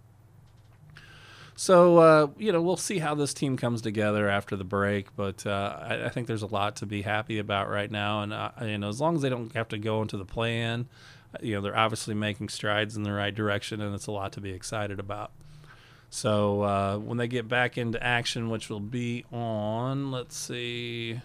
So 1.57 1.99
uh, 1.99 2.27
you 2.39 2.53
know 2.53 2.63
we'll 2.63 2.79
see 2.79 2.99
how 2.99 3.15
this 3.15 3.35
team 3.35 3.59
comes 3.59 3.83
together 3.83 4.27
after 4.27 4.57
the 4.57 4.65
break, 4.65 5.15
but 5.15 5.47
uh, 5.47 5.79
I, 5.83 6.05
I, 6.07 6.09
think 6.09 6.27
there's 6.27 6.43
a 6.43 6.47
lot 6.47 6.77
to 6.77 6.87
be 6.87 7.03
happy 7.03 7.39
about 7.39 7.69
right 7.69 7.91
now, 7.91 8.23
and 8.23 8.33
uh, 8.33 8.51
you 8.63 8.79
know 8.79 8.89
as 8.89 8.99
long 8.99 9.15
as 9.15 9.23
they 9.23 9.29
don't 9.29 9.55
have 9.55 9.69
to 9.69 9.79
go 9.79 10.01
into 10.01 10.17
the 10.17 10.25
plan, 10.25 10.89
you 11.43 11.55
know 11.55 11.61
they're 11.61 11.77
obviously 11.77 12.15
making 12.15 12.49
strides 12.49 12.97
in 12.97 13.03
the 13.03 13.13
right 13.13 13.35
direction, 13.35 13.83
and 13.83 13.95
it's 13.95 14.07
a 14.07 14.13
lot 14.13 14.33
to 14.33 14.41
be 14.41 14.53
excited 14.53 14.99
about. 14.99 15.33
So 16.11 16.63
uh, 16.63 16.99
when 16.99 17.19
they 17.19 17.29
get 17.29 17.49
back 17.49 17.77
into 17.77 18.03
action, 18.03 18.49
which 18.49 18.71
will 18.71 18.81
be 18.81 19.25
on, 19.33 20.11
let's 20.11 20.37
see. 20.37 21.21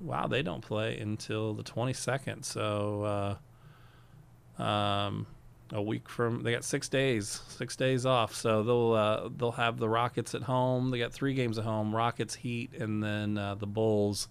Wow, 0.00 0.26
they 0.26 0.42
don't 0.42 0.60
play 0.60 0.98
until 0.98 1.54
the 1.54 1.62
22nd. 1.62 2.44
So 2.44 3.38
uh, 4.58 4.62
um, 4.62 5.26
a 5.72 5.80
week 5.80 6.08
from 6.08 6.42
they 6.42 6.52
got 6.52 6.64
six 6.64 6.88
days, 6.88 7.40
six 7.48 7.76
days 7.76 8.04
off. 8.04 8.34
So 8.34 8.62
they'll 8.62 8.92
uh, 8.92 9.28
they'll 9.36 9.52
have 9.52 9.78
the 9.78 9.88
Rockets 9.88 10.34
at 10.34 10.42
home. 10.42 10.90
They 10.90 10.98
got 10.98 11.12
three 11.12 11.34
games 11.34 11.58
at 11.58 11.64
home: 11.64 11.94
Rockets, 11.94 12.34
Heat, 12.34 12.74
and 12.78 13.02
then 13.02 13.38
uh, 13.38 13.54
the 13.54 13.66
Bulls. 13.66 14.28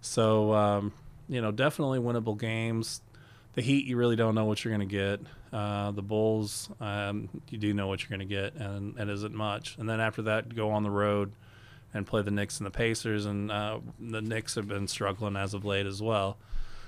So 0.00 0.52
um, 0.52 0.92
you 1.28 1.40
know, 1.40 1.52
definitely 1.52 2.00
winnable 2.00 2.38
games 2.38 3.00
the 3.54 3.62
Heat, 3.62 3.86
you 3.86 3.96
really 3.96 4.16
don't 4.16 4.34
know 4.34 4.44
what 4.44 4.64
you're 4.64 4.76
going 4.76 4.88
to 4.88 4.92
get. 4.94 5.20
Uh, 5.52 5.92
the 5.92 6.02
Bulls, 6.02 6.68
um, 6.80 7.28
you 7.48 7.58
do 7.58 7.72
know 7.72 7.86
what 7.86 8.02
you're 8.02 8.16
going 8.16 8.28
to 8.28 8.34
get, 8.34 8.54
and 8.54 8.98
it 8.98 9.08
isn't 9.08 9.34
much. 9.34 9.76
And 9.78 9.88
then 9.88 10.00
after 10.00 10.22
that, 10.22 10.54
go 10.54 10.70
on 10.70 10.82
the 10.82 10.90
road 10.90 11.32
and 11.92 12.06
play 12.06 12.22
the 12.22 12.32
Knicks 12.32 12.58
and 12.58 12.66
the 12.66 12.72
Pacers, 12.72 13.24
and 13.24 13.52
uh, 13.52 13.78
the 14.00 14.20
Knicks 14.20 14.56
have 14.56 14.66
been 14.66 14.88
struggling 14.88 15.36
as 15.36 15.54
of 15.54 15.64
late 15.64 15.86
as 15.86 16.02
well. 16.02 16.36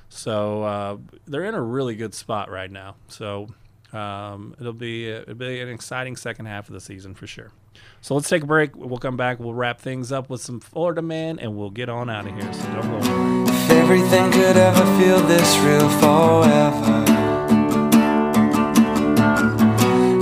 So 0.09 0.64
uh, 0.64 0.97
they're 1.27 1.45
in 1.45 1.55
a 1.55 1.62
really 1.62 1.95
good 1.95 2.14
spot 2.14 2.51
right 2.51 2.71
now. 2.71 2.97
So 3.09 3.49
um, 3.93 4.55
it'll 4.61 4.73
be 4.73 5.09
it'll 5.09 5.35
be 5.35 5.61
an 5.61 5.69
exciting 5.69 6.17
second 6.17 6.47
half 6.47 6.69
of 6.69 6.75
the 6.75 6.81
season 6.81 7.14
for 7.14 7.27
sure. 7.27 7.53
So 8.01 8.14
let's 8.14 8.29
take 8.29 8.43
a 8.43 8.47
break. 8.47 8.75
We'll 8.75 8.99
come 8.99 9.17
back. 9.17 9.39
We'll 9.39 9.55
wrap 9.55 9.81
things 9.81 10.11
up 10.11 10.31
with 10.31 10.41
some 10.41 10.61
Florida 10.61 11.03
man, 11.03 11.39
and 11.39 11.57
we'll 11.57 11.71
get 11.71 11.89
on 11.89 12.11
out 12.11 12.27
of 12.27 12.35
here. 12.35 12.53
So 12.53 12.62
don't 12.75 13.47
go. 13.47 13.55
Everything 13.89 14.32
could 14.32 14.57
ever 14.57 14.84
feel 14.99 15.20
this 15.28 15.59
real 15.59 15.89
forever. 16.01 17.05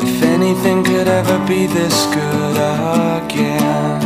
If 0.07 0.23
anything 0.23 0.85
could 0.85 1.09
ever 1.09 1.39
be 1.49 1.67
this 1.67 2.05
good 2.13 2.57
again. 3.17 4.01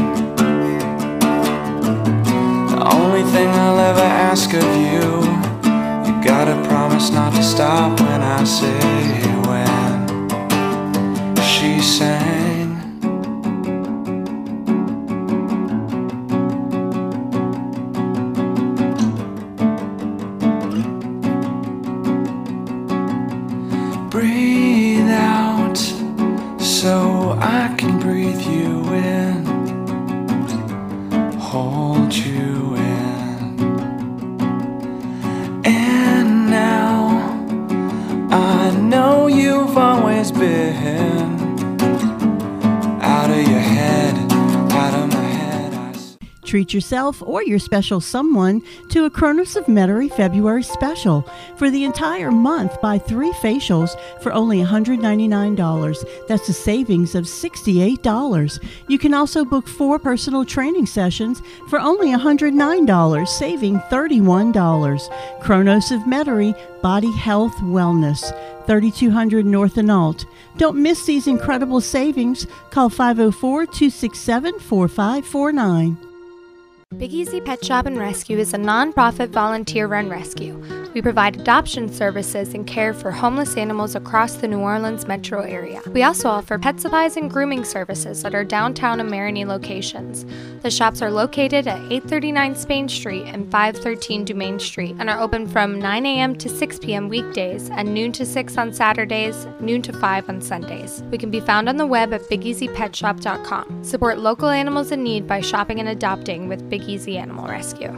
The 2.70 2.80
only 2.98 3.24
thing 3.32 3.48
I'll 3.48 3.80
ever 3.90 4.08
ask 4.30 4.54
of 4.54 4.68
you, 4.86 5.06
you 6.06 6.22
gotta 6.22 6.56
promise 6.68 7.10
not 7.10 7.32
to 7.34 7.42
stop 7.42 7.98
when 8.00 8.22
I 8.22 8.44
say 8.44 8.78
when. 9.48 10.06
She 11.42 11.82
sang. 11.82 12.47
I 27.40 27.68
Treat 46.68 46.74
yourself 46.74 47.22
or 47.22 47.42
your 47.42 47.58
special 47.58 47.98
someone 47.98 48.62
to 48.90 49.06
a 49.06 49.10
Kronos 49.10 49.56
of 49.56 49.64
Metairie 49.64 50.12
February 50.12 50.62
special. 50.62 51.26
For 51.56 51.70
the 51.70 51.84
entire 51.84 52.30
month, 52.30 52.78
buy 52.82 52.98
three 52.98 53.32
facials 53.40 53.98
for 54.20 54.34
only 54.34 54.58
$199. 54.58 56.26
That's 56.28 56.46
a 56.50 56.52
savings 56.52 57.14
of 57.14 57.24
$68. 57.24 58.62
You 58.86 58.98
can 58.98 59.14
also 59.14 59.46
book 59.46 59.66
four 59.66 59.98
personal 59.98 60.44
training 60.44 60.84
sessions 60.84 61.40
for 61.70 61.80
only 61.80 62.08
$109, 62.08 63.26
saving 63.26 63.78
$31. 63.78 65.40
Kronos 65.40 65.90
of 65.90 66.02
Metairie 66.02 66.82
Body 66.82 67.12
Health 67.12 67.54
Wellness. 67.62 68.30
3200 68.66 69.46
North 69.46 69.78
and 69.78 69.90
Alt. 69.90 70.26
Don't 70.58 70.76
miss 70.76 71.06
these 71.06 71.26
incredible 71.26 71.80
savings. 71.80 72.46
Call 72.68 72.90
504 72.90 73.64
267 73.64 74.58
4549. 74.58 76.07
Big 76.96 77.12
Easy 77.12 77.38
Pet 77.38 77.62
Shop 77.62 77.84
and 77.84 77.98
Rescue 77.98 78.38
is 78.38 78.54
a 78.54 78.56
nonprofit 78.56 79.28
volunteer 79.28 79.86
run 79.86 80.08
rescue. 80.08 80.56
We 80.94 81.02
provide 81.02 81.38
adoption 81.38 81.92
services 81.92 82.54
and 82.54 82.66
care 82.66 82.94
for 82.94 83.10
homeless 83.10 83.58
animals 83.58 83.94
across 83.94 84.36
the 84.36 84.48
New 84.48 84.60
Orleans 84.60 85.06
metro 85.06 85.42
area. 85.42 85.82
We 85.92 86.02
also 86.02 86.30
offer 86.30 86.58
pet 86.58 86.80
supplies 86.80 87.18
and 87.18 87.30
grooming 87.30 87.64
services 87.64 88.24
at 88.24 88.34
our 88.34 88.42
downtown 88.42 89.00
and 89.00 89.10
Marigny 89.10 89.46
locations. 89.46 90.24
The 90.62 90.70
shops 90.70 91.02
are 91.02 91.10
located 91.10 91.68
at 91.68 91.76
839 91.76 92.56
Spain 92.56 92.88
Street 92.88 93.26
and 93.26 93.52
513 93.52 94.24
Dumaine 94.24 94.58
Street 94.58 94.96
and 94.98 95.10
are 95.10 95.20
open 95.20 95.46
from 95.46 95.78
9 95.78 96.06
a.m. 96.06 96.34
to 96.36 96.48
6 96.48 96.78
p.m. 96.78 97.10
weekdays 97.10 97.68
and 97.68 97.92
noon 97.92 98.12
to 98.12 98.24
6 98.24 98.56
on 98.56 98.72
Saturdays, 98.72 99.46
noon 99.60 99.82
to 99.82 99.92
5 99.92 100.28
on 100.30 100.40
Sundays. 100.40 101.02
We 101.10 101.18
can 101.18 101.30
be 101.30 101.40
found 101.40 101.68
on 101.68 101.76
the 101.76 101.86
web 101.86 102.14
at 102.14 102.22
bigeasypetshop.com. 102.22 103.84
Support 103.84 104.18
local 104.18 104.48
animals 104.48 104.90
in 104.90 105.02
need 105.02 105.26
by 105.26 105.42
shopping 105.42 105.80
and 105.80 105.90
adopting 105.90 106.48
with 106.48 106.68
Big 106.70 106.77
Easy 106.78 107.18
Animal 107.18 107.46
Rescue. 107.46 107.92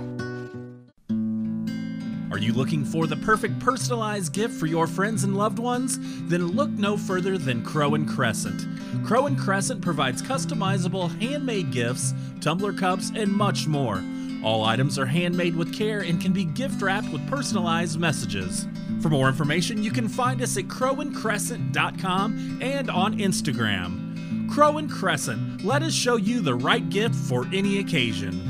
Are 2.31 2.39
you 2.39 2.53
looking 2.53 2.85
for 2.85 3.09
the 3.09 3.17
perfect 3.17 3.59
personalized 3.59 4.33
gift 4.33 4.55
for 4.55 4.67
your 4.67 4.87
friends 4.87 5.25
and 5.25 5.37
loved 5.37 5.59
ones? 5.59 5.99
Then 6.29 6.47
look 6.47 6.71
no 6.71 6.97
further 6.97 7.37
than 7.37 7.65
Crow 7.65 7.95
and 7.97 8.09
Crescent. 8.09 8.67
Crow 9.05 9.27
and 9.27 9.37
Crescent 9.37 9.83
provides 9.83 10.23
customizable 10.23 11.11
handmade 11.21 11.73
gifts, 11.73 12.15
tumbler 12.41 12.73
cups, 12.73 13.11
and 13.17 13.33
much 13.33 13.67
more. 13.67 14.01
All 14.45 14.65
items 14.65 14.97
are 14.97 15.07
handmade 15.07 15.57
with 15.57 15.75
care 15.75 16.01
and 16.01 16.21
can 16.21 16.33
be 16.33 16.45
gift 16.45 16.81
wrapped 16.81 17.11
with 17.11 17.29
personalized 17.29 17.99
messages. 17.99 18.67
For 19.03 19.09
more 19.09 19.29
information, 19.29 19.83
you 19.83 19.91
can 19.91 20.09
find 20.09 20.41
us 20.41 20.57
at 20.57 20.65
crowandcrescent.com 20.65 22.59
and 22.63 22.91
on 22.91 23.19
Instagram. 23.19 24.49
Crow 24.51 24.79
and 24.79 24.91
Crescent, 24.91 25.65
let 25.65 25.83
us 25.83 25.93
show 25.93 26.17
you 26.17 26.41
the 26.41 26.55
right 26.55 26.89
gift 26.91 27.15
for 27.15 27.47
any 27.53 27.81
occasion. 27.81 28.50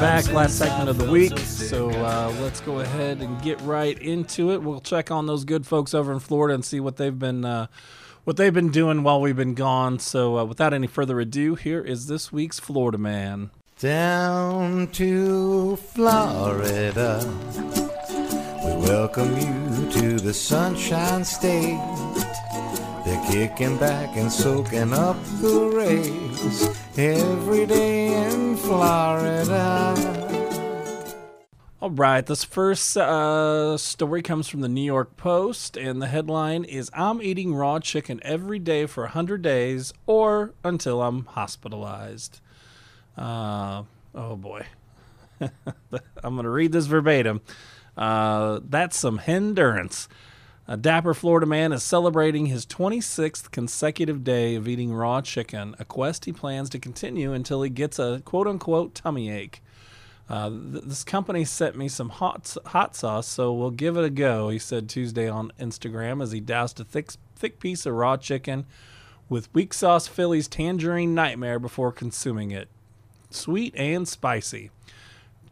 Back. 0.00 0.32
Last 0.32 0.56
segment 0.56 0.88
of 0.88 0.96
the 0.96 1.10
week. 1.10 1.36
So 1.38 1.90
uh, 1.90 2.34
let's 2.40 2.60
go 2.62 2.80
ahead 2.80 3.20
and 3.20 3.40
get 3.42 3.60
right 3.60 3.98
into 4.00 4.50
it. 4.52 4.62
We'll 4.62 4.80
check 4.80 5.10
on 5.10 5.26
those 5.26 5.44
good 5.44 5.66
folks 5.66 5.92
over 5.92 6.10
in 6.10 6.20
Florida 6.20 6.54
and 6.54 6.64
see 6.64 6.80
what 6.80 6.96
they've 6.96 7.16
been 7.18 7.44
uh, 7.44 7.66
what 8.24 8.38
they've 8.38 8.54
been 8.54 8.70
doing 8.70 9.02
while 9.02 9.20
we've 9.20 9.36
been 9.36 9.54
gone. 9.54 9.98
So 9.98 10.38
uh, 10.38 10.44
without 10.46 10.72
any 10.72 10.86
further 10.86 11.20
ado, 11.20 11.54
here 11.54 11.82
is 11.82 12.06
this 12.06 12.32
week's 12.32 12.58
Florida 12.58 12.96
Man. 12.96 13.50
Down 13.78 14.88
to 14.88 15.76
Florida, 15.76 17.20
we 18.64 18.70
welcome 18.88 19.36
you 19.36 19.90
to 19.92 20.18
the 20.18 20.32
Sunshine 20.34 21.24
State. 21.24 21.78
They're 23.04 23.24
kicking 23.30 23.78
back 23.78 24.16
and 24.16 24.30
soaking 24.30 24.92
up 24.92 25.16
the 25.40 25.70
rays 25.72 26.68
every 26.98 27.66
day 27.66 28.12
in 28.30 28.56
Florida. 28.56 29.96
All 31.80 31.90
right, 31.90 32.26
this 32.26 32.44
first 32.44 32.94
uh, 32.98 33.78
story 33.78 34.20
comes 34.20 34.48
from 34.48 34.60
the 34.60 34.68
New 34.68 34.84
York 34.84 35.16
Post, 35.16 35.78
and 35.78 36.02
the 36.02 36.08
headline 36.08 36.64
is 36.64 36.90
I'm 36.92 37.22
eating 37.22 37.54
raw 37.54 37.78
chicken 37.78 38.20
every 38.22 38.58
day 38.58 38.84
for 38.84 39.04
100 39.04 39.40
days 39.40 39.94
or 40.06 40.52
until 40.62 41.00
I'm 41.00 41.24
hospitalized. 41.24 42.40
Uh, 43.16 43.84
oh 44.14 44.36
boy. 44.36 44.66
I'm 45.40 46.34
going 46.34 46.44
to 46.44 46.50
read 46.50 46.72
this 46.72 46.84
verbatim. 46.84 47.40
Uh, 47.96 48.60
that's 48.62 48.98
some 48.98 49.20
endurance. 49.26 50.06
A 50.70 50.76
dapper 50.76 51.14
Florida 51.14 51.46
man 51.46 51.72
is 51.72 51.82
celebrating 51.82 52.46
his 52.46 52.64
26th 52.64 53.50
consecutive 53.50 54.22
day 54.22 54.54
of 54.54 54.68
eating 54.68 54.94
raw 54.94 55.20
chicken, 55.20 55.74
a 55.80 55.84
quest 55.84 56.26
he 56.26 56.32
plans 56.32 56.70
to 56.70 56.78
continue 56.78 57.32
until 57.32 57.62
he 57.62 57.70
gets 57.70 57.98
a 57.98 58.22
quote 58.24 58.46
unquote 58.46 58.94
tummy 58.94 59.32
ache. 59.32 59.64
Uh, 60.28 60.48
th- 60.48 60.84
this 60.84 61.02
company 61.02 61.44
sent 61.44 61.76
me 61.76 61.88
some 61.88 62.10
hot 62.10 62.56
hot 62.66 62.94
sauce, 62.94 63.26
so 63.26 63.52
we'll 63.52 63.72
give 63.72 63.96
it 63.96 64.04
a 64.04 64.10
go. 64.10 64.48
He 64.48 64.60
said 64.60 64.88
Tuesday 64.88 65.28
on 65.28 65.52
Instagram 65.58 66.22
as 66.22 66.30
he 66.30 66.38
doused 66.38 66.78
a 66.78 66.84
thick 66.84 67.14
thick 67.34 67.58
piece 67.58 67.84
of 67.84 67.94
raw 67.94 68.16
chicken 68.16 68.64
with 69.28 69.52
weak 69.52 69.74
sauce 69.74 70.06
Philly's 70.06 70.46
tangerine 70.46 71.16
nightmare 71.16 71.58
before 71.58 71.90
consuming 71.90 72.52
it. 72.52 72.68
Sweet 73.28 73.74
and 73.74 74.06
spicy. 74.06 74.70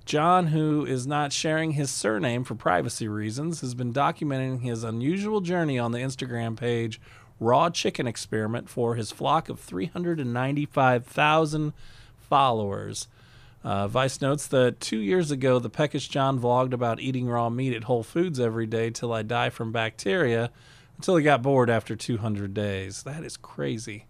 John, 0.09 0.47
who 0.47 0.87
is 0.87 1.07
not 1.07 1.35
sharing 1.35 1.73
his 1.73 1.91
surname 1.91 2.43
for 2.43 2.55
privacy 2.55 3.09
reasons, 3.09 3.61
has 3.61 3.75
been 3.75 3.93
documenting 3.93 4.63
his 4.63 4.83
unusual 4.83 5.43
journey 5.43 5.79
on 5.79 5.93
the 5.93 5.99
Instagram 5.99 6.57
page 6.57 6.99
Raw 7.39 7.69
Chicken 7.69 8.07
Experiment 8.07 8.71
for 8.71 8.95
his 8.95 9.13
flock 9.13 9.51
of 9.51 9.61
395,000 9.61 11.75
followers. 12.27 13.07
Uh, 13.63 13.87
Vice 13.87 14.23
notes 14.23 14.47
that 14.47 14.81
two 14.81 14.97
years 14.97 15.31
ago, 15.31 15.59
the 15.59 15.69
Peckish 15.69 16.09
John 16.09 16.41
vlogged 16.41 16.73
about 16.73 17.01
eating 17.01 17.29
raw 17.29 17.51
meat 17.51 17.75
at 17.75 17.85
Whole 17.85 18.03
Foods 18.03 18.41
every 18.41 18.67
day 18.67 18.89
till 18.89 19.13
I 19.13 19.21
die 19.21 19.51
from 19.51 19.73
bacteria. 19.73 20.51
until 20.97 21.17
he 21.17 21.23
got 21.23 21.43
bored 21.43 21.69
after 21.69 21.95
200 21.95 22.55
days. 22.55 23.03
That 23.03 23.25
is 23.25 23.37
crazy. 23.37 24.07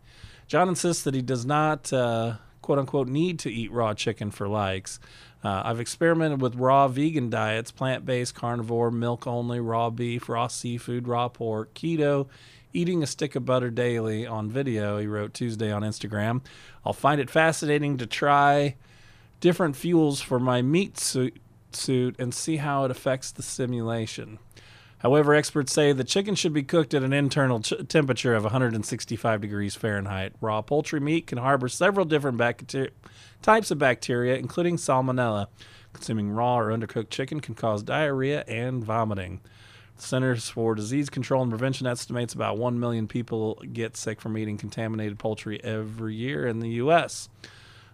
John 0.46 0.68
insists 0.68 1.02
that 1.02 1.14
he 1.14 1.22
does 1.22 1.44
not, 1.44 1.92
uh, 1.92 2.36
quote 2.62 2.78
unquote, 2.78 3.08
need 3.08 3.40
to 3.40 3.52
eat 3.52 3.72
raw 3.72 3.94
chicken 3.94 4.30
for 4.30 4.46
likes. 4.46 5.00
Uh, 5.42 5.62
I've 5.64 5.80
experimented 5.80 6.40
with 6.40 6.56
raw 6.56 6.88
vegan 6.88 7.30
diets, 7.30 7.70
plant 7.70 8.04
based, 8.04 8.34
carnivore, 8.34 8.90
milk 8.90 9.26
only, 9.26 9.60
raw 9.60 9.90
beef, 9.90 10.28
raw 10.28 10.48
seafood, 10.48 11.06
raw 11.06 11.28
pork, 11.28 11.74
keto, 11.74 12.26
eating 12.72 13.02
a 13.02 13.06
stick 13.06 13.36
of 13.36 13.44
butter 13.44 13.70
daily 13.70 14.26
on 14.26 14.50
video, 14.50 14.98
he 14.98 15.06
wrote 15.06 15.34
Tuesday 15.34 15.70
on 15.70 15.82
Instagram. 15.82 16.42
I'll 16.84 16.92
find 16.92 17.20
it 17.20 17.30
fascinating 17.30 17.98
to 17.98 18.06
try 18.06 18.76
different 19.40 19.76
fuels 19.76 20.20
for 20.20 20.40
my 20.40 20.62
meat 20.62 20.98
suit, 20.98 21.36
suit 21.72 22.16
and 22.18 22.34
see 22.34 22.56
how 22.56 22.84
it 22.84 22.90
affects 22.90 23.30
the 23.30 23.42
simulation. 23.42 24.38
However, 24.98 25.32
experts 25.34 25.72
say 25.72 25.92
the 25.92 26.02
chicken 26.02 26.34
should 26.34 26.52
be 26.52 26.64
cooked 26.64 26.92
at 26.92 27.04
an 27.04 27.12
internal 27.12 27.60
ch- 27.60 27.74
temperature 27.88 28.34
of 28.34 28.42
165 28.42 29.40
degrees 29.40 29.76
Fahrenheit. 29.76 30.32
Raw 30.40 30.60
poultry 30.60 30.98
meat 30.98 31.28
can 31.28 31.38
harbor 31.38 31.68
several 31.68 32.04
different 32.04 32.36
bacteria, 32.36 32.90
types 33.40 33.70
of 33.70 33.78
bacteria, 33.78 34.36
including 34.36 34.76
salmonella. 34.76 35.46
Consuming 35.92 36.30
raw 36.30 36.58
or 36.58 36.70
undercooked 36.70 37.10
chicken 37.10 37.40
can 37.40 37.54
cause 37.54 37.82
diarrhea 37.82 38.44
and 38.48 38.84
vomiting. 38.84 39.40
The 39.96 40.02
Centers 40.02 40.48
for 40.48 40.74
Disease 40.74 41.10
Control 41.10 41.42
and 41.42 41.50
Prevention 41.50 41.86
estimates 41.86 42.34
about 42.34 42.58
1 42.58 42.78
million 42.78 43.08
people 43.08 43.60
get 43.72 43.96
sick 43.96 44.20
from 44.20 44.36
eating 44.36 44.58
contaminated 44.58 45.18
poultry 45.18 45.62
every 45.64 46.14
year 46.14 46.46
in 46.46 46.60
the 46.60 46.68
U.S. 46.70 47.28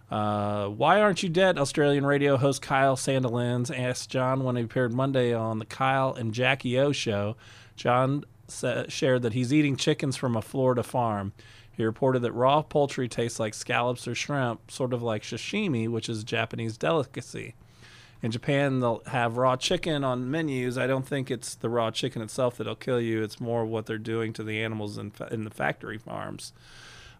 Uh, 0.09 0.67
why 0.67 1.01
aren't 1.01 1.23
you 1.23 1.29
dead? 1.29 1.57
Australian 1.57 2.05
radio 2.05 2.37
host 2.37 2.61
Kyle 2.61 2.95
Sandilands 2.95 3.75
asked 3.75 4.09
John 4.09 4.43
when 4.43 4.55
he 4.55 4.63
appeared 4.63 4.93
Monday 4.93 5.33
on 5.33 5.59
the 5.59 5.65
Kyle 5.65 6.13
and 6.13 6.33
Jackie 6.33 6.77
O 6.79 6.91
show. 6.91 7.35
John 7.75 8.23
sa- 8.47 8.85
shared 8.87 9.23
that 9.23 9.33
he's 9.33 9.53
eating 9.53 9.75
chickens 9.75 10.15
from 10.15 10.35
a 10.35 10.41
Florida 10.41 10.83
farm. 10.83 11.33
He 11.71 11.83
reported 11.83 12.21
that 12.21 12.31
raw 12.31 12.61
poultry 12.61 13.07
tastes 13.09 13.39
like 13.39 13.53
scallops 13.53 14.07
or 14.07 14.15
shrimp, 14.15 14.71
sort 14.71 14.93
of 14.93 15.01
like 15.01 15.23
sashimi, 15.23 15.89
which 15.89 16.07
is 16.07 16.21
a 16.21 16.25
Japanese 16.25 16.77
delicacy. 16.77 17.55
In 18.21 18.31
Japan, 18.31 18.79
they'll 18.79 19.03
have 19.07 19.37
raw 19.37 19.55
chicken 19.57 20.03
on 20.03 20.31
menus. 20.31 20.77
I 20.77 20.87
don't 20.87 21.05
think 21.05 21.29
it's 21.29 21.53
the 21.55 21.69
raw 21.69 21.91
chicken 21.91 22.21
itself 22.21 22.57
that'll 22.57 22.75
kill 22.75 23.01
you. 23.01 23.21
It's 23.23 23.41
more 23.41 23.65
what 23.65 23.87
they're 23.87 23.97
doing 23.97 24.33
to 24.33 24.43
the 24.43 24.63
animals 24.63 24.97
in, 24.97 25.11
fa- 25.11 25.27
in 25.31 25.43
the 25.43 25.49
factory 25.49 25.97
farms. 25.97 26.53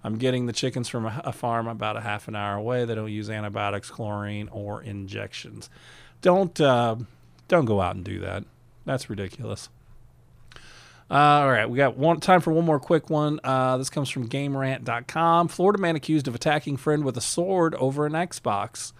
I'm 0.06 0.20
getting 0.20 0.45
the 0.45 0.53
chickens 0.53 0.88
from 0.88 1.08
a, 1.08 1.34
farm 1.34 1.68
about 1.68 1.97
a 1.97 2.01
half 2.01 2.28
an 2.28 2.36
hour 2.36 2.56
away. 2.58 2.86
They 2.86 2.93
don't 2.93 3.12
use 3.12 3.28
antibiotics, 3.28 3.89
chlorine, 3.89 4.49
or 4.51 4.84
injections. 4.84 5.68
Don't 6.22 6.62
uh, 6.62 6.97
don't 7.47 7.66
go 7.66 7.82
out 7.82 7.95
and 7.95 8.06
do 8.06 8.20
that. 8.20 8.43
That's 8.86 9.10
ridiculous. 9.10 9.68
Uh, 11.10 11.16
all 11.16 11.49
right, 11.49 11.68
we 11.68 11.78
got 11.78 11.97
one 11.97 12.20
time 12.20 12.39
for 12.39 12.53
one 12.53 12.66
more 12.66 12.80
quick 12.80 13.10
one. 13.10 13.39
Uh, 13.43 13.78
this 13.78 13.89
comes 13.89 14.08
from 14.08 14.30
GameRant.com. 14.30 15.47
Florida 15.47 15.82
man 15.82 15.95
accused 15.95 16.28
of 16.28 16.36
attacking 16.36 16.78
friend 16.78 17.03
with 17.03 17.18
a 17.18 17.22
sword 17.22 17.74
over 17.74 18.06
an 18.06 18.14
Xbox. 18.14 18.93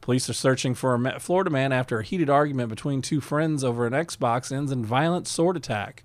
Police 0.00 0.30
are 0.30 0.34
searching 0.34 0.74
for 0.74 0.94
a 0.94 1.20
Florida 1.20 1.50
man 1.50 1.70
after 1.70 1.98
a 1.98 2.02
heated 2.02 2.30
argument 2.30 2.70
between 2.70 3.02
two 3.02 3.20
friends 3.20 3.62
over 3.62 3.86
an 3.86 3.92
Xbox 3.92 4.50
ends 4.50 4.72
in 4.72 4.86
violent 4.86 5.28
sword 5.28 5.58
attack. 5.58 6.02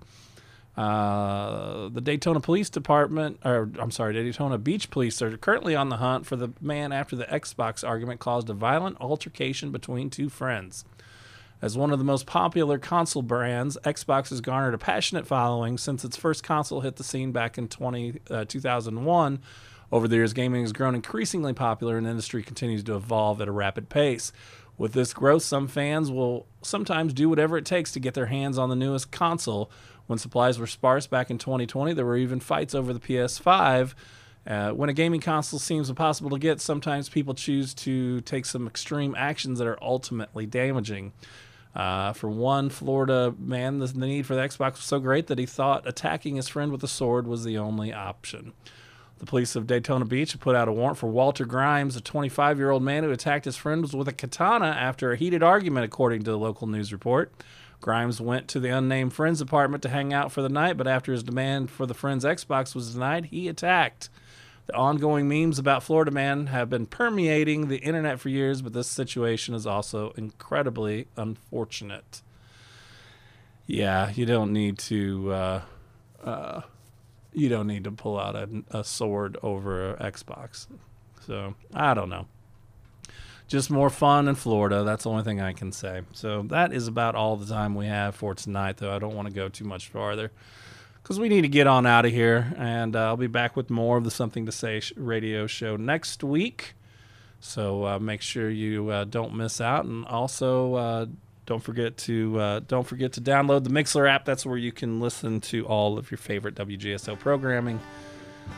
Uh, 0.78 1.90
the 1.90 2.00
Daytona 2.02 2.40
Police 2.40 2.70
Department, 2.70 3.40
or 3.44 3.70
I'm 3.78 3.92
sorry, 3.92 4.14
Daytona 4.14 4.58
Beach 4.58 4.90
Police 4.90 5.22
are 5.22 5.36
currently 5.38 5.76
on 5.76 5.90
the 5.90 5.98
hunt 5.98 6.26
for 6.26 6.36
the 6.36 6.54
man 6.62 6.92
after 6.92 7.16
the 7.16 7.26
Xbox 7.26 7.88
argument 7.88 8.20
caused 8.20 8.50
a 8.50 8.54
violent 8.54 8.98
altercation 9.02 9.72
between 9.72 10.10
two 10.10 10.30
friends. 10.30 10.86
As 11.62 11.78
one 11.78 11.92
of 11.92 12.00
the 12.00 12.06
most 12.06 12.26
popular 12.26 12.80
console 12.80 13.22
brands, 13.22 13.78
Xbox 13.84 14.30
has 14.30 14.42
garnered 14.42 14.74
a 14.74 14.80
passionate 14.80 15.28
following 15.28 15.78
since 15.78 16.04
its 16.04 16.18
first 16.18 16.44
console 16.44 16.82
hit 16.82 16.96
the 16.96 17.04
scene 17.04 17.32
back 17.32 17.58
in 17.58 17.68
20, 17.68 18.20
uh, 18.32 18.46
2001. 18.46 19.40
Over 19.92 20.08
the 20.08 20.16
years, 20.16 20.34
gaming 20.34 20.62
has 20.62 20.72
grown 20.72 20.96
increasingly 20.96 21.54
popular 21.54 21.98
and 21.98 22.06
the 22.06 22.12
industry 22.12 22.42
continues 22.42 22.84
to 22.86 22.96
evolve 22.96 23.42
at 23.42 23.48
a 23.48 23.52
rapid 23.52 23.90
pace. 23.90 24.32
With 24.78 24.94
this 24.94 25.14
growth, 25.14 25.44
some 25.44 25.68
fans 25.68 26.10
will 26.10 26.48
sometimes 26.64 27.14
do 27.14 27.30
whatever 27.30 27.58
it 27.58 27.66
takes 27.66 27.92
to 27.92 28.00
get 28.00 28.16
their 28.16 28.26
hands 28.28 28.58
on 28.58 28.70
the 28.70 28.76
newest 28.76 29.12
console. 29.12 29.70
When 30.12 30.18
supplies 30.18 30.60
were 30.60 30.68
sparse 30.68 31.08
back 31.08 31.32
in 31.32 31.38
2020, 31.38 31.94
there 31.94 32.06
were 32.06 32.18
even 32.18 32.42
fights 32.42 32.76
over 32.76 32.92
the 32.92 33.00
PS5. 33.00 33.94
Uh, 34.46 34.72
when 34.72 34.90
a 34.90 34.94
gaming 34.94 35.22
console 35.22 35.58
seems 35.58 35.90
impossible 35.90 36.32
to 36.32 36.38
get, 36.38 36.60
sometimes 36.60 37.08
people 37.08 37.34
choose 37.34 37.74
to 37.76 38.20
take 38.20 38.46
some 38.46 38.68
extreme 38.68 39.16
actions 39.18 39.58
that 39.60 39.70
are 39.70 39.82
ultimately 39.82 40.46
damaging. 40.46 41.14
Uh, 41.74 42.12
for 42.12 42.30
one 42.30 42.70
Florida 42.70 43.34
man, 43.40 43.80
the, 43.80 43.88
the 43.88 44.06
need 44.06 44.26
for 44.26 44.36
the 44.36 44.42
Xbox 44.42 44.72
was 44.72 44.80
so 44.82 45.00
great 45.00 45.28
that 45.28 45.40
he 45.40 45.46
thought 45.46 45.88
attacking 45.88 46.36
his 46.36 46.50
friend 46.50 46.74
with 46.74 46.84
a 46.84 46.90
sword 46.90 47.26
was 47.26 47.46
the 47.46 47.58
only 47.58 47.94
option. 47.94 48.52
The 49.20 49.26
police 49.26 49.56
of 49.56 49.66
Daytona 49.66 50.04
Beach 50.04 50.38
put 50.42 50.58
out 50.58 50.68
a 50.68 50.74
warrant 50.74 50.98
for 50.98 51.08
Walter 51.08 51.46
Grimes, 51.46 51.96
a 51.96 52.02
25 52.02 52.58
year 52.58 52.72
old 52.72 52.84
man 52.84 53.06
who 53.06 53.12
attacked 53.12 53.46
his 53.46 53.56
friend 53.56 53.90
with 53.94 54.10
a 54.10 54.14
katana 54.14 54.66
after 54.66 55.14
a 55.14 55.16
heated 55.16 55.42
argument, 55.42 55.86
according 55.86 56.24
to 56.24 56.32
the 56.32 56.38
local 56.38 56.68
news 56.68 56.92
report. 56.92 57.32
Grimes 57.82 58.22
went 58.22 58.48
to 58.50 58.60
the 58.60 58.70
unnamed 58.70 59.14
friend's 59.14 59.42
apartment 59.42 59.82
to 59.84 59.90
hang 59.90 60.14
out 60.14 60.32
for 60.32 60.42
the 60.42 60.50
night, 60.50 60.78
but 60.78 60.88
after 60.88 61.12
his 61.12 61.24
demand 61.24 61.70
for 61.70 61.86
the 61.86 61.94
friend's 61.94 62.24
Xbox 62.24 62.74
was 62.76 62.94
denied, 62.94 63.26
he 63.26 63.48
attacked. 63.48 64.10
The 64.68 64.76
ongoing 64.76 65.28
memes 65.28 65.58
about 65.58 65.84
Florida 65.84 66.12
Man 66.12 66.48
have 66.48 66.70
been 66.70 66.86
permeating 66.86 67.68
the 67.68 67.80
internet 67.80 68.20
for 68.20 68.30
years, 68.30 68.62
but 68.62 68.74
this 68.74 68.88
situation 68.88 69.56
is 69.56 69.66
also 69.66 70.12
incredibly 70.12 71.08
unfortunate. 71.18 72.22
Yeah, 73.66 74.12
you 74.12 74.26
don't 74.26 74.54
need 74.54 74.78
to. 74.80 75.32
Uh, 75.32 75.62
uh, 76.24 76.62
you 77.34 77.50
don't 77.50 77.68
need 77.68 77.86
to 77.86 77.92
pull 77.92 78.20
out 78.20 78.36
a, 78.36 78.64
a 78.70 78.84
sword 78.84 79.38
over 79.42 79.96
Xbox. 79.96 80.68
So 81.26 81.56
I 81.74 81.94
don't 81.94 82.10
know. 82.10 82.28
Just 83.52 83.70
more 83.70 83.90
fun 83.90 84.30
in 84.30 84.36
Florida. 84.36 84.86
That's 84.86 85.04
the 85.04 85.10
only 85.10 85.24
thing 85.24 85.42
I 85.42 85.52
can 85.52 85.74
say. 85.74 86.04
So 86.14 86.44
that 86.44 86.72
is 86.72 86.88
about 86.88 87.16
all 87.16 87.36
the 87.36 87.46
time 87.46 87.76
we 87.76 87.86
have 87.86 88.16
for 88.16 88.34
tonight, 88.34 88.78
though. 88.78 88.96
I 88.96 88.98
don't 88.98 89.14
want 89.14 89.28
to 89.28 89.34
go 89.34 89.50
too 89.50 89.66
much 89.66 89.90
farther 89.90 90.32
because 91.04 91.20
we 91.20 91.28
need 91.28 91.42
to 91.42 91.50
get 91.50 91.68
on 91.68 91.86
out 91.86 92.06
of 92.06 92.14
here. 92.14 92.54
And 92.56 92.96
uh, 92.96 93.08
I'll 93.08 93.18
be 93.18 93.28
back 93.28 93.58
with 93.58 93.70
more 93.70 93.98
of 93.98 94.06
the 94.06 94.10
Something 94.10 94.46
to 94.46 94.54
Say 94.54 94.82
radio 94.96 95.48
show 95.48 95.76
next 95.76 96.24
week. 96.24 96.76
So 97.42 97.86
uh, 97.86 98.00
make 98.00 98.22
sure 98.22 98.50
you 98.50 98.88
uh, 98.88 99.04
don't 99.04 99.36
miss 99.36 99.60
out, 99.60 99.84
and 99.84 100.06
also 100.06 100.76
uh, 100.76 101.06
don't 101.46 101.62
forget 101.62 101.98
to 101.98 102.40
uh, 102.40 102.60
don't 102.66 102.88
forget 102.88 103.12
to 103.14 103.22
download 103.22 103.66
the 103.66 103.70
Mixlr 103.70 104.10
app. 104.10 104.24
That's 104.24 104.46
where 104.46 104.56
you 104.56 104.72
can 104.72 105.02
listen 105.02 105.42
to 105.42 105.66
all 105.66 105.98
of 105.98 106.10
your 106.10 106.20
favorite 106.20 106.56
WGSO 106.56 107.20
programming. 107.20 107.82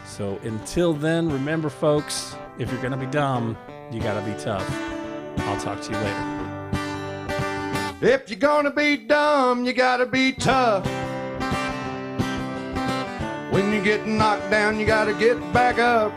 So 0.05 0.37
until 0.43 0.93
then, 0.93 1.31
remember, 1.31 1.71
folks, 1.71 2.35
if 2.59 2.71
you're 2.71 2.81
gonna 2.83 2.95
be 2.95 3.07
dumb, 3.07 3.57
you 3.91 4.01
gotta 4.01 4.21
be 4.21 4.33
tough. 4.39 4.69
I'll 5.39 5.59
talk 5.59 5.81
to 5.81 5.91
you 5.91 5.97
later. 5.97 6.43
If 8.01 8.29
you're 8.29 8.39
gonna 8.39 8.71
be 8.71 8.97
dumb, 8.97 9.65
you 9.65 9.73
gotta 9.73 10.05
be 10.05 10.33
tough. 10.33 10.85
When 13.51 13.71
you 13.71 13.81
get 13.83 14.07
knocked 14.07 14.49
down, 14.49 14.79
you 14.79 14.85
gotta 14.85 15.13
get 15.13 15.37
back 15.53 15.79
up. 15.79 16.11